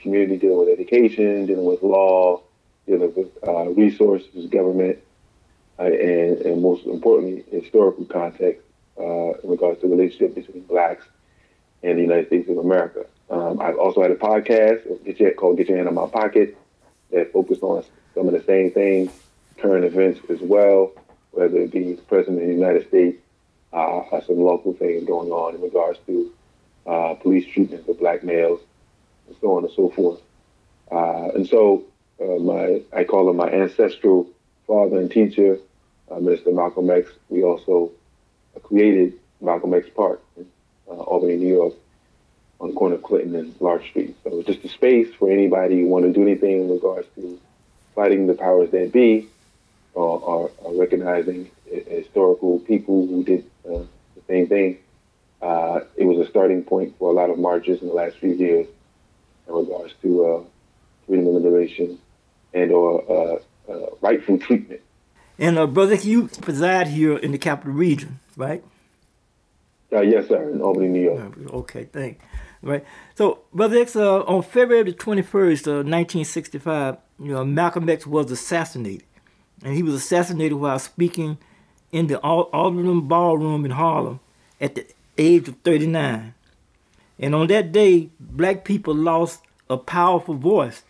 community, 0.00 0.36
dealing 0.36 0.58
with 0.58 0.68
education, 0.68 1.46
dealing 1.46 1.64
with 1.64 1.82
law, 1.82 2.40
dealing 2.86 3.12
with 3.14 3.76
resources, 3.76 4.46
government, 4.46 4.98
and, 5.78 5.94
and, 5.94 6.62
most 6.62 6.86
importantly, 6.86 7.44
historical 7.50 8.04
context 8.06 8.62
in 8.96 9.36
regards 9.44 9.80
to 9.80 9.86
the 9.86 9.94
relationship 9.94 10.34
between 10.34 10.62
blacks 10.62 11.04
and 11.82 11.98
the 11.98 12.02
United 12.02 12.26
States 12.28 12.48
of 12.48 12.58
America. 12.58 13.04
Um, 13.30 13.60
I've 13.60 13.78
also 13.78 14.02
had 14.02 14.10
a 14.10 14.16
podcast 14.16 15.04
get 15.04 15.20
your, 15.20 15.32
called 15.32 15.58
Get 15.58 15.68
Your 15.68 15.76
Hand 15.78 15.88
on 15.88 15.94
My 15.94 16.06
Pocket 16.06 16.56
that 17.10 17.32
focused 17.32 17.62
on 17.62 17.84
some 18.14 18.26
of 18.26 18.32
the 18.32 18.42
same 18.42 18.70
things, 18.70 19.10
current 19.58 19.84
events 19.84 20.20
as 20.30 20.40
well, 20.40 20.92
whether 21.32 21.58
it 21.58 21.70
be 21.70 21.94
the 21.94 22.02
President 22.02 22.40
of 22.40 22.48
the 22.48 22.54
United 22.54 22.88
States, 22.88 23.20
uh, 23.72 24.20
some 24.26 24.38
local 24.38 24.72
things 24.72 25.04
going 25.04 25.30
on 25.30 25.54
in 25.54 25.60
regards 25.60 25.98
to 26.06 26.32
uh, 26.86 27.14
police 27.14 27.46
treatment 27.52 27.88
of 27.88 27.98
black 27.98 28.22
males, 28.22 28.60
and 29.26 29.36
so 29.40 29.56
on 29.56 29.64
and 29.64 29.72
so 29.74 29.90
forth. 29.90 30.20
Uh, 30.90 31.30
and 31.34 31.48
so 31.48 31.84
uh, 32.20 32.38
my 32.38 32.82
I 32.92 33.04
call 33.04 33.28
him 33.28 33.36
my 33.36 33.50
ancestral 33.50 34.28
father 34.66 34.98
and 34.98 35.10
teacher, 35.10 35.58
uh, 36.10 36.20
Minister 36.20 36.52
Malcolm 36.52 36.90
X. 36.90 37.10
We 37.28 37.42
also 37.42 37.92
created 38.62 39.14
Malcolm 39.40 39.74
X 39.74 39.88
Park 39.94 40.22
in 40.36 40.46
uh, 40.88 40.92
Albany, 40.92 41.36
New 41.36 41.54
York 41.54 41.74
on 42.60 42.70
the 42.70 42.74
corner 42.74 42.94
of 42.94 43.02
Clinton 43.02 43.34
and 43.36 43.54
Lark 43.60 43.84
Street. 43.84 44.16
So 44.24 44.38
it's 44.38 44.46
just 44.46 44.64
a 44.64 44.68
space 44.68 45.12
for 45.18 45.30
anybody 45.30 45.80
who 45.80 45.88
want 45.88 46.06
to 46.06 46.12
do 46.12 46.22
anything 46.22 46.62
in 46.62 46.70
regards 46.70 47.06
to 47.16 47.38
fighting 47.94 48.26
the 48.26 48.34
powers 48.34 48.70
that 48.70 48.92
be 48.92 49.28
or, 49.96 50.20
or, 50.20 50.50
or 50.58 50.74
recognizing 50.74 51.50
historical 51.66 52.60
people 52.60 53.06
who 53.06 53.24
did 53.24 53.44
uh, 53.64 53.78
the 54.14 54.22
same 54.28 54.46
thing. 54.46 54.78
Uh, 55.42 55.80
it 55.96 56.04
was 56.04 56.24
a 56.24 56.30
starting 56.30 56.62
point 56.62 56.94
for 56.98 57.10
a 57.10 57.12
lot 57.12 57.30
of 57.30 57.38
marches 57.38 57.80
in 57.82 57.88
the 57.88 57.94
last 57.94 58.16
few 58.16 58.32
years 58.32 58.66
in 59.48 59.54
regards 59.54 59.92
to 60.02 60.24
uh, 60.24 60.42
freedom 61.06 61.26
of 61.28 61.34
liberation 61.34 61.98
and 62.54 62.70
or 62.70 63.02
uh, 63.10 63.72
uh, 63.72 63.86
rightful 64.00 64.38
treatment. 64.38 64.80
And 65.38 65.58
uh, 65.58 65.66
brother, 65.66 65.94
you 65.94 66.28
preside 66.28 66.88
here 66.88 67.16
in 67.16 67.32
the 67.32 67.38
capital 67.38 67.72
region, 67.72 68.20
right? 68.36 68.62
yes, 69.90 70.28
sir, 70.28 70.50
in 70.50 70.60
Albany, 70.60 70.88
New 70.88 71.02
York. 71.02 71.38
Okay, 71.52 71.84
thanks 71.84 72.22
right? 72.62 72.84
So, 73.14 73.40
Brother 73.52 73.78
X, 73.78 73.96
uh, 73.96 74.22
on 74.22 74.42
February 74.42 74.84
the 74.84 74.92
21st, 74.92 75.66
uh, 75.66 75.84
1965, 75.84 76.96
you 77.20 77.32
know, 77.32 77.44
Malcolm 77.44 77.88
X 77.88 78.06
was 78.06 78.30
assassinated. 78.30 79.04
And 79.62 79.74
he 79.74 79.82
was 79.82 79.94
assassinated 79.94 80.58
while 80.58 80.78
speaking 80.78 81.38
in 81.92 82.08
the 82.08 82.20
Audubon 82.20 83.08
Ballroom 83.08 83.64
in 83.64 83.70
Harlem 83.70 84.20
at 84.60 84.74
the 84.74 84.86
age 85.16 85.48
of 85.48 85.56
39. 85.64 86.34
And 87.18 87.34
on 87.34 87.46
that 87.46 87.72
day, 87.72 88.10
black 88.20 88.64
people 88.64 88.94
lost 88.94 89.42
a 89.70 89.76
powerful 89.76 90.34
voice 90.34 90.82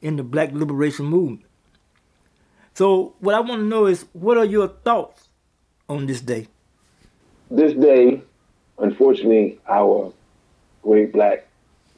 in 0.00 0.16
the 0.16 0.22
black 0.22 0.52
liberation 0.52 1.06
movement. 1.06 1.42
So, 2.74 3.14
what 3.20 3.34
I 3.34 3.40
want 3.40 3.60
to 3.60 3.66
know 3.66 3.86
is 3.86 4.04
what 4.12 4.36
are 4.36 4.44
your 4.44 4.68
thoughts 4.68 5.28
on 5.88 6.06
this 6.06 6.20
day? 6.20 6.48
This 7.50 7.72
day, 7.72 8.22
unfortunately, 8.78 9.58
our 9.68 10.12
great 10.82 11.12
black 11.12 11.46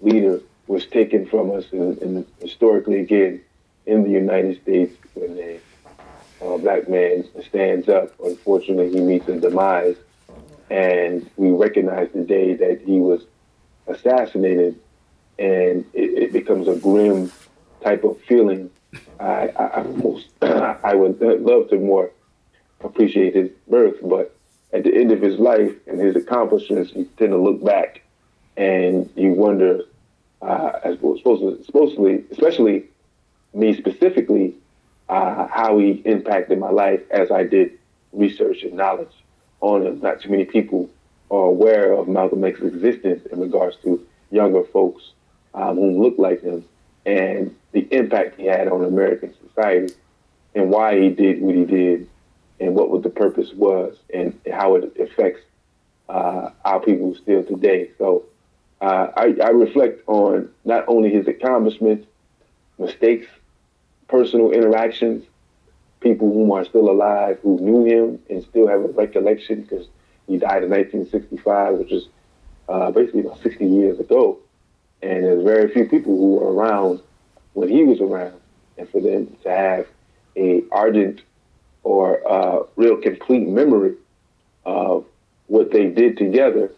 leader 0.01 0.41
was 0.67 0.87
taken 0.87 1.27
from 1.27 1.51
us, 1.51 1.65
and, 1.73 2.27
historically, 2.41 3.01
again, 3.01 3.41
in 3.87 4.05
the 4.05 4.11
United 4.11 4.61
States, 4.63 4.95
when 5.15 5.39
a 5.39 5.59
uh, 6.41 6.57
black 6.59 6.89
man 6.89 7.25
stands 7.47 7.89
up, 7.89 8.13
unfortunately, 8.25 8.91
he 8.91 9.01
meets 9.01 9.29
a 9.29 9.39
demise, 9.39 9.97
and 10.71 11.29
we 11.37 11.51
recognize 11.51 12.09
the 12.15 12.23
day 12.23 12.55
that 12.55 12.81
he 12.85 12.99
was 12.99 13.25
assassinated, 13.87 14.79
and 15.39 15.85
it, 15.95 16.23
it 16.23 16.33
becomes 16.33 16.69
a 16.69 16.77
grim 16.77 17.33
type 17.83 18.05
of 18.05 18.21
feeling. 18.23 18.71
I, 19.21 19.49
I, 19.59 19.85
I 20.85 20.95
would 20.95 21.21
love 21.21 21.69
to 21.71 21.77
more 21.77 22.11
appreciate 22.81 23.35
his 23.35 23.51
birth, 23.69 23.97
but 24.03 24.35
at 24.73 24.85
the 24.85 24.95
end 24.95 25.13
of 25.13 25.21
his 25.21 25.39
life 25.39 25.73
and 25.87 26.01
his 26.01 26.17
accomplishments, 26.17 26.93
you 26.95 27.09
tend 27.17 27.31
to 27.31 27.39
look 27.39 27.65
back 27.65 28.03
and 28.57 29.09
you 29.17 29.33
wonder, 29.33 29.83
uh, 30.43 30.73
as 30.85 30.97
supposed 30.97 31.65
supposedly, 31.65 32.25
especially 32.31 32.85
me 33.55 33.75
specifically, 33.77 34.55
uh, 35.09 35.47
how 35.49 35.79
he 35.79 36.03
impacted 36.05 36.59
my 36.59 36.71
life 36.71 37.01
as 37.11 37.31
I 37.31 37.45
did 37.45 37.79
research 38.13 38.63
and 38.63 38.75
knowledge 38.75 39.13
on 39.61 39.87
him. 39.87 40.01
Not 40.01 40.21
too 40.21 40.31
many 40.31 40.45
people 40.45 40.91
are 41.31 41.45
aware 41.45 41.93
of 41.93 42.09
Malcolm 42.09 42.45
X's 42.45 42.75
existence 42.75 43.27
in 43.31 43.41
regards 43.41 43.77
to 43.83 44.05
younger 44.31 44.65
folks 44.65 45.13
um, 45.55 45.77
who 45.77 46.03
look 46.03 46.19
like 46.19 46.43
him 46.43 46.65
and 47.07 47.55
the 47.73 47.87
impact 47.91 48.39
he 48.39 48.47
had 48.47 48.69
on 48.69 48.85
American 48.85 49.35
society 49.47 49.95
and 50.55 50.71
why 50.71 50.99
he 51.01 51.11
did 51.11 51.41
what 51.41 51.55
he 51.55 51.65
did 51.65 52.09
and 52.61 52.75
what 52.75 53.03
the 53.03 53.11
purpose 53.11 53.53
was 53.55 53.97
and 54.13 54.39
how 54.53 54.75
it 54.75 54.97
affects 54.99 55.41
uh, 56.09 56.51
our 56.65 56.81
people 56.81 57.15
still 57.15 57.45
today. 57.45 57.91
So 57.99 58.25
uh, 58.81 59.09
I, 59.17 59.37
I, 59.43 59.51
reflect 59.51 60.03
on 60.07 60.51
not 60.65 60.85
only 60.89 61.11
his 61.11 61.29
accomplishments, 61.29 62.07
mistakes, 62.79 63.27
personal 64.09 64.51
interactions, 64.53 65.25
people 66.01 66.33
whom 66.33 66.51
are 66.51 66.65
still 66.65 66.91
alive 66.91 67.39
who 67.43 67.59
knew 67.61 67.85
him 67.85 68.19
and 68.31 68.43
still 68.43 68.67
have 68.67 68.81
a 68.81 68.89
recollection 68.89 69.63
because 69.63 69.87
he 70.27 70.39
died 70.39 70.63
in 70.63 70.71
1965, 70.71 71.75
which 71.75 71.93
is 71.93 72.09
uh, 72.69 72.91
basically 72.91 73.21
about 73.21 73.43
60 73.43 73.67
years 73.67 73.99
ago. 73.99 74.39
And 75.03 75.25
there's 75.25 75.45
very 75.45 75.73
few 75.73 75.89
people 75.89 76.17
who 76.17 76.37
were 76.37 76.53
around 76.53 77.01
when 77.53 77.69
he 77.69 77.85
was 77.85 78.01
around, 78.01 78.41
and 78.77 78.89
for 78.89 79.01
them 79.01 79.37
to 79.43 79.51
have 79.51 79.87
a 80.37 80.63
ardent 80.71 81.23
or 81.83 82.27
uh, 82.31 82.65
real 82.77 82.97
complete 82.97 83.49
memory 83.49 83.95
of 84.65 85.05
what 85.47 85.73
they 85.73 85.87
did 85.87 86.17
together 86.17 86.71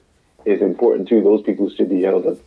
is 0.45 0.63
important 0.63 1.09
too. 1.09 1.23
Those 1.23 1.43
people 1.43 1.69
should 1.71 1.89
be 1.89 2.03
held 2.03 2.27
up 2.27 2.39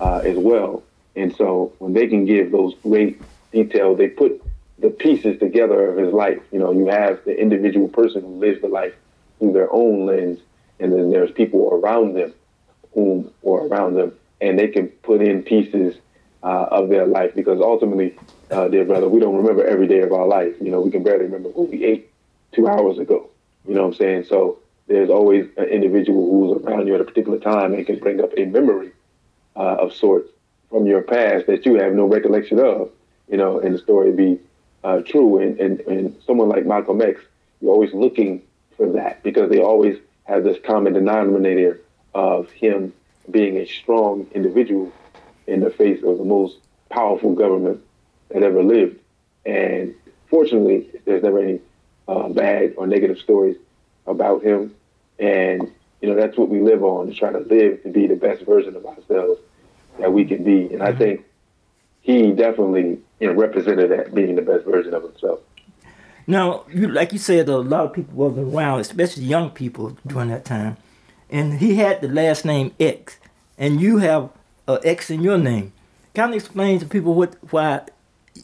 uh, 0.00 0.18
as 0.18 0.36
well. 0.36 0.82
And 1.16 1.34
so 1.36 1.72
when 1.78 1.92
they 1.94 2.06
can 2.06 2.24
give 2.24 2.52
those 2.52 2.74
great 2.82 3.20
details, 3.52 3.98
they 3.98 4.08
put 4.08 4.42
the 4.78 4.90
pieces 4.90 5.38
together 5.38 5.90
of 5.90 5.98
his 5.98 6.12
life. 6.12 6.40
You 6.52 6.58
know, 6.58 6.72
you 6.72 6.86
have 6.86 7.24
the 7.24 7.38
individual 7.38 7.88
person 7.88 8.22
who 8.22 8.38
lives 8.38 8.60
the 8.60 8.68
life 8.68 8.94
through 9.38 9.52
their 9.52 9.72
own 9.72 10.06
lens, 10.06 10.40
and 10.80 10.92
then 10.92 11.10
there's 11.10 11.30
people 11.32 11.68
around 11.72 12.14
them, 12.14 12.32
whom 12.94 13.32
or 13.42 13.66
around 13.66 13.94
them, 13.94 14.12
and 14.40 14.58
they 14.58 14.68
can 14.68 14.88
put 14.88 15.20
in 15.20 15.42
pieces 15.42 15.96
uh, 16.42 16.66
of 16.70 16.88
their 16.88 17.06
life 17.06 17.34
because 17.34 17.60
ultimately 17.60 18.16
uh, 18.50 18.68
dear 18.68 18.84
brother, 18.84 19.08
we 19.08 19.20
don't 19.20 19.36
remember 19.36 19.66
every 19.66 19.86
day 19.86 20.00
of 20.00 20.12
our 20.12 20.26
life. 20.26 20.54
You 20.60 20.70
know, 20.70 20.80
we 20.80 20.90
can 20.90 21.02
barely 21.02 21.24
remember 21.24 21.50
what 21.50 21.68
we 21.68 21.84
ate 21.84 22.10
two 22.52 22.66
hours 22.66 22.98
ago. 22.98 23.28
You 23.66 23.74
know 23.74 23.82
what 23.82 23.88
I'm 23.88 23.94
saying? 23.94 24.24
So 24.24 24.58
there's 24.86 25.10
always 25.10 25.46
an 25.56 25.64
individual 25.64 26.30
who's 26.30 26.62
around 26.62 26.86
you 26.86 26.94
at 26.94 27.00
a 27.00 27.04
particular 27.04 27.38
time 27.38 27.74
and 27.74 27.84
can 27.86 27.98
bring 27.98 28.20
up 28.22 28.30
a 28.36 28.46
memory 28.46 28.92
uh, 29.56 29.76
of 29.80 29.92
sorts 29.92 30.30
from 30.70 30.86
your 30.86 31.02
past 31.02 31.46
that 31.46 31.66
you 31.66 31.74
have 31.74 31.92
no 31.92 32.06
recollection 32.06 32.58
of. 32.58 32.90
You 33.28 33.36
know, 33.36 33.58
and 33.60 33.74
the 33.74 33.78
story 33.78 34.12
be 34.12 34.40
uh, 34.84 35.00
true. 35.00 35.38
And, 35.38 35.60
and 35.60 35.80
and 35.80 36.16
someone 36.26 36.48
like 36.48 36.64
Malcolm 36.66 37.00
X, 37.00 37.20
you're 37.60 37.72
always 37.72 37.92
looking 37.92 38.42
for 38.76 38.90
that 38.92 39.22
because 39.22 39.50
they 39.50 39.60
always 39.60 39.98
have 40.24 40.44
this 40.44 40.58
common 40.64 40.92
denominator 40.92 41.80
of 42.14 42.50
him 42.50 42.92
being 43.30 43.56
a 43.56 43.66
strong 43.66 44.26
individual 44.34 44.92
in 45.46 45.60
the 45.60 45.70
face 45.70 46.02
of 46.02 46.18
the 46.18 46.24
most 46.24 46.58
powerful 46.90 47.34
government 47.34 47.80
that 48.30 48.42
ever 48.42 48.62
lived. 48.62 48.98
And 49.44 49.94
fortunately, 50.28 50.88
there's 51.04 51.22
never 51.22 51.40
any 51.40 51.60
uh, 52.06 52.28
bad 52.28 52.74
or 52.76 52.86
negative 52.86 53.18
stories 53.18 53.56
about 54.06 54.42
him. 54.42 54.74
And, 55.18 55.72
you 56.00 56.08
know, 56.08 56.14
that's 56.14 56.36
what 56.36 56.48
we 56.48 56.60
live 56.60 56.82
on, 56.84 57.08
to 57.08 57.14
try 57.14 57.32
to 57.32 57.40
live 57.40 57.82
to 57.82 57.88
be 57.90 58.06
the 58.06 58.16
best 58.16 58.42
version 58.42 58.76
of 58.76 58.86
ourselves 58.86 59.40
that 59.98 60.12
we 60.12 60.24
can 60.24 60.44
be. 60.44 60.72
And 60.72 60.82
I 60.82 60.90
mm-hmm. 60.90 60.98
think 60.98 61.24
he 62.08 62.32
definitely, 62.32 62.98
you 63.20 63.26
know, 63.26 63.34
represented 63.34 63.90
that 63.90 64.14
being 64.14 64.34
the 64.34 64.40
best 64.40 64.64
version 64.64 64.94
of 64.94 65.02
himself. 65.02 65.40
Now, 66.26 66.64
you, 66.72 66.88
like 66.88 67.12
you 67.12 67.18
said, 67.18 67.50
a 67.50 67.58
lot 67.58 67.84
of 67.84 67.92
people 67.92 68.14
wasn't 68.14 68.54
around, 68.54 68.80
especially 68.80 69.24
young 69.24 69.50
people 69.50 69.94
during 70.06 70.30
that 70.30 70.46
time. 70.46 70.78
And 71.28 71.58
he 71.58 71.74
had 71.74 72.00
the 72.00 72.08
last 72.08 72.46
name 72.46 72.72
X, 72.80 73.18
and 73.58 73.78
you 73.78 73.98
have 73.98 74.30
X 74.66 75.10
in 75.10 75.22
your 75.22 75.36
name. 75.36 75.74
Kind 76.14 76.32
of 76.32 76.36
explain 76.36 76.78
to 76.80 76.86
people 76.86 77.12
what 77.12 77.36
why 77.52 77.82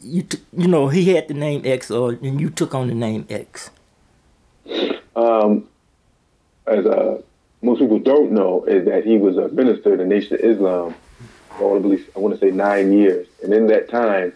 you 0.02 0.22
t- 0.24 0.42
you 0.52 0.68
know 0.68 0.88
he 0.88 1.14
had 1.14 1.28
the 1.28 1.34
name 1.34 1.62
X, 1.64 1.90
or 1.90 2.10
and 2.10 2.38
you 2.38 2.50
took 2.50 2.74
on 2.74 2.88
the 2.88 2.94
name 2.94 3.26
X. 3.30 3.70
Um, 5.16 5.66
as 6.66 6.84
uh, 6.84 7.22
most 7.62 7.78
people 7.78 7.98
don't 7.98 8.32
know, 8.32 8.64
is 8.64 8.84
that 8.84 9.06
he 9.06 9.16
was 9.16 9.38
a 9.38 9.48
minister 9.48 9.94
in 9.94 10.00
the 10.00 10.04
Nation 10.04 10.34
of 10.34 10.40
Islam 10.40 10.94
I, 11.58 11.62
I 11.62 12.18
want 12.18 12.34
to 12.34 12.38
say 12.38 12.50
nine 12.50 12.92
years, 12.92 13.26
and 13.42 13.52
in 13.52 13.66
that 13.68 13.88
time, 13.88 14.32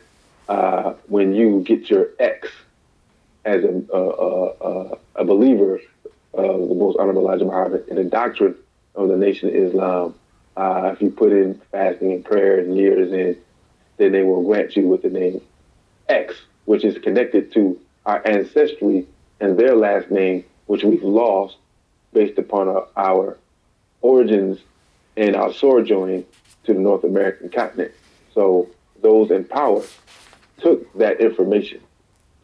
uh, 0.48 0.94
when 1.08 1.34
you 1.34 1.62
get 1.66 1.90
your 1.90 2.08
X 2.18 2.48
as 3.44 3.64
a, 3.64 3.82
a, 3.92 4.98
a 5.16 5.24
believer 5.24 5.80
of 6.34 6.68
the 6.68 6.74
most 6.74 6.98
honorable 6.98 7.22
Elijah 7.22 7.44
Muhammad 7.44 7.86
and 7.88 7.98
the 7.98 8.04
doctrine 8.04 8.54
of 8.94 9.08
the 9.08 9.16
Nation 9.16 9.48
of 9.48 9.54
Islam, 9.54 10.14
uh, 10.56 10.90
if 10.94 11.02
you 11.02 11.10
put 11.10 11.32
in 11.32 11.60
fasting 11.70 12.12
and 12.12 12.24
prayer 12.24 12.58
and 12.60 12.76
years 12.76 13.12
in, 13.12 13.36
then 13.96 14.12
they 14.12 14.22
will 14.22 14.42
grant 14.42 14.76
you 14.76 14.86
with 14.86 15.02
the 15.02 15.10
name 15.10 15.40
X, 16.08 16.34
which 16.64 16.84
is 16.84 16.98
connected 16.98 17.52
to 17.52 17.78
our 18.06 18.26
ancestry 18.26 19.06
and 19.40 19.58
their 19.58 19.74
last 19.76 20.10
name, 20.10 20.44
which 20.66 20.84
we've 20.84 21.02
lost 21.02 21.56
based 22.12 22.38
upon 22.38 22.68
our, 22.68 22.88
our 22.96 23.38
origins 24.00 24.58
and 25.16 25.36
our 25.36 25.52
sojourning 25.52 26.24
to 26.68 26.74
the 26.74 26.80
North 26.80 27.02
American 27.02 27.48
continent. 27.48 27.92
So 28.34 28.68
those 29.00 29.30
in 29.30 29.44
power 29.44 29.82
took 30.60 30.92
that 30.98 31.18
information 31.18 31.80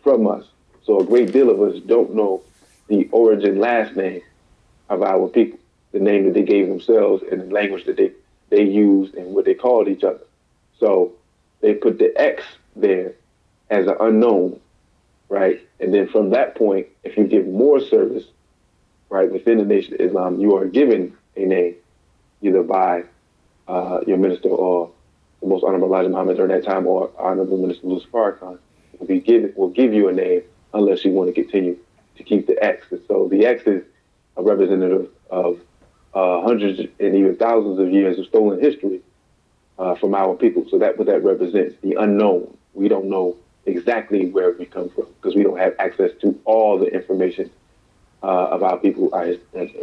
from 0.02 0.26
us. 0.26 0.46
So 0.82 1.00
a 1.00 1.04
great 1.04 1.30
deal 1.30 1.50
of 1.50 1.60
us 1.60 1.80
don't 1.82 2.14
know 2.14 2.42
the 2.88 3.06
origin 3.12 3.58
last 3.58 3.96
name 3.96 4.22
of 4.88 5.02
our 5.02 5.28
people, 5.28 5.58
the 5.92 6.00
name 6.00 6.24
that 6.24 6.34
they 6.34 6.42
gave 6.42 6.68
themselves 6.68 7.22
and 7.30 7.42
the 7.42 7.54
language 7.54 7.84
that 7.84 7.98
they, 7.98 8.12
they 8.48 8.62
used 8.62 9.14
and 9.14 9.34
what 9.34 9.44
they 9.44 9.54
called 9.54 9.88
each 9.88 10.04
other. 10.04 10.24
So 10.80 11.12
they 11.60 11.74
put 11.74 11.98
the 11.98 12.18
X 12.18 12.42
there 12.74 13.12
as 13.68 13.86
an 13.86 13.96
unknown, 14.00 14.58
right? 15.28 15.60
And 15.80 15.92
then 15.92 16.08
from 16.08 16.30
that 16.30 16.54
point, 16.54 16.86
if 17.02 17.18
you 17.18 17.24
give 17.24 17.46
more 17.46 17.78
service, 17.78 18.24
right, 19.10 19.30
within 19.30 19.58
the 19.58 19.64
Nation 19.64 19.94
of 19.94 20.00
Islam, 20.00 20.40
you 20.40 20.56
are 20.56 20.66
given 20.66 21.14
a 21.36 21.44
name 21.44 21.74
either 22.40 22.62
by 22.62 23.04
uh, 23.68 24.00
your 24.06 24.16
minister 24.16 24.48
or 24.48 24.90
the 25.40 25.48
most 25.48 25.64
honorable 25.64 25.88
Elijah 25.88 26.08
Muhammad 26.08 26.36
during 26.36 26.52
that 26.52 26.64
time 26.64 26.86
or 26.86 27.10
honorable 27.18 27.58
minister 27.58 27.86
Louis 27.86 28.04
Farrakhan 28.12 28.58
will 28.98 29.06
be 29.06 29.20
give 29.20 29.56
will 29.56 29.70
give 29.70 29.92
you 29.92 30.08
a 30.08 30.12
name 30.12 30.42
unless 30.72 31.04
you 31.04 31.12
want 31.12 31.34
to 31.34 31.42
continue 31.42 31.78
to 32.16 32.22
keep 32.22 32.46
the 32.46 32.62
X. 32.62 32.86
And 32.90 33.00
so 33.08 33.28
the 33.28 33.46
X 33.46 33.62
is 33.66 33.82
a 34.36 34.42
representative 34.42 35.08
of 35.30 35.60
uh, 36.14 36.42
hundreds 36.42 36.80
and 36.80 37.14
even 37.14 37.36
thousands 37.36 37.78
of 37.78 37.90
years 37.90 38.18
of 38.18 38.26
stolen 38.26 38.60
history 38.60 39.00
uh, 39.78 39.94
from 39.96 40.14
our 40.14 40.34
people. 40.34 40.64
So 40.70 40.78
that's 40.78 40.96
what 40.96 41.06
that 41.08 41.24
represents, 41.24 41.76
the 41.82 41.94
unknown. 41.94 42.56
We 42.74 42.88
don't 42.88 43.06
know 43.06 43.36
exactly 43.66 44.30
where 44.30 44.52
we 44.52 44.66
come 44.66 44.90
from 44.90 45.06
because 45.14 45.34
we 45.34 45.42
don't 45.42 45.58
have 45.58 45.74
access 45.78 46.10
to 46.20 46.38
all 46.44 46.78
the 46.78 46.86
information 46.86 47.50
uh, 48.22 48.48
about 48.50 48.82
people 48.82 49.14
uh, 49.14 49.34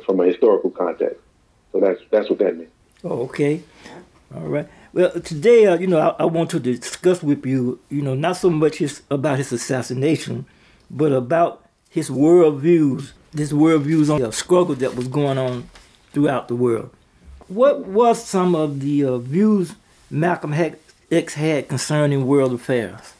from 0.05 0.19
a 0.19 0.25
historical 0.25 0.69
context. 0.69 1.19
So 1.71 1.79
that's 1.79 2.01
that's 2.09 2.29
what 2.29 2.39
that 2.39 2.57
means. 2.57 2.71
Oh, 3.03 3.23
okay. 3.23 3.63
All 4.33 4.41
right. 4.41 4.67
Well, 4.93 5.11
today, 5.21 5.65
uh, 5.65 5.77
you 5.77 5.87
know, 5.87 5.99
I, 5.99 6.23
I, 6.23 6.25
want 6.25 6.51
to 6.51 6.59
discuss 6.59 7.23
with 7.23 7.45
you, 7.45 7.79
you 7.89 8.01
know, 8.01 8.13
not 8.13 8.37
so 8.37 8.49
much 8.49 8.77
his, 8.77 9.01
about 9.09 9.37
his 9.37 9.51
assassination, 9.51 10.45
but 10.89 11.11
about 11.11 11.65
his 11.89 12.09
worldviews, 12.09 13.13
his 13.35 13.53
worldviews 13.53 14.13
on 14.13 14.21
the 14.21 14.31
struggle 14.31 14.75
that 14.75 14.95
was 14.95 15.07
going 15.07 15.37
on 15.37 15.69
throughout 16.11 16.47
the 16.47 16.55
world. 16.55 16.91
What 17.47 17.85
was 17.85 18.23
some 18.23 18.53
of 18.53 18.81
the 18.81 19.05
uh, 19.05 19.17
views 19.17 19.75
Malcolm 20.09 20.53
X 21.11 21.33
had 21.33 21.69
concerning 21.69 22.27
world 22.27 22.53
affairs? 22.53 23.13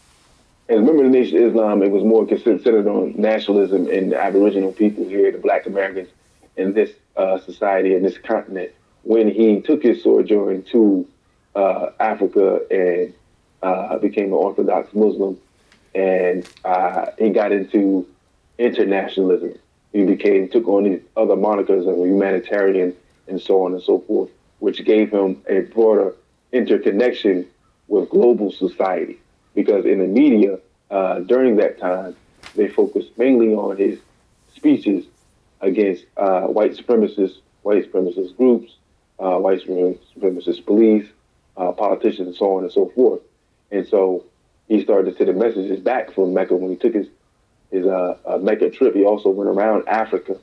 And 0.70 0.80
remember, 0.80 1.04
the 1.04 1.10
Nation 1.10 1.38
of 1.38 1.50
Islam, 1.50 1.84
it 1.84 1.92
was 1.92 2.04
more 2.04 2.28
centered 2.28 2.88
on 2.88 3.14
nationalism 3.20 3.90
and 3.90 4.12
the 4.12 4.22
Aboriginal 4.22 4.72
people 4.72 5.06
here, 5.06 5.32
the 5.32 5.38
Black 5.38 5.66
Americans 5.66 6.10
in 6.56 6.74
this 6.74 6.92
uh, 7.18 7.40
society 7.40 7.96
and 7.96 8.06
this 8.06 8.18
continent 8.18 8.72
when 9.04 9.30
he 9.30 9.62
took 9.62 9.84
his 9.84 10.04
sojourn 10.04 10.64
to 10.64 11.08
uh, 11.56 11.92
Africa 12.00 12.62
and 12.70 13.14
uh, 13.62 13.98
became 13.98 14.28
an 14.28 14.34
Orthodox 14.34 14.94
Muslim, 14.94 15.38
and 15.94 16.48
uh, 16.64 17.08
he 17.18 17.30
got 17.30 17.52
into 17.52 18.08
internationalism. 18.58 19.58
He 19.92 20.06
became 20.06 20.48
took 20.50 20.68
on 20.68 20.86
these 20.86 21.02
other 21.18 21.36
monikers 21.36 21.88
of 21.88 21.98
humanitarian 21.98 22.96
and 23.28 23.42
so 23.42 23.64
on 23.64 23.74
and 23.74 23.84
so 23.84 24.00
forth, 24.00 24.30
which 24.60 24.84
gave 24.86 25.12
him 25.12 25.42
a 25.48 25.62
broader 25.62 26.16
interconnection 26.52 27.46
with 27.88 28.10
global 28.10 28.52
society. 28.52 29.20
Because 29.54 29.86
in 29.86 30.00
the 30.00 30.08
media 30.08 30.60
uh, 30.90 31.20
during 31.20 31.58
that 31.58 31.80
time, 31.80 32.16
they 32.56 32.68
focused 32.68 33.18
mainly 33.18 33.54
on 33.54 33.78
his 33.78 34.00
speeches 34.56 35.06
against 35.60 36.06
uh, 36.18 36.42
white 36.42 36.72
supremacists, 36.72 37.38
white 37.64 37.92
supremacist 37.92 38.36
groups, 38.38 38.76
uh, 39.22 39.38
white 39.38 39.62
supremacist 39.62 40.66
police, 40.66 41.08
uh, 41.56 41.72
politicians, 41.72 42.28
and 42.28 42.36
so 42.36 42.58
on 42.58 42.64
and 42.64 42.72
so 42.72 42.90
forth. 42.96 43.22
And 43.70 43.88
so 43.88 44.26
he 44.68 44.84
started 44.84 45.12
to 45.12 45.26
send 45.26 45.38
messages 45.38 45.80
back 45.80 46.12
from 46.12 46.34
Mecca 46.34 46.56
when 46.56 46.72
he 46.72 46.76
took 46.76 46.94
his 46.94 47.08
his 47.72 47.86
uh, 47.86 48.18
uh, 48.26 48.38
Mecca 48.38 48.70
trip. 48.70 48.96
He 48.96 49.06
also 49.06 49.30
went 49.30 49.50
around 49.50 49.88
Africa 49.88 50.38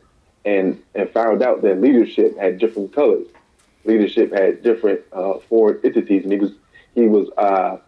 and 0.45 0.81
and 0.95 1.11
found 1.11 1.43
out 1.43 1.63
that 1.63 1.81
leadership 1.81 2.39
had 2.39 2.59
different 2.59 2.95
colors. 2.95 3.27
Leadership 3.85 4.33
had 4.33 4.63
different 4.63 5.01
uh, 5.13 5.35
foreign 5.49 5.81
entities, 5.85 6.23
and 6.23 6.33
he 6.33 6.39
was 6.39 6.53
he 6.95 7.07
was 7.07 7.29
uh, 7.37 7.79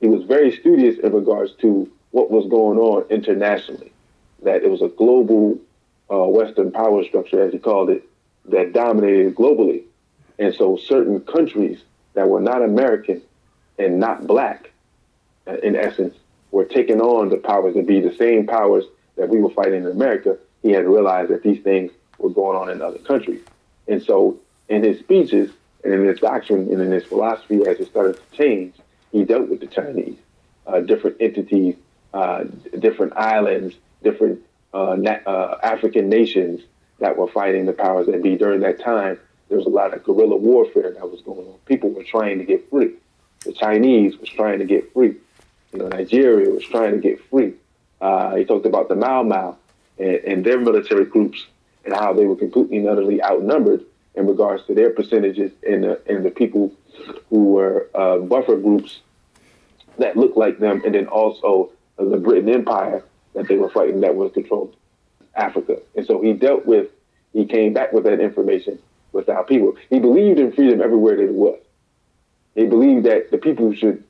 he 0.00 0.06
was 0.06 0.22
very 0.24 0.56
studious 0.56 0.98
in 0.98 1.12
regards 1.12 1.52
to 1.60 1.90
what 2.12 2.30
was 2.30 2.46
going 2.48 2.78
on 2.78 3.04
internationally. 3.10 3.92
That 4.42 4.62
it 4.62 4.70
was 4.70 4.82
a 4.82 4.88
global 4.88 5.58
Western 6.08 6.70
power 6.70 7.02
structure, 7.04 7.42
as 7.42 7.52
he 7.52 7.58
called 7.58 7.90
it, 7.90 8.08
that 8.44 8.72
dominated 8.72 9.34
globally. 9.34 9.82
And 10.38 10.54
so 10.54 10.76
certain 10.76 11.20
countries 11.20 11.82
that 12.14 12.28
were 12.28 12.40
not 12.40 12.62
American 12.62 13.22
and 13.78 13.98
not 13.98 14.26
black, 14.26 14.70
uh, 15.46 15.56
in 15.58 15.76
essence, 15.76 16.14
were 16.50 16.64
taking 16.64 17.00
on 17.00 17.28
the 17.28 17.36
powers 17.36 17.74
that 17.74 17.86
be 17.86 18.00
the 18.00 18.14
same 18.14 18.46
powers 18.46 18.84
that 19.16 19.28
we 19.28 19.40
were 19.40 19.50
fighting 19.50 19.84
in 19.84 19.86
America. 19.86 20.36
He 20.62 20.72
had 20.72 20.86
realized 20.86 21.30
that 21.30 21.42
these 21.42 21.62
things 21.62 21.92
were 22.18 22.30
going 22.30 22.56
on 22.56 22.70
in 22.70 22.82
other 22.82 22.98
countries. 22.98 23.42
And 23.88 24.02
so 24.02 24.38
in 24.68 24.82
his 24.82 24.98
speeches 24.98 25.50
and 25.84 25.92
in 25.92 26.04
his 26.04 26.20
doctrine 26.20 26.70
and 26.70 26.80
in 26.80 26.90
his 26.90 27.04
philosophy, 27.04 27.66
as 27.66 27.78
it 27.78 27.88
started 27.88 28.16
to 28.16 28.36
change, 28.36 28.74
he 29.12 29.24
dealt 29.24 29.48
with 29.48 29.60
the 29.60 29.66
Chinese, 29.66 30.16
uh, 30.66 30.80
different 30.80 31.16
entities, 31.20 31.76
uh, 32.12 32.44
different 32.78 33.16
islands, 33.16 33.74
different 34.02 34.42
uh, 34.74 34.96
na- 34.98 35.20
uh, 35.26 35.58
African 35.62 36.08
nations 36.08 36.62
that 36.98 37.16
were 37.16 37.28
fighting 37.28 37.66
the 37.66 37.72
powers 37.72 38.06
that 38.06 38.22
be 38.22 38.36
during 38.36 38.60
that 38.60 38.80
time 38.80 39.18
there 39.48 39.58
was 39.58 39.66
a 39.66 39.70
lot 39.70 39.94
of 39.94 40.02
guerrilla 40.02 40.36
warfare 40.36 40.90
that 40.92 41.10
was 41.10 41.20
going 41.22 41.46
on. 41.46 41.54
People 41.66 41.90
were 41.90 42.02
trying 42.02 42.38
to 42.38 42.44
get 42.44 42.68
free. 42.68 42.94
The 43.44 43.52
Chinese 43.52 44.18
was 44.18 44.28
trying 44.28 44.58
to 44.58 44.64
get 44.64 44.92
free. 44.92 45.14
You 45.72 45.78
know, 45.78 45.88
Nigeria 45.88 46.50
was 46.50 46.64
trying 46.64 46.92
to 46.92 46.98
get 46.98 47.22
free. 47.30 47.54
Uh, 48.00 48.34
he 48.36 48.44
talked 48.44 48.66
about 48.66 48.88
the 48.88 48.96
Mau 48.96 49.22
Mau 49.22 49.56
and, 49.98 50.16
and, 50.16 50.44
their 50.44 50.58
military 50.58 51.06
groups 51.06 51.46
and 51.84 51.94
how 51.94 52.12
they 52.12 52.26
were 52.26 52.36
completely 52.36 52.78
and 52.78 52.88
utterly 52.88 53.22
outnumbered 53.22 53.84
in 54.14 54.26
regards 54.26 54.64
to 54.66 54.74
their 54.74 54.90
percentages 54.90 55.52
and 55.66 55.84
the, 55.84 56.00
and 56.06 56.24
the 56.24 56.30
people 56.30 56.72
who 57.30 57.52
were 57.52 57.88
uh, 57.94 58.18
buffer 58.18 58.56
groups 58.56 59.00
that 59.98 60.16
looked 60.16 60.36
like 60.36 60.58
them, 60.58 60.82
and 60.84 60.94
then 60.94 61.06
also 61.06 61.70
the 61.96 62.18
Britain 62.18 62.48
Empire 62.50 63.02
that 63.34 63.48
they 63.48 63.56
were 63.56 63.70
fighting 63.70 64.00
that 64.00 64.14
was 64.14 64.32
controlling 64.32 64.74
Africa. 65.34 65.78
And 65.94 66.06
so 66.06 66.20
he 66.20 66.32
dealt 66.32 66.66
with, 66.66 66.88
he 67.32 67.46
came 67.46 67.72
back 67.72 67.92
with 67.92 68.04
that 68.04 68.20
information 68.20 68.78
with 69.16 69.28
our 69.28 69.44
people. 69.44 69.74
He 69.90 69.98
believed 69.98 70.38
in 70.38 70.52
freedom 70.52 70.80
everywhere 70.80 71.16
that 71.16 71.24
it 71.24 71.34
was. 71.34 71.58
He 72.54 72.66
believed 72.66 73.06
that 73.06 73.30
the 73.30 73.38
people 73.38 73.74
should 73.74 74.04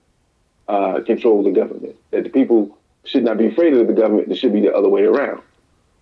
uh, 0.68 1.00
control 1.06 1.42
the 1.42 1.50
government, 1.50 1.96
that 2.10 2.24
the 2.24 2.30
people 2.30 2.76
should 3.04 3.24
not 3.24 3.38
be 3.38 3.46
afraid 3.46 3.72
of 3.74 3.86
the 3.86 3.92
government, 3.92 4.30
it 4.30 4.36
should 4.36 4.52
be 4.52 4.60
the 4.60 4.74
other 4.74 4.88
way 4.88 5.04
around, 5.04 5.40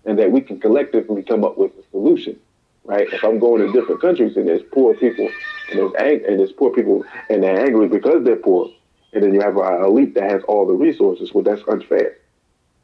and 0.07 0.18
that 0.18 0.32
we 0.32 0.40
can 0.40 0.59
collectively 0.59 1.22
come 1.22 1.44
up 1.44 1.57
with 1.59 1.72
a 1.78 1.82
solution. 1.90 2.38
Right? 2.86 3.11
If 3.11 3.24
I'm 3.24 3.38
going 3.38 3.64
to 3.64 3.72
different 3.72 4.02
countries 4.02 4.36
and 4.36 4.46
there's 4.46 4.62
poor 4.62 4.94
people 4.94 5.30
and 5.70 5.78
there's 5.78 5.94
ang- 5.98 6.26
and 6.28 6.38
there's 6.38 6.52
poor 6.52 6.70
people 6.70 7.02
and 7.30 7.42
they're 7.42 7.64
angry 7.64 7.88
because 7.88 8.24
they're 8.24 8.36
poor, 8.36 8.70
and 9.14 9.22
then 9.22 9.32
you 9.32 9.40
have 9.40 9.57
an 9.57 9.84
elite 9.84 10.14
that 10.14 10.30
has 10.30 10.42
all 10.44 10.66
the 10.66 10.74
resources, 10.74 11.32
well, 11.32 11.44
that's 11.44 11.62
unfair, 11.66 12.18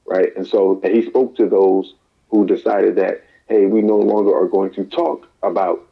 right? 0.07 0.35
And 0.37 0.47
so 0.47 0.81
he 0.83 1.05
spoke 1.05 1.37
to 1.37 1.47
those 1.47 1.95
who 2.31 2.47
decided 2.47 2.97
that, 2.97 3.25
hey, 3.49 3.67
we 3.67 3.83
no 3.83 3.99
longer 3.99 4.35
are 4.35 4.49
going 4.49 4.73
to 4.75 4.85
talk 4.85 5.29
about 5.43 5.87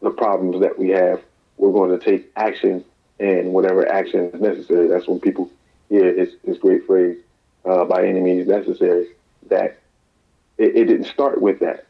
the 0.00 0.10
problems 0.10 0.60
that 0.60 0.78
we 0.78 0.90
have. 0.90 1.20
We're 1.56 1.72
going 1.72 1.98
to 1.98 2.04
take 2.04 2.30
action, 2.36 2.84
and 3.18 3.52
whatever 3.52 3.90
action 3.90 4.30
is 4.32 4.40
necessary. 4.40 4.88
That's 4.88 5.08
when 5.08 5.20
people 5.20 5.50
hear 5.88 6.14
his, 6.14 6.34
his 6.44 6.58
great 6.58 6.86
phrase, 6.86 7.18
uh, 7.64 7.84
by 7.84 8.06
any 8.06 8.20
means 8.20 8.46
necessary, 8.46 9.08
that 9.48 9.78
it, 10.58 10.76
it 10.76 10.84
didn't 10.84 11.04
start 11.04 11.40
with 11.40 11.60
that. 11.60 11.86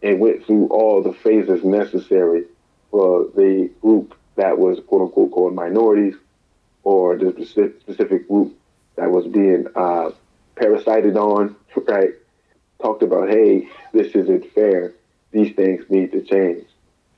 It 0.00 0.18
went 0.18 0.46
through 0.46 0.68
all 0.68 1.02
the 1.02 1.12
phases 1.12 1.64
necessary 1.64 2.44
for 2.90 3.26
the 3.34 3.70
group 3.80 4.14
that 4.36 4.58
was 4.58 4.80
quote 4.86 5.02
unquote 5.02 5.30
called 5.32 5.54
minorities 5.54 6.14
or 6.82 7.16
the 7.16 7.32
specific 7.80 8.26
group 8.28 8.56
that 8.96 9.10
was 9.10 9.26
being 9.26 9.66
uh, 9.76 10.10
parasited 10.56 11.16
on, 11.16 11.56
right? 11.88 12.10
Talked 12.80 13.02
about, 13.02 13.28
hey, 13.28 13.68
this 13.92 14.14
isn't 14.14 14.52
fair. 14.54 14.94
These 15.32 15.54
things 15.54 15.84
need 15.90 16.12
to 16.12 16.22
change. 16.22 16.66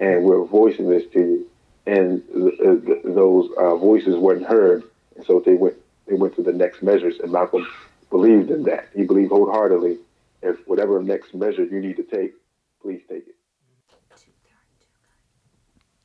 And 0.03 0.25
we're 0.25 0.45
voicing 0.45 0.89
this 0.89 1.05
to 1.13 1.19
you. 1.19 1.51
And 1.87 2.23
th- 2.35 2.85
th- 2.87 3.03
those 3.05 3.49
uh, 3.57 3.77
voices 3.77 4.17
weren't 4.17 4.45
heard. 4.45 4.83
And 5.17 5.25
so 5.25 5.41
they 5.41 5.55
went, 5.55 5.77
they 6.09 6.15
went 6.15 6.35
to 6.37 6.43
the 6.43 6.53
next 6.53 6.83
measures. 6.83 7.21
And 7.21 7.31
Malcolm 7.31 7.67
believed 8.11 8.51
in 8.51 8.65
that. 8.65 8.89
He 8.95 9.05
believed 9.05 9.31
wholeheartedly 9.31 9.99
if 10.43 10.57
whatever 10.67 11.01
next 11.03 11.35
measure 11.35 11.65
you 11.65 11.81
need 11.81 11.97
to 11.97 12.03
take, 12.03 12.33
please 12.83 13.01
take 13.09 13.29
it. 13.29 13.37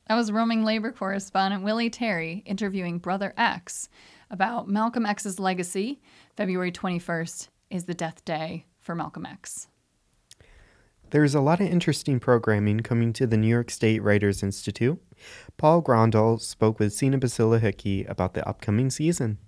That 0.08 0.14
was 0.14 0.32
roaming 0.32 0.64
labor 0.64 0.90
correspondent 0.90 1.64
Willie 1.64 1.90
Terry 1.90 2.42
interviewing 2.46 2.98
Brother 2.98 3.34
X 3.36 3.90
about 4.30 4.68
Malcolm 4.68 5.04
X's 5.04 5.38
legacy. 5.38 6.00
February 6.34 6.72
21st 6.72 7.48
is 7.68 7.84
the 7.84 7.94
death 7.94 8.24
day 8.24 8.64
for 8.80 8.94
Malcolm 8.94 9.26
X. 9.26 9.68
There's 11.10 11.34
a 11.34 11.40
lot 11.40 11.60
of 11.60 11.66
interesting 11.66 12.20
programming 12.20 12.80
coming 12.80 13.14
to 13.14 13.26
the 13.26 13.38
New 13.38 13.48
York 13.48 13.70
State 13.70 14.02
Writers 14.02 14.42
Institute. 14.42 15.00
Paul 15.56 15.82
Grondahl 15.82 16.38
spoke 16.38 16.78
with 16.78 16.92
Sina 16.92 17.18
Basila 17.18 17.60
Hickey 17.60 18.04
about 18.04 18.34
the 18.34 18.46
upcoming 18.46 18.90
season. 18.90 19.38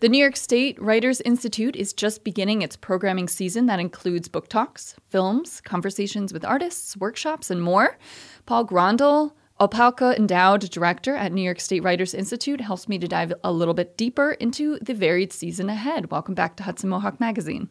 The 0.00 0.08
New 0.08 0.18
York 0.18 0.36
State 0.36 0.80
Writers 0.80 1.20
Institute 1.20 1.76
is 1.76 1.92
just 1.92 2.24
beginning 2.24 2.62
its 2.62 2.76
programming 2.76 3.28
season 3.28 3.66
that 3.66 3.78
includes 3.78 4.26
book 4.26 4.48
talks, 4.48 4.96
films, 5.10 5.60
conversations 5.60 6.32
with 6.32 6.46
artists, 6.46 6.96
workshops, 6.96 7.50
and 7.50 7.62
more. 7.62 7.98
Paul 8.46 8.66
Grondahl, 8.66 9.32
Opalka 9.60 10.16
Endowed 10.16 10.62
Director 10.70 11.14
at 11.14 11.30
New 11.30 11.42
York 11.42 11.60
State 11.60 11.82
Writers 11.82 12.14
Institute, 12.14 12.62
helps 12.62 12.88
me 12.88 12.98
to 12.98 13.06
dive 13.06 13.34
a 13.44 13.52
little 13.52 13.74
bit 13.74 13.98
deeper 13.98 14.32
into 14.32 14.78
the 14.80 14.94
varied 14.94 15.30
season 15.30 15.68
ahead. 15.68 16.10
Welcome 16.10 16.34
back 16.34 16.56
to 16.56 16.62
Hudson 16.62 16.88
Mohawk 16.88 17.20
Magazine. 17.20 17.68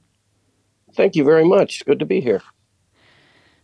Thank 0.95 1.15
you 1.15 1.23
very 1.23 1.45
much. 1.45 1.85
Good 1.85 1.99
to 1.99 2.05
be 2.05 2.21
here. 2.21 2.41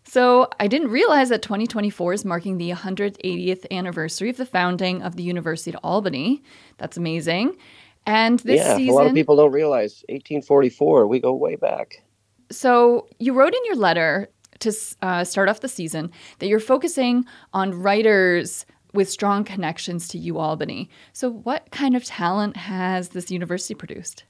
So, 0.03 0.49
I 0.57 0.67
didn't 0.67 0.88
realize 0.88 1.28
that 1.30 1.41
2024 1.41 2.13
is 2.13 2.23
marking 2.23 2.57
the 2.57 2.71
180th 2.71 3.65
anniversary 3.71 4.30
of 4.30 4.38
the 4.38 4.45
founding 4.45 5.01
of 5.01 5.17
the 5.17 5.23
University 5.23 5.71
of 5.71 5.80
Albany. 5.84 6.41
That's 6.78 6.95
amazing. 6.95 7.57
And 8.05 8.39
this 8.39 8.61
yeah, 8.61 8.78
season, 8.78 8.93
a 8.93 8.95
lot 8.95 9.07
of 9.07 9.13
people 9.13 9.36
don't 9.36 9.51
realize 9.51 10.05
1844. 10.07 11.07
We 11.07 11.19
go 11.19 11.34
way 11.34 11.57
back. 11.57 12.03
So 12.49 13.09
you 13.19 13.34
wrote 13.34 13.53
in 13.53 13.65
your 13.65 13.75
letter 13.75 14.30
to 14.59 14.73
uh, 15.01 15.25
start 15.25 15.49
off 15.49 15.59
the 15.59 15.67
season 15.67 16.11
that 16.39 16.47
you're 16.47 16.61
focusing 16.61 17.25
on 17.53 17.73
writers 17.73 18.65
with 18.93 19.09
strong 19.09 19.43
connections 19.43 20.07
to 20.07 20.17
U 20.17 20.38
Albany. 20.38 20.89
So 21.11 21.30
what 21.30 21.69
kind 21.71 21.95
of 21.95 22.05
talent 22.05 22.55
has 22.55 23.09
this 23.09 23.30
university 23.30 23.75
produced? 23.75 24.23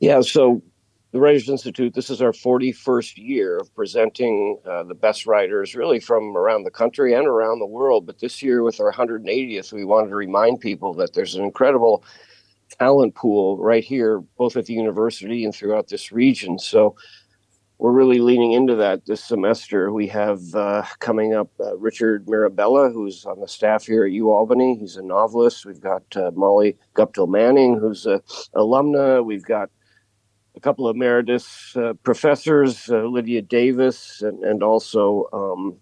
Yeah, 0.00 0.20
so 0.22 0.62
the 1.12 1.20
Writers 1.20 1.48
Institute, 1.48 1.94
this 1.94 2.08
is 2.08 2.22
our 2.22 2.30
41st 2.30 3.16
year 3.16 3.58
of 3.58 3.74
presenting 3.74 4.58
uh, 4.64 4.84
the 4.84 4.94
best 4.94 5.26
writers 5.26 5.74
really 5.74 5.98
from 5.98 6.36
around 6.36 6.62
the 6.62 6.70
country 6.70 7.14
and 7.14 7.26
around 7.26 7.58
the 7.58 7.66
world. 7.66 8.06
But 8.06 8.20
this 8.20 8.42
year, 8.42 8.62
with 8.62 8.80
our 8.80 8.92
180th, 8.92 9.72
we 9.72 9.84
wanted 9.84 10.10
to 10.10 10.16
remind 10.16 10.60
people 10.60 10.94
that 10.94 11.14
there's 11.14 11.34
an 11.34 11.42
incredible 11.42 12.04
talent 12.78 13.16
pool 13.16 13.58
right 13.58 13.82
here, 13.82 14.20
both 14.38 14.56
at 14.56 14.66
the 14.66 14.72
university 14.72 15.44
and 15.44 15.52
throughout 15.52 15.88
this 15.88 16.12
region. 16.12 16.60
So 16.60 16.94
we're 17.78 17.90
really 17.90 18.20
leaning 18.20 18.52
into 18.52 18.76
that 18.76 19.06
this 19.06 19.24
semester. 19.24 19.92
We 19.92 20.06
have 20.08 20.40
uh, 20.54 20.84
coming 21.00 21.34
up 21.34 21.50
uh, 21.58 21.76
Richard 21.76 22.28
Mirabella, 22.28 22.88
who's 22.90 23.24
on 23.24 23.40
the 23.40 23.48
staff 23.48 23.86
here 23.86 24.04
at 24.04 24.12
UAlbany. 24.12 24.78
He's 24.78 24.96
a 24.96 25.02
novelist. 25.02 25.66
We've 25.66 25.80
got 25.80 26.04
uh, 26.14 26.30
Molly 26.36 26.76
Guptill 26.94 27.28
Manning, 27.28 27.78
who's 27.80 28.06
an 28.06 28.20
alumna. 28.54 29.24
We've 29.24 29.44
got 29.44 29.70
a 30.56 30.60
couple 30.60 30.88
of 30.88 30.96
emeritus 30.96 31.76
uh, 31.76 31.94
professors, 32.02 32.90
uh, 32.90 33.04
Lydia 33.04 33.42
Davis, 33.42 34.22
and, 34.22 34.42
and 34.44 34.62
also 34.62 35.26
um, 35.32 35.76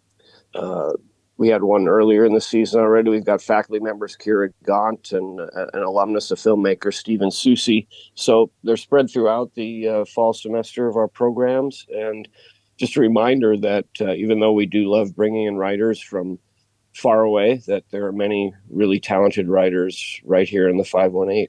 uh, 0.55 0.93
we 1.39 1.49
had 1.49 1.63
one 1.63 1.89
earlier 1.89 2.25
in 2.25 2.35
the 2.35 2.41
season 2.41 2.81
already. 2.81 3.11
We've 3.11 3.25
got 3.25 3.41
faculty 3.41 3.81
members 3.81 4.17
Kyra 4.17 4.53
Gaunt 4.65 5.13
and 5.13 5.41
uh, 5.41 5.67
an 5.73 5.83
alumnus, 5.83 6.33
a 6.33 6.35
filmmaker, 6.35 6.93
Stephen 6.93 7.31
Susi. 7.31 7.87
So 8.15 8.51
they're 8.65 8.77
spread 8.77 9.09
throughout 9.09 9.55
the 9.55 9.89
uh, 9.89 10.05
fall 10.05 10.33
semester 10.33 10.89
of 10.89 10.97
our 10.97 11.07
programs. 11.07 11.87
And 11.91 12.29
just 12.77 12.97
a 12.97 13.01
reminder 13.01 13.57
that 13.57 13.87
uh, 14.01 14.15
even 14.15 14.41
though 14.41 14.53
we 14.53 14.67
do 14.67 14.91
love 14.91 15.15
bringing 15.15 15.47
in 15.47 15.57
writers 15.57 16.01
from 16.01 16.41
far 16.93 17.23
away, 17.23 17.63
that 17.69 17.85
there 17.91 18.07
are 18.07 18.13
many 18.13 18.53
really 18.69 18.99
talented 18.99 19.49
writers 19.49 20.21
right 20.25 20.49
here 20.49 20.69
in 20.69 20.77
the 20.77 20.85
518. 20.85 21.47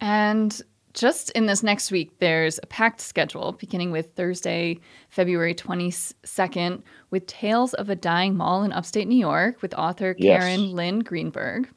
And 0.00 0.62
just 0.94 1.30
in 1.30 1.46
this 1.46 1.62
next 1.62 1.90
week, 1.90 2.18
there's 2.18 2.58
a 2.62 2.66
packed 2.66 3.00
schedule 3.00 3.52
beginning 3.52 3.90
with 3.90 4.14
Thursday, 4.14 4.78
February 5.08 5.54
22nd, 5.54 6.82
with 7.10 7.26
Tales 7.26 7.74
of 7.74 7.88
a 7.88 7.96
Dying 7.96 8.36
Mall 8.36 8.62
in 8.62 8.72
upstate 8.72 9.08
New 9.08 9.18
York 9.18 9.62
with 9.62 9.74
author 9.74 10.14
Yes. 10.18 10.40
Karen 10.42 10.72
Lynn 10.72 11.00
Greenberg. 11.00 11.68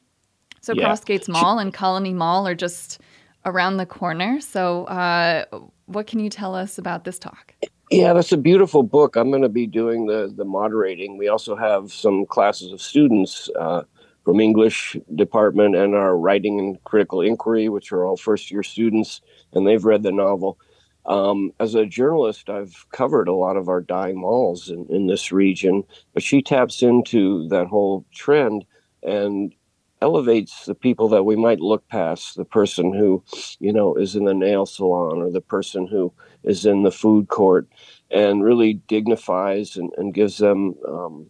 So, 0.61 0.73
Yeah. 0.73 0.89
Crossgates 0.89 1.29
Mall 1.29 1.59
and 1.59 1.73
Colonie 1.73 2.13
Mall 2.13 2.47
are 2.47 2.55
just 2.55 2.99
around 3.45 3.77
the 3.77 3.85
corner. 3.85 4.41
So, 4.41 4.85
uh, 4.85 5.45
what 5.85 6.07
can 6.07 6.19
you 6.19 6.29
tell 6.29 6.55
us 6.55 6.77
about 6.77 7.03
this 7.03 7.19
talk? 7.19 7.53
Yeah, 7.91 8.13
that's 8.13 8.31
a 8.31 8.37
beautiful 8.37 8.81
book. 8.81 9.15
I'm 9.15 9.29
going 9.29 9.43
to 9.43 9.49
be 9.49 9.67
doing 9.67 10.07
the 10.07 10.33
the 10.35 10.43
moderating. 10.45 11.17
We 11.17 11.27
also 11.27 11.55
have 11.55 11.93
some 11.93 12.25
classes 12.25 12.71
of 12.73 12.81
students 12.81 13.47
uh, 13.59 13.83
from 14.25 14.39
English 14.39 14.97
department 15.13 15.75
and 15.75 15.95
our 15.95 16.17
writing 16.17 16.59
and 16.59 16.83
critical 16.83 17.21
inquiry, 17.21 17.69
which 17.69 17.91
are 17.91 18.03
all 18.03 18.17
first 18.17 18.51
year 18.51 18.63
students, 18.63 19.21
and 19.53 19.65
they've 19.65 19.85
read 19.85 20.03
the 20.03 20.11
novel. 20.11 20.57
Um, 21.05 21.51
as 21.59 21.75
a 21.75 21.85
journalist, 21.85 22.49
I've 22.49 22.87
covered 22.91 23.27
a 23.27 23.33
lot 23.33 23.55
of 23.55 23.69
our 23.69 23.81
dying 23.81 24.19
malls 24.19 24.69
in, 24.69 24.87
in 24.89 25.05
this 25.05 25.31
region, 25.31 25.83
but 26.15 26.23
she 26.23 26.41
taps 26.41 26.81
into 26.81 27.47
that 27.49 27.67
whole 27.67 28.03
trend 28.11 28.65
and 29.03 29.53
elevates 30.01 30.65
the 30.65 30.75
people 30.75 31.07
that 31.09 31.23
we 31.23 31.35
might 31.35 31.59
look 31.59 31.87
past 31.87 32.35
the 32.35 32.45
person 32.45 32.93
who 32.93 33.23
you 33.59 33.71
know 33.71 33.95
is 33.95 34.15
in 34.15 34.25
the 34.25 34.33
nail 34.33 34.65
salon 34.65 35.21
or 35.21 35.31
the 35.31 35.41
person 35.41 35.87
who 35.87 36.11
is 36.43 36.65
in 36.65 36.83
the 36.83 36.91
food 36.91 37.27
court 37.29 37.67
and 38.11 38.43
really 38.43 38.73
dignifies 38.73 39.77
and, 39.77 39.91
and 39.97 40.13
gives 40.13 40.37
them 40.37 40.75
um, 40.87 41.29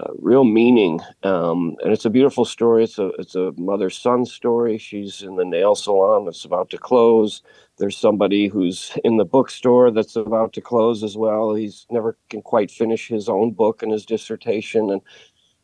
uh, 0.00 0.12
real 0.18 0.44
meaning. 0.44 1.00
Um, 1.22 1.76
and 1.82 1.92
it's 1.92 2.04
a 2.04 2.10
beautiful 2.10 2.44
story. 2.44 2.84
It's 2.84 2.98
a 2.98 3.08
it's 3.18 3.34
a 3.34 3.52
mother 3.56 3.90
son 3.90 4.24
story. 4.24 4.78
She's 4.78 5.22
in 5.22 5.36
the 5.36 5.44
nail 5.44 5.74
salon 5.74 6.24
that's 6.24 6.44
about 6.44 6.70
to 6.70 6.78
close. 6.78 7.42
There's 7.78 7.96
somebody 7.96 8.48
who's 8.48 8.96
in 9.04 9.16
the 9.16 9.24
bookstore 9.24 9.90
that's 9.90 10.16
about 10.16 10.52
to 10.54 10.60
close 10.60 11.02
as 11.02 11.16
well. 11.16 11.54
He's 11.54 11.86
never 11.90 12.16
can 12.28 12.42
quite 12.42 12.70
finish 12.70 13.08
his 13.08 13.28
own 13.28 13.52
book 13.52 13.82
and 13.82 13.92
his 13.92 14.06
dissertation. 14.06 14.90
And 14.90 15.02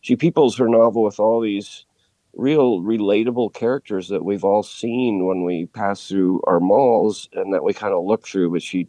she 0.01 0.17
peoples 0.17 0.57
her 0.59 0.69
novel 0.69 1.03
with 1.03 1.19
all 1.21 1.41
these 1.41 1.87
real 2.35 2.81
relatable 2.81 3.55
characters 3.55 4.09
that 4.09 4.25
we've 4.25 4.45
all 4.45 4.63
seen 4.63 5.27
when 5.27 5.45
we 5.45 5.67
pass 5.67 6.09
through 6.09 6.43
our 6.47 6.61
malls 6.61 7.29
and 7.33 7.55
that 7.55 7.65
we 7.65 7.73
kind 7.73 7.95
of 7.95 8.05
look 8.05 8.27
through. 8.27 8.51
But 8.51 8.63
she 8.63 8.89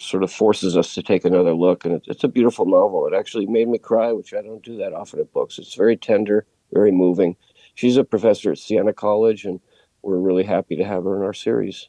sort 0.00 0.22
of 0.22 0.32
forces 0.32 0.76
us 0.76 0.94
to 0.94 1.02
take 1.02 1.24
another 1.24 1.54
look. 1.54 1.84
And 1.84 1.94
it, 1.94 2.04
it's 2.06 2.24
a 2.24 2.28
beautiful 2.28 2.66
novel. 2.66 3.06
It 3.06 3.14
actually 3.14 3.46
made 3.46 3.68
me 3.68 3.78
cry, 3.78 4.12
which 4.12 4.34
I 4.34 4.42
don't 4.42 4.62
do 4.62 4.76
that 4.78 4.92
often 4.92 5.20
at 5.20 5.32
books. 5.32 5.58
It's 5.58 5.74
very 5.74 5.96
tender, 5.96 6.46
very 6.72 6.92
moving. 6.92 7.36
she's 7.74 7.96
a 7.96 8.04
professor 8.04 8.52
at 8.52 8.58
Siena 8.58 8.92
College, 8.92 9.44
and 9.44 9.60
we're 10.02 10.18
really 10.18 10.44
happy 10.44 10.76
to 10.76 10.84
have 10.84 11.04
her 11.04 11.16
in 11.16 11.22
our 11.22 11.32
series. 11.32 11.88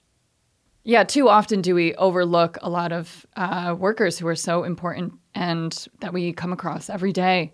Yeah, 0.83 1.03
too 1.03 1.29
often 1.29 1.61
do 1.61 1.75
we 1.75 1.93
overlook 1.95 2.57
a 2.61 2.69
lot 2.69 2.91
of 2.91 3.25
uh, 3.35 3.75
workers 3.77 4.17
who 4.17 4.27
are 4.27 4.35
so 4.35 4.63
important 4.63 5.13
and 5.35 5.87
that 5.99 6.13
we 6.13 6.33
come 6.33 6.53
across 6.53 6.89
every 6.89 7.13
day. 7.13 7.53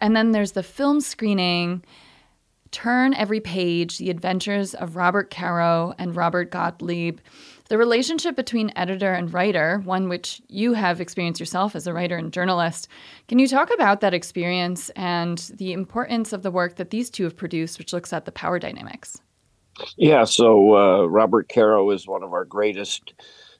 And 0.00 0.14
then 0.14 0.32
there's 0.32 0.52
the 0.52 0.62
film 0.62 1.00
screening 1.00 1.82
Turn 2.70 3.14
Every 3.14 3.40
Page 3.40 3.98
The 3.98 4.10
Adventures 4.10 4.74
of 4.74 4.96
Robert 4.96 5.30
Caro 5.30 5.94
and 5.98 6.14
Robert 6.14 6.50
Gottlieb. 6.50 7.20
The 7.68 7.78
relationship 7.78 8.36
between 8.36 8.72
editor 8.76 9.12
and 9.12 9.32
writer, 9.32 9.80
one 9.84 10.08
which 10.08 10.40
you 10.48 10.74
have 10.74 11.00
experienced 11.00 11.40
yourself 11.40 11.74
as 11.74 11.86
a 11.88 11.92
writer 11.92 12.16
and 12.16 12.32
journalist. 12.32 12.86
Can 13.26 13.40
you 13.40 13.48
talk 13.48 13.74
about 13.74 14.00
that 14.00 14.14
experience 14.14 14.88
and 14.90 15.38
the 15.54 15.72
importance 15.72 16.32
of 16.32 16.42
the 16.42 16.52
work 16.52 16.76
that 16.76 16.90
these 16.90 17.10
two 17.10 17.24
have 17.24 17.36
produced, 17.36 17.78
which 17.78 17.92
looks 17.92 18.12
at 18.12 18.24
the 18.24 18.32
power 18.32 18.60
dynamics? 18.60 19.20
Yeah, 19.96 20.24
so 20.24 20.76
uh, 20.76 21.06
Robert 21.06 21.50
Caro 21.52 21.90
is 21.90 22.06
one 22.06 22.22
of 22.22 22.32
our 22.32 22.44
greatest 22.44 23.14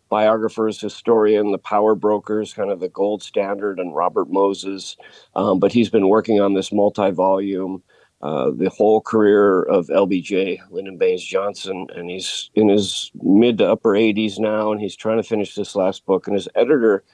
biographers, 0.09 0.81
historian, 0.81 1.51
the 1.51 1.59
power 1.59 1.97
brokers, 1.97 2.55
kind 2.55 2.71
of 2.71 2.79
the 2.79 2.89
gold 2.89 3.25
standard, 3.25 3.81
and 3.81 3.95
Robert 3.95 4.31
Moses. 4.31 4.97
Um, 5.35 5.59
but 5.59 5.73
he's 5.73 5.91
been 5.91 6.09
working 6.09 6.41
on 6.41 6.55
this 6.55 6.73
multi 6.73 7.11
volume. 7.11 7.83
Uh, 8.23 8.51
the 8.57 8.71
whole 8.71 9.01
career 9.03 9.63
of 9.65 9.89
LBJ, 9.89 10.59
Lyndon 10.71 10.97
Baines 10.97 11.23
Johnson, 11.23 11.87
and 11.95 12.09
he's 12.09 12.51
in 12.55 12.69
his 12.69 13.11
mid 13.23 13.59
to 13.59 13.71
upper 13.71 13.91
80s 13.91 14.39
now, 14.39 14.73
and 14.73 14.81
he's 14.81 14.97
trying 14.97 15.19
to 15.19 15.23
finish 15.23 15.55
this 15.55 15.77
last 15.77 16.07
book. 16.07 16.27
And 16.27 16.35
his 16.35 16.49
editor 16.55 17.05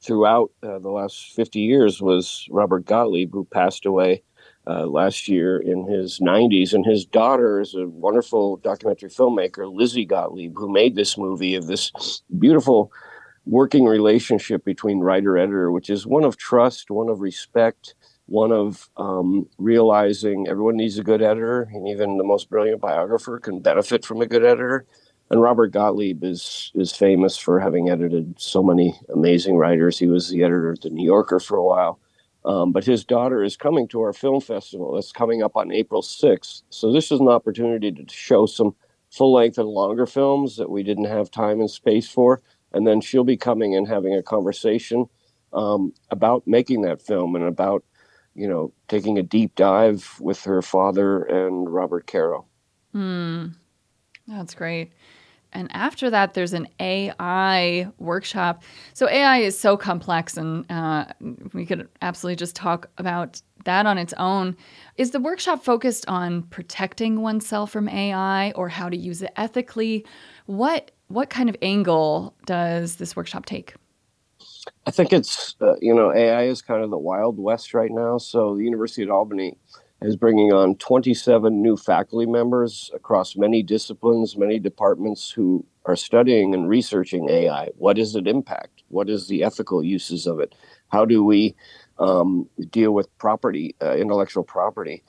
throughout 0.00 0.50
uh, 0.62 0.78
the 0.78 0.88
last 0.88 1.34
50 1.34 1.60
years 1.60 2.00
was 2.00 2.46
Robert 2.50 2.86
Gottlieb, 2.86 3.32
who 3.32 3.44
passed 3.44 3.84
away 3.84 4.22
uh, 4.66 4.86
last 4.86 5.28
year 5.28 5.58
in 5.58 5.86
his 5.86 6.20
90s. 6.20 6.72
And 6.72 6.84
his 6.84 7.04
daughter 7.04 7.60
is 7.60 7.74
a 7.74 7.86
wonderful 7.86 8.56
documentary 8.56 9.10
filmmaker, 9.10 9.72
Lizzie 9.72 10.04
Gottlieb, 10.04 10.54
who 10.56 10.72
made 10.72 10.96
this 10.96 11.18
movie 11.18 11.54
of 11.54 11.66
this 11.66 12.22
beautiful 12.38 12.90
working 13.44 13.84
relationship 13.84 14.64
between 14.64 15.00
writer 15.00 15.38
editor, 15.38 15.70
which 15.70 15.88
is 15.88 16.06
one 16.06 16.24
of 16.24 16.36
trust, 16.36 16.90
one 16.90 17.08
of 17.08 17.20
respect, 17.20 17.94
one 18.26 18.52
of 18.52 18.88
um, 18.96 19.48
realizing 19.58 20.46
everyone 20.48 20.76
needs 20.76 20.98
a 20.98 21.04
good 21.04 21.22
editor, 21.22 21.68
and 21.72 21.88
even 21.88 22.18
the 22.18 22.24
most 22.24 22.50
brilliant 22.50 22.80
biographer 22.80 23.38
can 23.38 23.60
benefit 23.60 24.04
from 24.04 24.20
a 24.20 24.26
good 24.26 24.44
editor. 24.44 24.84
And 25.30 25.40
Robert 25.40 25.68
Gottlieb 25.72 26.22
is 26.22 26.70
is 26.74 26.92
famous 26.94 27.36
for 27.36 27.58
having 27.58 27.88
edited 27.90 28.40
so 28.40 28.62
many 28.62 28.98
amazing 29.12 29.56
writers. 29.56 29.98
He 29.98 30.06
was 30.06 30.30
the 30.30 30.42
editor 30.42 30.70
of 30.70 30.80
the 30.80 30.90
New 30.90 31.04
Yorker 31.04 31.40
for 31.40 31.56
a 31.56 31.64
while. 31.64 31.98
Um, 32.44 32.70
but 32.70 32.84
his 32.84 33.04
daughter 33.04 33.42
is 33.42 33.56
coming 33.56 33.88
to 33.88 34.00
our 34.02 34.12
film 34.12 34.40
festival. 34.40 34.92
That's 34.92 35.10
coming 35.10 35.42
up 35.42 35.56
on 35.56 35.72
April 35.72 36.00
6th. 36.00 36.62
So 36.70 36.92
this 36.92 37.10
is 37.10 37.18
an 37.18 37.26
opportunity 37.26 37.90
to 37.90 38.04
show 38.08 38.46
some 38.46 38.76
full 39.10 39.32
length 39.32 39.58
and 39.58 39.68
longer 39.68 40.06
films 40.06 40.56
that 40.56 40.70
we 40.70 40.84
didn't 40.84 41.06
have 41.06 41.28
time 41.28 41.58
and 41.58 41.68
space 41.68 42.08
for. 42.08 42.40
And 42.72 42.86
then 42.86 43.00
she'll 43.00 43.24
be 43.24 43.36
coming 43.36 43.74
and 43.74 43.88
having 43.88 44.14
a 44.14 44.22
conversation 44.22 45.06
um, 45.52 45.92
about 46.10 46.46
making 46.46 46.82
that 46.82 47.02
film 47.02 47.34
and 47.34 47.44
about, 47.44 47.84
you 48.36 48.46
know, 48.46 48.72
taking 48.88 49.18
a 49.18 49.22
deep 49.22 49.54
dive 49.54 50.16
with 50.20 50.44
her 50.44 50.62
father 50.62 51.22
and 51.22 51.72
Robert 51.72 52.06
Caro. 52.06 52.46
Hmm. 52.92 53.46
That's 54.28 54.54
great. 54.54 54.92
And 55.52 55.70
after 55.72 56.10
that, 56.10 56.34
there's 56.34 56.52
an 56.52 56.68
AI 56.80 57.88
workshop. 57.98 58.62
So 58.92 59.08
AI 59.08 59.38
is 59.38 59.58
so 59.58 59.76
complex, 59.76 60.36
and 60.36 60.70
uh, 60.70 61.06
we 61.54 61.64
could 61.64 61.88
absolutely 62.02 62.36
just 62.36 62.54
talk 62.54 62.90
about 62.98 63.40
that 63.64 63.86
on 63.86 63.96
its 63.96 64.12
own. 64.18 64.56
Is 64.96 65.12
the 65.12 65.20
workshop 65.20 65.64
focused 65.64 66.06
on 66.08 66.42
protecting 66.44 67.22
oneself 67.22 67.70
from 67.70 67.88
AI 67.88 68.50
or 68.52 68.68
how 68.68 68.90
to 68.90 68.96
use 68.96 69.22
it 69.22 69.32
ethically? 69.36 70.04
What 70.44 70.90
what 71.08 71.30
kind 71.30 71.48
of 71.48 71.56
angle 71.62 72.34
does 72.46 72.96
this 72.96 73.14
workshop 73.14 73.46
take? 73.46 73.74
I 74.86 74.92
think 74.92 75.14
it's 75.14 75.56
uh, 75.62 75.76
you 75.80 75.94
know 75.94 76.12
AI 76.14 76.44
is 76.44 76.62
kind 76.62 76.84
of 76.84 76.90
the 76.90 76.98
wild 76.98 77.40
west 77.40 77.74
right 77.74 77.90
now. 77.92 78.18
So 78.18 78.56
the 78.56 78.64
University 78.64 79.04
of 79.04 79.10
Albany 79.10 79.58
is 80.02 80.16
bringing 80.16 80.52
on 80.52 80.76
27 80.76 81.62
new 81.62 81.78
faculty 81.78 82.26
members 82.26 82.92
across 82.94 83.36
many 83.38 83.64
disciplines, 83.64 84.36
many 84.36 84.60
departments 84.60 85.32
who 85.32 85.66
are 85.86 85.96
studying 85.96 86.54
and 86.54 86.68
researching 86.68 87.30
AI. 87.30 87.70
What 87.78 87.96
does 87.96 88.16
it 88.16 88.28
impact? 88.28 88.84
What 88.90 89.10
is 89.10 89.28
the 89.28 89.44
ethical 89.44 89.82
uses 89.84 90.28
of 90.28 90.40
it? 90.40 90.54
How 90.90 91.06
do 91.06 91.24
we 91.24 91.56
um, 92.00 92.50
deal 92.70 92.92
with 92.92 93.08
property, 93.18 93.76
uh, 93.82 93.96
intellectual 93.96 94.44
property? 94.44 95.04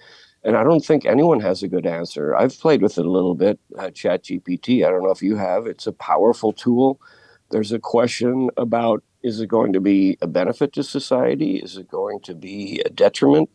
And 0.45 0.57
I 0.57 0.63
don't 0.63 0.85
think 0.85 1.05
anyone 1.05 1.41
has 1.41 1.63
a 1.63 1.69
good 1.69 1.87
answer. 1.87 2.35
I've 2.37 2.59
played 2.59 2.81
with 2.83 2.97
it 2.99 3.05
a 3.05 3.11
little 3.11 3.35
bit, 3.35 3.59
uh, 3.79 3.87
ChatGPT. 3.87 4.85
I 4.87 4.91
don't 4.91 5.03
know 5.03 5.11
if 5.11 5.23
you 5.23 5.35
have. 5.37 5.67
It's 5.67 5.87
a 5.87 5.93
powerful 5.93 6.53
tool. 6.53 7.01
There's 7.49 7.71
a 7.71 7.79
question 7.79 8.49
about 8.57 9.03
is 9.23 9.39
it 9.41 9.47
going 9.47 9.73
to 9.73 9.79
be 9.79 10.17
a 10.21 10.27
benefit 10.27 10.73
to 10.73 10.83
society? 10.83 11.57
Is 11.57 11.77
it 11.77 11.87
going 11.87 12.19
to 12.21 12.35
be 12.35 12.81
a 12.85 12.89
detriment? 12.89 13.49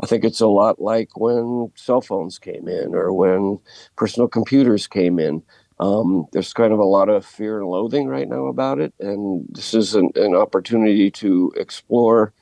I 0.00 0.06
think 0.06 0.24
it's 0.24 0.40
a 0.40 0.46
lot 0.46 0.80
like 0.80 1.18
when 1.18 1.72
cell 1.74 2.00
phones 2.00 2.38
came 2.38 2.68
in 2.68 2.94
or 2.94 3.12
when 3.12 3.58
personal 3.96 4.28
computers 4.28 4.86
came 4.86 5.18
in. 5.18 5.42
Um, 5.80 6.26
there's 6.32 6.52
kind 6.52 6.72
of 6.72 6.78
a 6.78 6.84
lot 6.84 7.08
of 7.08 7.24
fear 7.24 7.58
and 7.58 7.68
loathing 7.68 8.06
right 8.06 8.28
now 8.28 8.46
about 8.46 8.80
it. 8.80 8.94
And 9.00 9.46
this 9.50 9.74
is 9.74 9.94
an, 9.94 10.10
an 10.14 10.34
opportunity 10.34 11.10
to 11.12 11.52
explore 11.56 12.32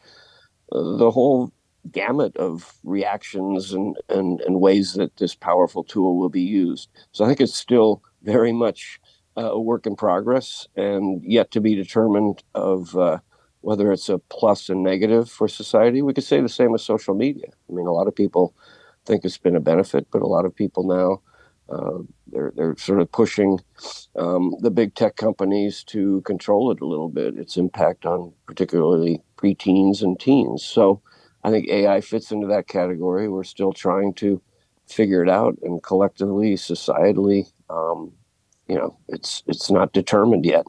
uh, 0.73 0.97
the 0.97 1.11
whole 1.11 1.53
gamut 1.91 2.37
of 2.37 2.75
reactions 2.83 3.73
and, 3.73 3.97
and, 4.09 4.41
and 4.43 4.61
ways 4.61 4.95
that 4.95 5.17
this 5.17 5.35
powerful 5.35 5.85
tool 5.85 6.19
will 6.19 6.29
be 6.29 6.43
used. 6.43 6.89
So 7.13 7.25
I 7.25 7.29
think 7.29 7.41
it's 7.41 7.55
still 7.55 8.03
very 8.23 8.53
much 8.53 9.01
uh, 9.37 9.53
a 9.53 9.61
work 9.61 9.87
in 9.87 9.97
progress 9.97 10.67
and 10.77 11.23
yet 11.25 11.51
to 11.51 11.61
be 11.61 11.75
determined 11.75 12.43
of 12.55 12.97
uh, 12.97 13.19
whether 13.61 13.93
it's 13.93 14.09
a 14.09 14.19
plus 14.19 14.69
and 14.69 14.83
negative 14.83 15.31
for 15.31 15.49
society. 15.49 16.03
We 16.03 16.15
could 16.15 16.25
say 16.25 16.41
the 16.41 16.49
same 16.49 16.73
with 16.73 16.81
social 16.81 17.15
media. 17.15 17.49
I 17.69 17.73
mean, 17.73 17.87
a 17.87 17.93
lot 17.93 18.09
of 18.09 18.15
people 18.15 18.55
think 19.05 19.25
it's 19.25 19.39
been 19.39 19.57
a 19.57 19.61
benefit, 19.61 20.07
but 20.11 20.23
a 20.23 20.27
lot 20.27 20.45
of 20.45 20.55
people 20.55 20.85
now 20.87 21.21
uh, 21.69 21.99
they're 22.29 22.53
they're 22.55 22.77
sort 22.77 23.01
of 23.01 23.11
pushing 23.11 23.59
um, 24.17 24.55
the 24.61 24.71
big 24.71 24.95
tech 24.95 25.17
companies 25.17 25.83
to 25.85 26.21
control 26.23 26.71
it 26.71 26.81
a 26.81 26.87
little 26.87 27.09
bit. 27.09 27.37
Its 27.37 27.57
impact 27.57 28.07
on 28.07 28.33
particularly 28.47 29.23
preteens 29.37 30.03
and 30.03 30.19
teens. 30.21 30.65
So 30.65 31.03
I 31.43 31.51
think 31.51 31.69
AI 31.69 32.01
fits 32.01 32.31
into 32.31 32.47
that 32.49 32.69
category. 32.69 33.29
We're 33.29 33.45
still 33.45 33.73
trying 33.73 34.15
to 34.15 34.41
figure 34.87 35.23
it 35.23 35.29
out, 35.29 35.59
and 35.63 35.83
collectively, 35.83 36.55
societally, 36.55 37.51
um, 37.69 38.13
you 38.69 38.77
know, 38.77 38.97
it's 39.09 39.43
it's 39.47 39.71
not 39.71 39.93
determined 39.93 40.45
yet. 40.45 40.67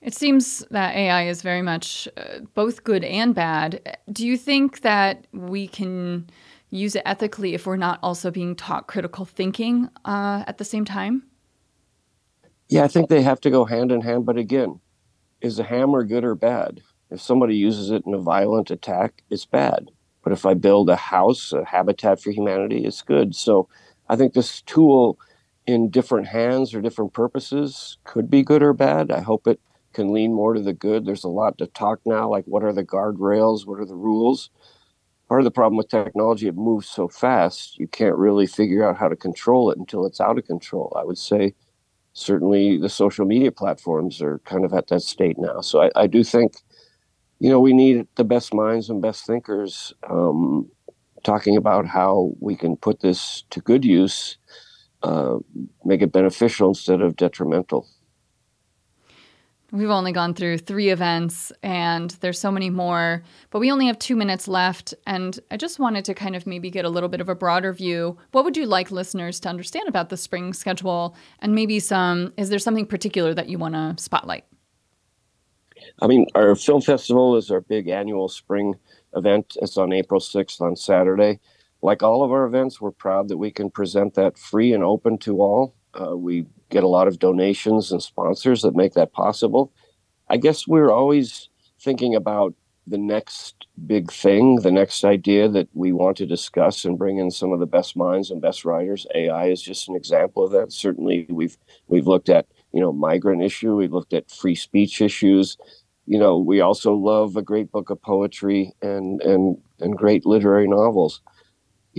It 0.00 0.14
seems 0.14 0.64
that 0.70 0.94
AI 0.94 1.26
is 1.26 1.42
very 1.42 1.62
much 1.62 2.08
uh, 2.16 2.40
both 2.54 2.84
good 2.84 3.04
and 3.04 3.34
bad. 3.34 3.98
Do 4.10 4.26
you 4.26 4.36
think 4.36 4.82
that 4.82 5.26
we 5.32 5.66
can 5.66 6.30
use 6.70 6.94
it 6.94 7.02
ethically 7.04 7.54
if 7.54 7.66
we're 7.66 7.76
not 7.76 7.98
also 8.02 8.30
being 8.30 8.54
taught 8.54 8.86
critical 8.86 9.24
thinking 9.24 9.88
uh, 10.04 10.44
at 10.46 10.58
the 10.58 10.64
same 10.64 10.84
time? 10.84 11.24
Yeah, 12.68 12.84
I 12.84 12.88
think 12.88 13.08
they 13.08 13.22
have 13.22 13.40
to 13.40 13.50
go 13.50 13.64
hand 13.64 13.90
in 13.90 14.02
hand. 14.02 14.24
But 14.24 14.36
again, 14.36 14.80
is 15.40 15.58
a 15.58 15.64
hammer 15.64 16.04
good 16.04 16.24
or 16.24 16.34
bad? 16.34 16.80
If 17.10 17.20
somebody 17.20 17.56
uses 17.56 17.90
it 17.90 18.04
in 18.06 18.14
a 18.14 18.18
violent 18.18 18.70
attack, 18.70 19.22
it's 19.30 19.46
bad. 19.46 19.90
But 20.22 20.32
if 20.32 20.44
I 20.44 20.54
build 20.54 20.90
a 20.90 20.96
house, 20.96 21.52
a 21.52 21.64
habitat 21.64 22.20
for 22.20 22.30
humanity, 22.30 22.84
it's 22.84 23.02
good. 23.02 23.34
So 23.34 23.68
I 24.08 24.16
think 24.16 24.34
this 24.34 24.62
tool 24.62 25.18
in 25.68 25.90
different 25.90 26.26
hands 26.26 26.74
or 26.74 26.80
different 26.80 27.12
purposes 27.12 27.98
could 28.04 28.30
be 28.30 28.42
good 28.42 28.62
or 28.62 28.72
bad. 28.72 29.10
I 29.10 29.20
hope 29.20 29.46
it 29.46 29.60
can 29.92 30.14
lean 30.14 30.32
more 30.32 30.54
to 30.54 30.62
the 30.62 30.72
good. 30.72 31.04
There's 31.04 31.24
a 31.24 31.28
lot 31.28 31.58
to 31.58 31.66
talk 31.66 32.00
now, 32.06 32.26
like 32.26 32.46
what 32.46 32.64
are 32.64 32.72
the 32.72 32.84
guardrails, 32.84 33.66
what 33.66 33.78
are 33.78 33.84
the 33.84 33.94
rules. 33.94 34.48
Part 35.28 35.42
of 35.42 35.44
the 35.44 35.50
problem 35.50 35.76
with 35.76 35.90
technology, 35.90 36.48
it 36.48 36.56
moves 36.56 36.88
so 36.88 37.06
fast, 37.06 37.78
you 37.78 37.86
can't 37.86 38.16
really 38.16 38.46
figure 38.46 38.88
out 38.88 38.96
how 38.96 39.08
to 39.08 39.14
control 39.16 39.70
it 39.70 39.76
until 39.76 40.06
it's 40.06 40.22
out 40.22 40.38
of 40.38 40.46
control. 40.46 40.96
I 40.98 41.04
would 41.04 41.18
say 41.18 41.52
certainly 42.14 42.78
the 42.78 42.88
social 42.88 43.26
media 43.26 43.52
platforms 43.52 44.22
are 44.22 44.38
kind 44.46 44.64
of 44.64 44.72
at 44.72 44.86
that 44.86 45.02
state 45.02 45.36
now. 45.38 45.60
So 45.60 45.82
I, 45.82 45.90
I 45.94 46.06
do 46.06 46.24
think, 46.24 46.54
you 47.40 47.50
know, 47.50 47.60
we 47.60 47.74
need 47.74 48.06
the 48.14 48.24
best 48.24 48.54
minds 48.54 48.88
and 48.88 49.02
best 49.02 49.26
thinkers 49.26 49.92
um, 50.08 50.70
talking 51.24 51.58
about 51.58 51.84
how 51.84 52.32
we 52.40 52.56
can 52.56 52.74
put 52.74 53.00
this 53.00 53.44
to 53.50 53.60
good 53.60 53.84
use, 53.84 54.38
uh, 55.02 55.38
make 55.84 56.02
it 56.02 56.12
beneficial 56.12 56.68
instead 56.68 57.00
of 57.00 57.16
detrimental. 57.16 57.86
We've 59.70 59.90
only 59.90 60.12
gone 60.12 60.32
through 60.32 60.58
three 60.58 60.88
events 60.88 61.52
and 61.62 62.10
there's 62.20 62.38
so 62.38 62.50
many 62.50 62.70
more, 62.70 63.22
but 63.50 63.58
we 63.58 63.70
only 63.70 63.86
have 63.86 63.98
two 63.98 64.16
minutes 64.16 64.48
left. 64.48 64.94
And 65.06 65.38
I 65.50 65.58
just 65.58 65.78
wanted 65.78 66.06
to 66.06 66.14
kind 66.14 66.34
of 66.34 66.46
maybe 66.46 66.70
get 66.70 66.86
a 66.86 66.88
little 66.88 67.10
bit 67.10 67.20
of 67.20 67.28
a 67.28 67.34
broader 67.34 67.74
view. 67.74 68.16
What 68.32 68.46
would 68.46 68.56
you 68.56 68.64
like 68.64 68.90
listeners 68.90 69.38
to 69.40 69.50
understand 69.50 69.86
about 69.86 70.08
the 70.08 70.16
spring 70.16 70.54
schedule? 70.54 71.14
And 71.40 71.54
maybe 71.54 71.80
some, 71.80 72.32
is 72.38 72.48
there 72.48 72.58
something 72.58 72.86
particular 72.86 73.34
that 73.34 73.50
you 73.50 73.58
want 73.58 73.74
to 73.74 74.02
spotlight? 74.02 74.46
I 76.00 76.06
mean, 76.06 76.26
our 76.34 76.54
film 76.54 76.80
festival 76.80 77.36
is 77.36 77.50
our 77.50 77.60
big 77.60 77.88
annual 77.88 78.28
spring 78.28 78.74
event. 79.14 79.58
It's 79.60 79.76
on 79.76 79.92
April 79.92 80.20
6th 80.20 80.62
on 80.62 80.76
Saturday. 80.76 81.40
Like 81.82 82.02
all 82.02 82.22
of 82.22 82.32
our 82.32 82.44
events, 82.44 82.80
we're 82.80 82.90
proud 82.90 83.28
that 83.28 83.38
we 83.38 83.50
can 83.50 83.70
present 83.70 84.14
that 84.14 84.38
free 84.38 84.72
and 84.72 84.82
open 84.82 85.18
to 85.18 85.40
all. 85.40 85.74
Uh, 85.98 86.16
we 86.16 86.46
get 86.70 86.84
a 86.84 86.88
lot 86.88 87.08
of 87.08 87.18
donations 87.18 87.92
and 87.92 88.02
sponsors 88.02 88.62
that 88.62 88.76
make 88.76 88.94
that 88.94 89.12
possible. 89.12 89.72
I 90.28 90.36
guess 90.36 90.66
we're 90.66 90.90
always 90.90 91.48
thinking 91.80 92.14
about 92.14 92.54
the 92.86 92.98
next 92.98 93.66
big 93.86 94.10
thing, 94.10 94.56
the 94.56 94.70
next 94.70 95.04
idea 95.04 95.48
that 95.48 95.68
we 95.74 95.92
want 95.92 96.16
to 96.16 96.26
discuss 96.26 96.84
and 96.84 96.98
bring 96.98 97.18
in 97.18 97.30
some 97.30 97.52
of 97.52 97.60
the 97.60 97.66
best 97.66 97.96
minds 97.96 98.30
and 98.30 98.40
best 98.40 98.64
writers. 98.64 99.06
AI 99.14 99.46
is 99.46 99.62
just 99.62 99.88
an 99.88 99.96
example 99.96 100.44
of 100.44 100.52
that. 100.52 100.72
Certainly, 100.72 101.26
we've 101.28 101.56
we've 101.88 102.06
looked 102.06 102.28
at 102.28 102.46
you 102.72 102.80
know 102.80 102.92
migrant 102.92 103.42
issue, 103.42 103.76
we've 103.76 103.92
looked 103.92 104.12
at 104.12 104.30
free 104.30 104.54
speech 104.54 105.00
issues. 105.00 105.56
You 106.06 106.18
know, 106.18 106.38
we 106.38 106.60
also 106.60 106.94
love 106.94 107.36
a 107.36 107.42
great 107.42 107.70
book 107.70 107.90
of 107.90 108.00
poetry 108.00 108.72
and 108.80 109.20
and 109.22 109.58
and 109.80 109.96
great 109.96 110.24
literary 110.24 110.66
novels. 110.66 111.20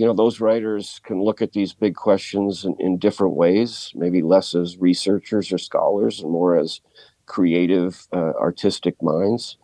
You 0.00 0.06
know, 0.06 0.14
those 0.14 0.40
writers 0.40 0.98
can 1.04 1.22
look 1.22 1.42
at 1.42 1.52
these 1.52 1.74
big 1.74 1.94
questions 1.94 2.64
in, 2.64 2.74
in 2.78 2.96
different 2.96 3.34
ways, 3.34 3.92
maybe 3.94 4.22
less 4.22 4.54
as 4.54 4.78
researchers 4.78 5.52
or 5.52 5.58
scholars 5.58 6.20
and 6.20 6.30
more 6.30 6.56
as 6.56 6.80
creative, 7.26 8.06
uh, 8.10 8.32
artistic 8.40 9.02
minds. 9.02 9.58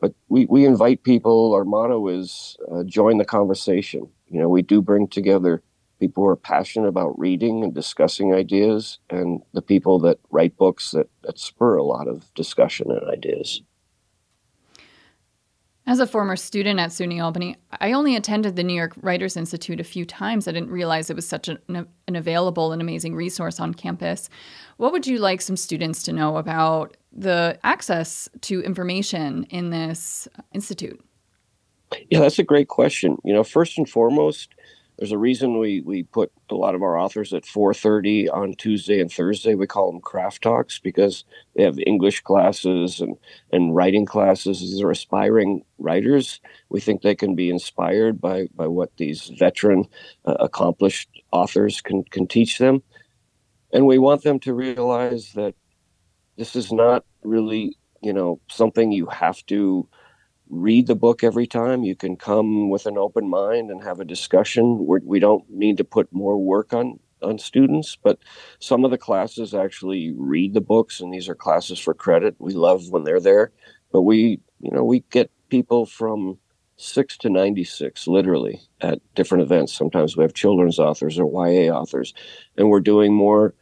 But 0.00 0.14
we, 0.30 0.46
we 0.46 0.64
invite 0.64 1.02
people 1.02 1.52
our 1.52 1.66
motto 1.66 2.08
is 2.08 2.56
uh, 2.72 2.84
join 2.84 3.18
the 3.18 3.26
conversation. 3.26 4.08
You 4.28 4.40
know 4.40 4.48
we 4.48 4.62
do 4.62 4.80
bring 4.80 5.08
together 5.08 5.62
people 6.00 6.22
who 6.22 6.30
are 6.30 6.36
passionate 6.36 6.88
about 6.88 7.18
reading 7.18 7.62
and 7.62 7.74
discussing 7.74 8.32
ideas 8.32 8.98
and 9.10 9.42
the 9.52 9.60
people 9.60 9.98
that 9.98 10.20
write 10.30 10.56
books 10.56 10.92
that, 10.92 11.10
that 11.22 11.38
spur 11.38 11.76
a 11.76 11.84
lot 11.84 12.08
of 12.08 12.32
discussion 12.32 12.90
and 12.90 13.10
ideas 13.10 13.60
as 15.92 16.00
a 16.00 16.06
former 16.06 16.36
student 16.36 16.80
at 16.80 16.88
SUNY 16.88 17.22
Albany, 17.22 17.54
I 17.78 17.92
only 17.92 18.16
attended 18.16 18.56
the 18.56 18.62
New 18.62 18.72
York 18.72 18.94
Writers 19.02 19.36
Institute 19.36 19.78
a 19.78 19.84
few 19.84 20.06
times. 20.06 20.48
I 20.48 20.52
didn't 20.52 20.70
realize 20.70 21.10
it 21.10 21.16
was 21.16 21.28
such 21.28 21.48
an, 21.48 21.58
an 21.68 22.16
available 22.16 22.72
and 22.72 22.80
amazing 22.80 23.14
resource 23.14 23.60
on 23.60 23.74
campus. 23.74 24.30
What 24.78 24.92
would 24.92 25.06
you 25.06 25.18
like 25.18 25.42
some 25.42 25.58
students 25.58 26.02
to 26.04 26.12
know 26.14 26.38
about 26.38 26.96
the 27.12 27.58
access 27.62 28.26
to 28.40 28.62
information 28.62 29.44
in 29.50 29.68
this 29.68 30.26
uh, 30.38 30.42
institute? 30.54 30.98
Yeah, 32.08 32.20
that's 32.20 32.38
a 32.38 32.42
great 32.42 32.68
question. 32.68 33.18
You 33.22 33.34
know, 33.34 33.44
first 33.44 33.76
and 33.76 33.86
foremost, 33.86 34.54
there's 35.02 35.10
a 35.10 35.18
reason 35.18 35.58
we 35.58 35.80
we 35.80 36.04
put 36.04 36.30
a 36.48 36.54
lot 36.54 36.76
of 36.76 36.82
our 36.84 36.96
authors 36.96 37.34
at 37.34 37.42
4:30 37.44 38.28
on 38.32 38.54
Tuesday 38.54 39.00
and 39.00 39.10
Thursday. 39.10 39.56
We 39.56 39.66
call 39.66 39.90
them 39.90 40.00
craft 40.00 40.42
talks 40.42 40.78
because 40.78 41.24
they 41.56 41.64
have 41.64 41.76
English 41.84 42.20
classes 42.20 43.00
and 43.00 43.16
and 43.50 43.74
writing 43.74 44.06
classes. 44.06 44.60
These 44.60 44.80
are 44.80 44.92
aspiring 44.92 45.64
writers. 45.76 46.40
We 46.68 46.78
think 46.78 47.02
they 47.02 47.16
can 47.16 47.34
be 47.34 47.50
inspired 47.50 48.20
by 48.20 48.46
by 48.54 48.68
what 48.68 48.96
these 48.96 49.32
veteran, 49.36 49.86
uh, 50.24 50.36
accomplished 50.38 51.10
authors 51.32 51.80
can 51.80 52.04
can 52.04 52.28
teach 52.28 52.58
them, 52.58 52.84
and 53.72 53.86
we 53.86 53.98
want 53.98 54.22
them 54.22 54.38
to 54.38 54.54
realize 54.54 55.32
that 55.32 55.56
this 56.36 56.54
is 56.54 56.72
not 56.72 57.04
really 57.24 57.76
you 58.02 58.12
know 58.12 58.38
something 58.48 58.92
you 58.92 59.06
have 59.06 59.44
to 59.46 59.88
read 60.52 60.86
the 60.86 60.94
book 60.94 61.24
every 61.24 61.46
time. 61.48 61.82
You 61.82 61.96
can 61.96 62.16
come 62.16 62.70
with 62.70 62.86
an 62.86 62.98
open 62.98 63.28
mind 63.28 63.70
and 63.70 63.82
have 63.82 64.00
a 64.00 64.04
discussion. 64.04 64.86
We're, 64.86 65.00
we 65.02 65.20
do 65.20 65.26
not 65.26 65.50
need 65.50 65.78
to 65.78 65.84
put 65.84 66.12
more 66.12 66.38
work 66.38 66.74
on 66.74 67.00
on 67.22 67.38
students, 67.38 67.96
but 68.02 68.18
some 68.60 68.84
of 68.84 68.90
the 68.90 68.98
classes 68.98 69.54
actually 69.54 70.12
read 70.16 70.54
the 70.54 70.60
books, 70.60 71.00
and 71.00 71.12
these 71.14 71.28
are 71.28 71.36
classes 71.36 71.78
for 71.78 71.94
credit. 71.94 72.36
We 72.40 72.52
love 72.52 72.90
when 72.90 73.04
they're 73.04 73.20
there, 73.20 73.52
but 73.92 74.02
we 74.02 74.40
you 74.60 74.70
know 74.70 74.84
we 74.84 75.00
get 75.10 75.30
people 75.48 75.86
from 75.86 76.38
six 76.76 77.16
to 77.18 77.30
96 77.30 78.08
literally 78.08 78.60
at 78.80 79.00
different 79.14 79.42
events 79.42 79.72
sometimes 79.72 80.16
we 80.16 80.24
have 80.24 80.34
children's 80.34 80.80
authors 80.80 81.18
or 81.18 81.48
ya 81.48 81.72
authors 81.72 82.12
and 82.56 82.68
we're 82.68 82.80
doing 82.80 83.14
more 83.14 83.54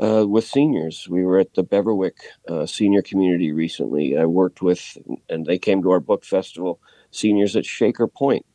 uh, 0.00 0.26
with 0.26 0.44
seniors. 0.44 1.08
We 1.08 1.24
were 1.24 1.38
at 1.38 1.54
the 1.54 1.64
Beverwyck 1.64 2.18
uh, 2.48 2.66
Senior 2.66 3.02
Community 3.02 3.52
recently. 3.52 4.16
I 4.16 4.26
worked 4.26 4.62
with, 4.62 4.96
and 5.28 5.46
they 5.46 5.58
came 5.58 5.82
to 5.82 5.90
our 5.90 6.00
book 6.00 6.24
festival, 6.24 6.80
seniors 7.10 7.56
at 7.56 7.66
Shaker 7.66 8.06
Point, 8.06 8.46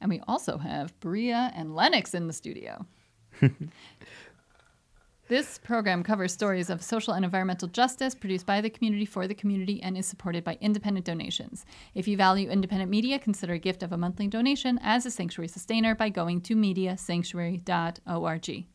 And 0.00 0.10
we 0.10 0.20
also 0.28 0.58
have 0.58 0.98
Bria 1.00 1.50
and 1.54 1.74
Lennox 1.74 2.12
in 2.14 2.26
the 2.26 2.34
studio. 2.34 2.84
this 5.28 5.56
program 5.58 6.02
covers 6.02 6.34
stories 6.34 6.68
of 6.68 6.82
social 6.82 7.14
and 7.14 7.24
environmental 7.24 7.68
justice 7.68 8.14
produced 8.14 8.44
by 8.44 8.60
the 8.60 8.68
community 8.68 9.06
for 9.06 9.26
the 9.26 9.34
community 9.34 9.82
and 9.82 9.96
is 9.96 10.06
supported 10.06 10.44
by 10.44 10.58
independent 10.60 11.06
donations. 11.06 11.64
If 11.94 12.06
you 12.06 12.18
value 12.18 12.50
independent 12.50 12.90
media, 12.90 13.18
consider 13.18 13.54
a 13.54 13.58
gift 13.58 13.82
of 13.82 13.90
a 13.90 13.96
monthly 13.96 14.28
donation 14.28 14.78
as 14.82 15.06
a 15.06 15.10
sanctuary 15.10 15.48
sustainer 15.48 15.94
by 15.94 16.10
going 16.10 16.42
to 16.42 16.54
mediasanctuary.org 16.54 18.66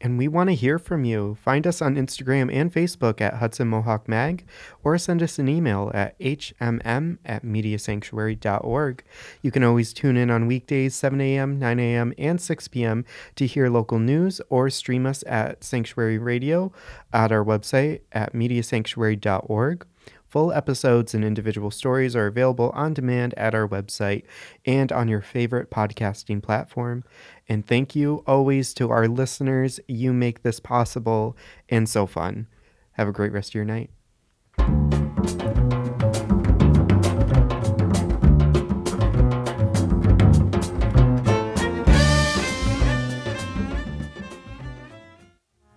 and 0.00 0.16
we 0.16 0.28
want 0.28 0.48
to 0.48 0.54
hear 0.54 0.78
from 0.78 1.04
you. 1.04 1.36
Find 1.42 1.66
us 1.66 1.82
on 1.82 1.96
Instagram 1.96 2.52
and 2.52 2.72
Facebook 2.72 3.20
at 3.20 3.34
Hudson 3.34 3.68
Mohawk 3.68 4.08
Mag, 4.08 4.46
or 4.82 4.96
send 4.98 5.22
us 5.22 5.38
an 5.38 5.48
email 5.48 5.90
at 5.92 6.16
hmm 6.20 7.14
at 7.24 7.44
mediasanctuary.org. 7.44 9.04
You 9.42 9.50
can 9.50 9.64
always 9.64 9.92
tune 9.92 10.16
in 10.16 10.30
on 10.30 10.46
weekdays, 10.46 10.94
7 10.94 11.20
a.m., 11.20 11.58
9 11.58 11.80
a.m., 11.80 12.14
and 12.18 12.40
6 12.40 12.68
p.m. 12.68 13.04
to 13.36 13.46
hear 13.46 13.68
local 13.68 13.98
news, 13.98 14.40
or 14.48 14.70
stream 14.70 15.06
us 15.06 15.22
at 15.26 15.62
Sanctuary 15.62 16.18
Radio 16.18 16.72
at 17.12 17.32
our 17.32 17.44
website 17.44 18.00
at 18.12 18.32
mediasanctuary.org. 18.32 19.86
Full 20.30 20.52
episodes 20.52 21.12
and 21.12 21.24
individual 21.24 21.72
stories 21.72 22.14
are 22.14 22.28
available 22.28 22.70
on 22.70 22.94
demand 22.94 23.34
at 23.36 23.52
our 23.52 23.66
website 23.66 24.22
and 24.64 24.92
on 24.92 25.08
your 25.08 25.20
favorite 25.20 25.72
podcasting 25.72 26.40
platform. 26.40 27.02
And 27.48 27.66
thank 27.66 27.96
you 27.96 28.22
always 28.28 28.72
to 28.74 28.90
our 28.90 29.08
listeners. 29.08 29.80
You 29.88 30.12
make 30.12 30.44
this 30.44 30.60
possible 30.60 31.36
and 31.68 31.88
so 31.88 32.06
fun. 32.06 32.46
Have 32.92 33.08
a 33.08 33.12
great 33.12 33.32
rest 33.32 33.50
of 33.50 33.54
your 33.56 33.64
night. 33.64 33.90